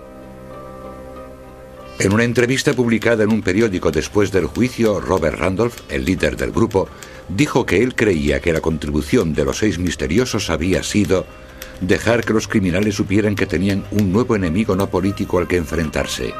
En 1.99 2.13
una 2.13 2.25
entrevista 2.25 2.73
publicada 2.73 3.23
en 3.23 3.33
un 3.33 3.43
periódico 3.43 3.91
después 3.91 4.33
del 4.33 4.47
juicio, 4.47 5.01
Robert 5.01 5.39
Randolph, 5.39 5.79
el 5.89 6.05
líder 6.05 6.37
del 6.37 6.51
grupo, 6.51 6.89
dijo 7.29 7.67
que 7.67 7.83
él 7.83 7.95
creía 7.95 8.41
que 8.41 8.53
la 8.53 8.61
contribución 8.61 9.35
de 9.35 9.45
los 9.45 9.59
seis 9.59 9.79
misteriosos 9.79 10.51
había 10.51 10.83
sido 10.83 11.27
dejar 11.81 12.25
que 12.25 12.33
los 12.33 12.49
criminales 12.49 12.95
supieran 12.95 13.37
que 13.37 13.47
tenían 13.47 13.85
un 13.91 14.13
nuevo 14.13 14.35
enemigo 14.35 14.75
no 14.75 14.89
político 14.89 15.39
al 15.39 15.47
que 15.47 15.57
enfrentarse 15.59 16.33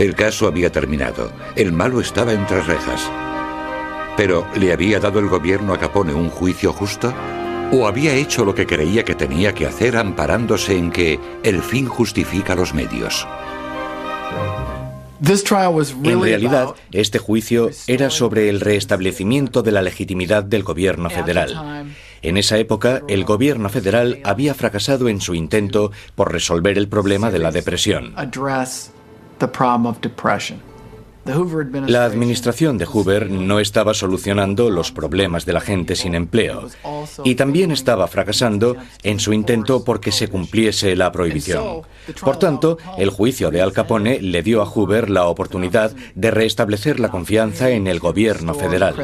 el 0.00 0.14
caso 0.14 0.46
había 0.46 0.72
terminado. 0.72 1.30
El 1.56 1.72
malo 1.72 2.00
estaba 2.00 2.32
entre 2.32 2.62
rejas. 2.62 3.02
Pero 4.16 4.46
¿le 4.56 4.72
había 4.72 4.98
dado 4.98 5.18
el 5.18 5.28
gobierno 5.28 5.74
a 5.74 5.78
Capone 5.78 6.14
un 6.14 6.30
juicio 6.30 6.72
justo? 6.72 7.12
¿O 7.72 7.86
había 7.86 8.14
hecho 8.14 8.44
lo 8.44 8.54
que 8.54 8.66
creía 8.66 9.04
que 9.04 9.14
tenía 9.14 9.54
que 9.54 9.66
hacer 9.66 9.96
amparándose 9.96 10.76
en 10.76 10.90
que 10.90 11.20
el 11.42 11.62
fin 11.62 11.86
justifica 11.86 12.54
los 12.54 12.72
medios? 12.72 13.26
En 15.22 16.22
realidad, 16.22 16.74
este 16.92 17.18
juicio 17.18 17.70
era 17.86 18.08
sobre 18.08 18.48
el 18.48 18.60
restablecimiento 18.60 19.62
de 19.62 19.72
la 19.72 19.82
legitimidad 19.82 20.44
del 20.44 20.62
gobierno 20.62 21.10
federal. 21.10 21.92
En 22.22 22.38
esa 22.38 22.56
época, 22.56 23.02
el 23.06 23.24
gobierno 23.24 23.68
federal 23.68 24.20
había 24.24 24.54
fracasado 24.54 25.10
en 25.10 25.20
su 25.20 25.34
intento 25.34 25.92
por 26.14 26.32
resolver 26.32 26.78
el 26.78 26.88
problema 26.88 27.30
de 27.30 27.38
la 27.38 27.50
depresión. 27.50 28.14
La 31.86 32.04
administración 32.04 32.78
de 32.78 32.86
Hoover 32.86 33.30
no 33.30 33.60
estaba 33.60 33.94
solucionando 33.94 34.70
los 34.70 34.90
problemas 34.90 35.44
de 35.44 35.52
la 35.52 35.60
gente 35.60 35.94
sin 35.94 36.14
empleo 36.14 36.68
y 37.24 37.34
también 37.34 37.70
estaba 37.70 38.08
fracasando 38.08 38.76
en 39.02 39.20
su 39.20 39.32
intento 39.32 39.84
porque 39.84 40.12
se 40.12 40.28
cumpliese 40.28 40.96
la 40.96 41.12
prohibición. 41.12 41.82
Por 42.22 42.38
tanto, 42.38 42.78
el 42.96 43.10
juicio 43.10 43.50
de 43.50 43.60
Al 43.60 43.72
Capone 43.72 44.20
le 44.20 44.42
dio 44.42 44.62
a 44.62 44.66
Hoover 44.66 45.10
la 45.10 45.26
oportunidad 45.26 45.94
de 46.14 46.30
restablecer 46.30 46.98
la 46.98 47.10
confianza 47.10 47.70
en 47.70 47.86
el 47.86 48.00
gobierno 48.00 48.54
federal. 48.54 48.94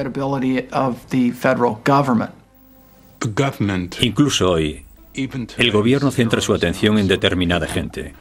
Incluso 4.00 4.50
hoy, 4.50 4.84
el 5.14 5.70
gobierno 5.70 6.10
centra 6.10 6.40
su 6.40 6.54
atención 6.54 6.98
en 6.98 7.08
determinada 7.08 7.66
gente. 7.66 8.14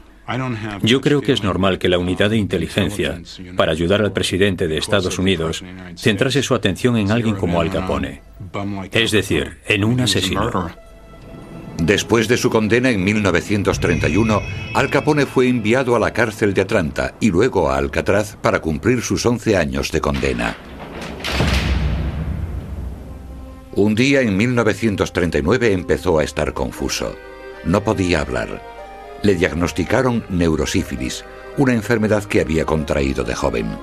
Yo 0.82 1.00
creo 1.00 1.20
que 1.20 1.32
es 1.32 1.42
normal 1.42 1.78
que 1.78 1.88
la 1.88 1.98
unidad 1.98 2.30
de 2.30 2.36
inteligencia, 2.36 3.20
para 3.56 3.72
ayudar 3.72 4.02
al 4.02 4.12
presidente 4.12 4.66
de 4.66 4.78
Estados 4.78 5.18
Unidos, 5.18 5.62
centrase 5.96 6.42
su 6.42 6.54
atención 6.54 6.96
en 6.96 7.12
alguien 7.12 7.36
como 7.36 7.60
Al 7.60 7.70
Capone. 7.70 8.22
Es 8.90 9.12
decir, 9.12 9.58
en 9.66 9.84
un 9.84 10.00
asesino. 10.00 10.70
Después 11.78 12.26
de 12.26 12.38
su 12.38 12.50
condena 12.50 12.90
en 12.90 13.04
1931, 13.04 14.40
Al 14.74 14.90
Capone 14.90 15.26
fue 15.26 15.48
enviado 15.48 15.94
a 15.94 16.00
la 16.00 16.12
cárcel 16.12 16.54
de 16.54 16.62
Atlanta 16.62 17.14
y 17.20 17.30
luego 17.30 17.70
a 17.70 17.76
Alcatraz 17.76 18.36
para 18.36 18.60
cumplir 18.60 19.02
sus 19.02 19.24
11 19.24 19.56
años 19.56 19.92
de 19.92 20.00
condena. 20.00 20.56
Un 23.74 23.94
día 23.94 24.22
en 24.22 24.36
1939 24.36 25.72
empezó 25.72 26.18
a 26.18 26.24
estar 26.24 26.54
confuso. 26.54 27.14
No 27.64 27.84
podía 27.84 28.22
hablar 28.22 28.75
le 29.22 29.34
diagnosticaron 29.34 30.24
neurosífilis, 30.28 31.24
una 31.56 31.72
enfermedad 31.74 32.24
que 32.24 32.40
había 32.40 32.64
contraído 32.64 33.24
de 33.24 33.34
joven. 33.34 33.76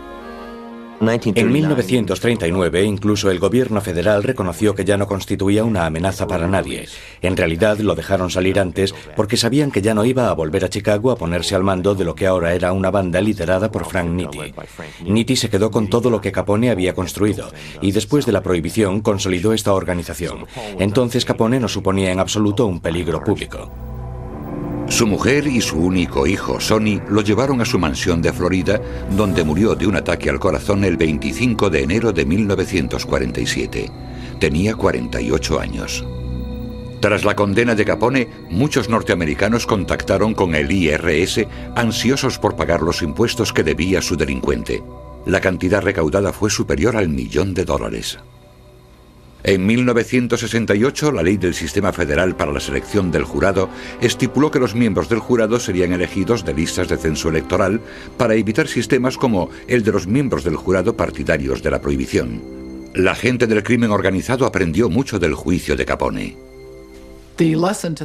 En 1.02 1.52
1939, 1.52 2.84
incluso 2.84 3.30
el 3.30 3.40
gobierno 3.40 3.82
federal 3.82 4.24
reconoció 4.24 4.74
que 4.74 4.86
ya 4.86 4.96
no 4.96 5.06
constituía 5.06 5.66
una 5.66 5.86
amenaza 5.86 6.28
para 6.28 6.48
nadie. 6.48 6.88
En 7.22 7.36
realidad, 7.36 7.78
lo 7.80 7.96
dejaron 7.96 8.30
salir 8.30 8.58
antes 8.60 8.96
porque 9.16 9.36
sabían 9.36 9.72
que 9.72 9.82
ya 9.82 9.94
no 9.94 10.06
iba 10.06 10.30
a 10.30 10.34
volver 10.34 10.64
a 10.64 10.70
Chicago 10.70 11.12
a 11.12 11.18
ponerse 11.18 11.56
al 11.56 11.64
mando 11.64 11.94
de 11.94 12.06
lo 12.06 12.16
que 12.16 12.28
ahora 12.28 12.54
era 12.54 12.72
una 12.72 12.90
banda 12.90 13.20
liderada 13.20 13.70
por 13.70 13.86
Frank 13.86 14.10
Nitti. 14.10 14.54
Nitti 15.06 15.36
se 15.36 15.50
quedó 15.50 15.72
con 15.72 15.90
todo 15.90 16.10
lo 16.10 16.22
que 16.22 16.32
Capone 16.32 16.70
había 16.70 16.94
construido 16.94 17.52
y 17.82 17.92
después 17.92 18.26
de 18.26 18.32
la 18.32 18.42
prohibición 18.42 19.02
consolidó 19.02 19.52
esta 19.52 19.74
organización. 19.74 20.46
Entonces 20.80 21.26
Capone 21.26 21.60
no 21.60 21.68
suponía 21.68 22.12
en 22.12 22.20
absoluto 22.20 22.66
un 22.66 22.80
peligro 22.80 23.22
público. 23.24 23.93
Su 24.88 25.08
mujer 25.08 25.48
y 25.48 25.62
su 25.62 25.78
único 25.78 26.28
hijo, 26.28 26.60
Sonny, 26.60 27.02
lo 27.10 27.22
llevaron 27.22 27.62
a 27.62 27.66
su 27.66 27.80
mansión 27.80 28.22
de 28.22 28.32
Florida, 28.32 28.80
donde 29.16 29.44
murió 29.44 29.76
de 29.76 29.88
un 29.88 29.96
ataque 29.96 30.30
al 30.30 30.40
corazón 30.40 30.84
el 30.84 30.98
25 30.98 31.70
de 31.70 31.84
enero 31.84 32.12
de 32.12 32.26
1947. 32.26 33.90
Tenía 34.40 34.76
48 34.76 35.60
años. 35.60 36.06
Tras 37.00 37.26
la 37.26 37.36
condena 37.36 37.76
de 37.76 37.86
Capone, 37.86 38.30
muchos 38.50 38.88
norteamericanos 38.88 39.66
contactaron 39.66 40.34
con 40.34 40.56
el 40.56 40.72
IRS 40.72 41.46
ansiosos 41.76 42.40
por 42.40 42.56
pagar 42.56 42.82
los 42.82 43.02
impuestos 43.02 43.52
que 43.52 43.64
debía 43.64 44.02
su 44.02 44.16
delincuente. 44.16 44.84
La 45.26 45.42
cantidad 45.42 45.82
recaudada 45.82 46.32
fue 46.32 46.50
superior 46.50 46.96
al 46.96 47.10
millón 47.10 47.54
de 47.54 47.66
dólares. 47.66 48.20
En 49.44 49.66
1968, 49.66 51.12
la 51.12 51.22
ley 51.22 51.36
del 51.36 51.54
Sistema 51.54 51.92
Federal 51.92 52.36
para 52.36 52.54
la 52.54 52.62
Selección 52.62 53.12
del 53.12 53.26
Jurado 53.26 53.70
estipuló 54.00 54.50
que 54.50 54.60
los 54.60 54.74
miembros 54.74 55.10
del 55.10 55.20
jurado 55.20 55.60
serían 55.60 55.92
elegidos 55.92 56.46
de 56.46 56.54
listas 56.54 56.88
de 56.88 56.96
censo 56.96 57.28
electoral 57.28 57.82
para 58.18 58.36
evitar 58.36 58.70
sistemas 58.70 59.18
como 59.18 59.50
el 59.68 59.84
de 59.84 59.92
los 59.92 60.08
miembros 60.08 60.46
del 60.46 60.56
jurado 60.56 60.96
partidarios 60.96 61.62
de 61.62 61.72
la 61.72 61.82
prohibición. 61.82 62.42
La 62.96 63.16
gente 63.16 63.46
del 63.46 63.64
crimen 63.64 63.92
organizado 63.92 64.46
aprendió 64.46 64.90
mucho 64.90 65.20
del 65.20 65.34
juicio 65.34 65.76
de 65.76 65.86
Capone. 65.86 66.38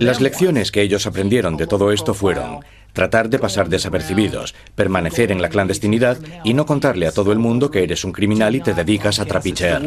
Las 0.01 0.21
lecciones 0.21 0.73
que 0.73 0.83
ellos 0.83 1.07
aprendieron 1.07 1.57
de 1.57 1.67
todo 1.67 1.93
esto 1.93 2.15
fueron 2.15 2.61
tratar 2.95 3.29
de 3.29 3.39
pasar 3.39 3.69
desapercibidos, 3.69 4.55
permanecer 4.75 5.31
en 5.31 5.41
la 5.41 5.51
clandestinidad 5.51 6.19
y 6.43 6.55
no 6.55 6.67
contarle 6.67 7.07
a 7.07 7.13
todo 7.13 7.31
el 7.31 7.39
mundo 7.39 7.71
que 7.71 7.85
eres 7.85 8.05
un 8.05 8.11
criminal 8.11 8.57
y 8.57 8.61
te 8.61 8.75
dedicas 8.75 9.21
a 9.21 9.27
trapichear. 9.27 9.83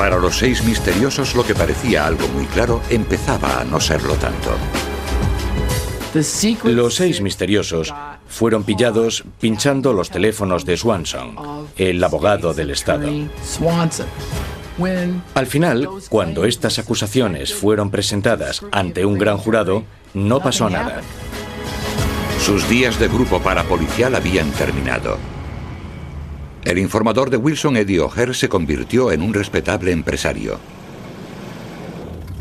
Para 0.00 0.16
los 0.16 0.38
seis 0.38 0.64
misteriosos 0.64 1.34
lo 1.34 1.44
que 1.44 1.54
parecía 1.54 2.06
algo 2.06 2.26
muy 2.28 2.46
claro 2.46 2.80
empezaba 2.88 3.60
a 3.60 3.64
no 3.64 3.78
serlo 3.78 4.14
tanto. 4.14 4.56
Los 6.64 6.94
seis 6.94 7.20
misteriosos 7.20 7.92
fueron 8.26 8.64
pillados 8.64 9.24
pinchando 9.38 9.92
los 9.92 10.08
teléfonos 10.08 10.64
de 10.64 10.78
Swanson, 10.78 11.36
el 11.76 12.02
abogado 12.02 12.54
del 12.54 12.70
Estado. 12.70 13.10
Al 15.34 15.46
final, 15.46 15.86
cuando 16.08 16.46
estas 16.46 16.78
acusaciones 16.78 17.52
fueron 17.52 17.90
presentadas 17.90 18.62
ante 18.72 19.04
un 19.04 19.18
gran 19.18 19.36
jurado, 19.36 19.84
no 20.14 20.40
pasó 20.40 20.70
nada. 20.70 21.02
Sus 22.42 22.66
días 22.70 22.98
de 22.98 23.08
grupo 23.08 23.38
parapolicial 23.40 24.14
habían 24.14 24.50
terminado. 24.52 25.18
El 26.64 26.78
informador 26.78 27.30
de 27.30 27.38
Wilson, 27.38 27.76
Eddie 27.76 28.00
O'Hare, 28.00 28.34
se 28.34 28.48
convirtió 28.48 29.12
en 29.12 29.22
un 29.22 29.32
respetable 29.32 29.92
empresario. 29.92 30.58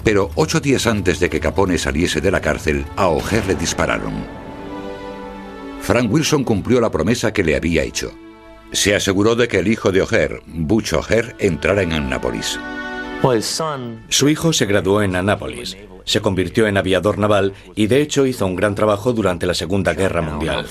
Pero 0.04 0.32
ocho 0.36 0.60
días 0.60 0.88
antes 0.88 1.20
de 1.20 1.30
que 1.30 1.40
Capone 1.40 1.78
saliese 1.78 2.20
de 2.20 2.32
la 2.32 2.42
cárcel, 2.42 2.86
a 2.96 3.08
O'Hare 3.08 3.48
le 3.48 3.56
dispararon. 3.56 4.14
Frank 5.82 6.12
Wilson 6.12 6.44
cumplió 6.44 6.82
la 6.82 6.92
promesa 6.92 7.32
que 7.32 7.44
le 7.44 7.56
había 7.56 7.84
hecho. 7.84 8.12
Se 8.72 8.94
aseguró 8.94 9.36
de 9.36 9.48
que 9.48 9.60
el 9.60 9.68
hijo 9.68 9.92
de 9.92 10.02
O'Hare, 10.02 10.42
Butch 10.46 10.94
O'Hare, 10.94 11.36
entrara 11.40 11.82
en 11.82 11.94
Annapolis. 11.94 12.60
Su 14.10 14.30
hijo 14.30 14.54
se 14.54 14.66
graduó 14.66 15.02
en 15.02 15.16
Annapolis, 15.16 15.76
se 16.06 16.22
convirtió 16.22 16.68
en 16.68 16.78
aviador 16.78 17.18
naval 17.18 17.54
y 17.76 17.88
de 17.88 18.02
hecho 18.02 18.26
hizo 18.26 18.46
un 18.46 18.56
gran 18.56 18.76
trabajo 18.76 19.12
durante 19.12 19.46
la 19.46 19.54
Segunda 19.54 19.94
Guerra 19.94 20.22
Mundial. 20.22 20.66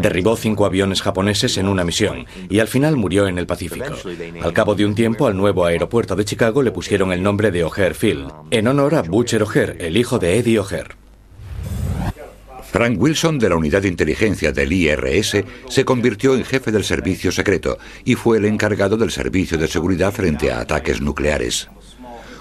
Derribó 0.00 0.36
cinco 0.36 0.64
aviones 0.64 1.02
japoneses 1.02 1.58
en 1.58 1.68
una 1.68 1.84
misión 1.84 2.26
y 2.48 2.58
al 2.58 2.68
final 2.68 2.96
murió 2.96 3.26
en 3.26 3.38
el 3.38 3.46
Pacífico. 3.46 3.94
Al 4.42 4.52
cabo 4.52 4.74
de 4.74 4.86
un 4.86 4.94
tiempo 4.94 5.26
al 5.26 5.36
nuevo 5.36 5.66
aeropuerto 5.66 6.16
de 6.16 6.24
Chicago 6.24 6.62
le 6.62 6.72
pusieron 6.72 7.12
el 7.12 7.22
nombre 7.22 7.50
de 7.50 7.64
O'Hare 7.64 7.94
Field, 7.94 8.32
en 8.50 8.68
honor 8.68 8.94
a 8.94 9.02
Butcher 9.02 9.42
O'Hare, 9.42 9.76
el 9.78 9.96
hijo 9.96 10.18
de 10.18 10.38
Eddie 10.38 10.58
O'Hare. 10.58 11.01
Frank 12.72 12.98
Wilson, 12.98 13.38
de 13.38 13.50
la 13.50 13.56
unidad 13.56 13.82
de 13.82 13.88
inteligencia 13.88 14.50
del 14.50 14.72
IRS, 14.72 15.44
se 15.68 15.84
convirtió 15.84 16.34
en 16.34 16.42
jefe 16.42 16.72
del 16.72 16.84
servicio 16.84 17.30
secreto 17.30 17.76
y 18.02 18.14
fue 18.14 18.38
el 18.38 18.46
encargado 18.46 18.96
del 18.96 19.10
servicio 19.10 19.58
de 19.58 19.68
seguridad 19.68 20.10
frente 20.10 20.50
a 20.50 20.60
ataques 20.60 21.02
nucleares. 21.02 21.68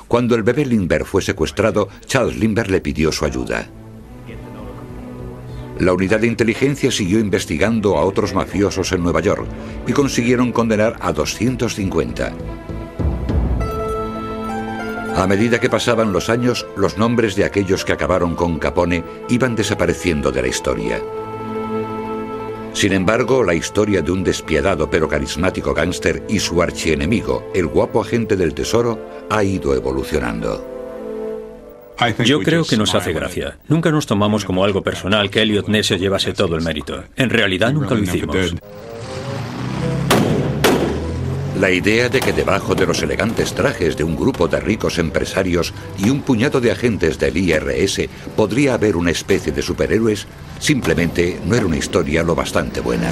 Cuando 0.07 0.35
el 0.35 0.43
bebé 0.43 0.65
Lindbergh 0.65 1.05
fue 1.05 1.21
secuestrado, 1.21 1.89
Charles 2.05 2.37
Lindbergh 2.37 2.71
le 2.71 2.79
pidió 2.79 3.11
su 3.11 3.25
ayuda. 3.25 3.69
La 5.79 5.91
unidad 5.91 6.21
de 6.21 6.27
inteligencia 6.27 6.91
siguió 6.91 7.19
investigando 7.19 7.97
a 7.97 8.05
otros 8.05 8.33
mafiosos 8.33 8.93
en 8.93 9.03
Nueva 9.03 9.19
York 9.19 9.45
y 9.85 9.91
consiguieron 9.91 10.53
condenar 10.53 10.95
a 11.01 11.11
250. 11.11 12.33
A 15.15 15.27
medida 15.27 15.59
que 15.59 15.69
pasaban 15.69 16.13
los 16.13 16.29
años, 16.29 16.65
los 16.75 16.97
nombres 16.97 17.35
de 17.35 17.43
aquellos 17.43 17.85
que 17.85 17.93
acabaron 17.93 18.35
con 18.35 18.59
Capone 18.59 19.03
iban 19.29 19.55
desapareciendo 19.55 20.31
de 20.31 20.41
la 20.41 20.47
historia. 20.47 21.01
Sin 22.73 22.93
embargo, 22.93 23.43
la 23.43 23.53
historia 23.53 24.01
de 24.01 24.11
un 24.11 24.23
despiadado 24.23 24.89
pero 24.89 25.09
carismático 25.09 25.73
gángster 25.73 26.23
y 26.29 26.39
su 26.39 26.61
archienemigo, 26.61 27.51
el 27.53 27.67
guapo 27.67 28.01
agente 28.01 28.37
del 28.37 28.53
tesoro, 28.53 28.99
ha 29.29 29.43
ido 29.43 29.75
evolucionando. 29.75 30.67
Yo 32.25 32.39
creo 32.39 32.63
que 32.63 32.77
nos 32.77 32.95
hace 32.95 33.13
gracia. 33.13 33.57
Nunca 33.67 33.91
nos 33.91 34.07
tomamos 34.07 34.45
como 34.45 34.63
algo 34.63 34.81
personal 34.81 35.29
que 35.29 35.41
Elliot 35.41 35.67
Ness 35.67 35.87
se 35.87 35.99
llevase 35.99 36.33
todo 36.33 36.55
el 36.55 36.63
mérito. 36.63 37.03
En 37.15 37.29
realidad 37.29 37.71
nunca 37.73 37.93
lo 37.93 38.01
hicimos. 38.01 38.55
La 41.61 41.69
idea 41.69 42.09
de 42.09 42.21
que 42.21 42.33
debajo 42.33 42.73
de 42.73 42.87
los 42.87 43.03
elegantes 43.03 43.53
trajes 43.53 43.95
de 43.95 44.03
un 44.03 44.15
grupo 44.15 44.47
de 44.47 44.59
ricos 44.59 44.97
empresarios 44.97 45.75
y 45.99 46.09
un 46.09 46.23
puñado 46.23 46.59
de 46.59 46.71
agentes 46.71 47.19
del 47.19 47.37
IRS 47.37 48.09
podría 48.35 48.73
haber 48.73 48.95
una 48.95 49.11
especie 49.11 49.51
de 49.51 49.61
superhéroes 49.61 50.25
simplemente 50.57 51.39
no 51.45 51.55
era 51.55 51.67
una 51.67 51.77
historia 51.77 52.23
lo 52.23 52.33
bastante 52.33 52.79
buena. 52.79 53.11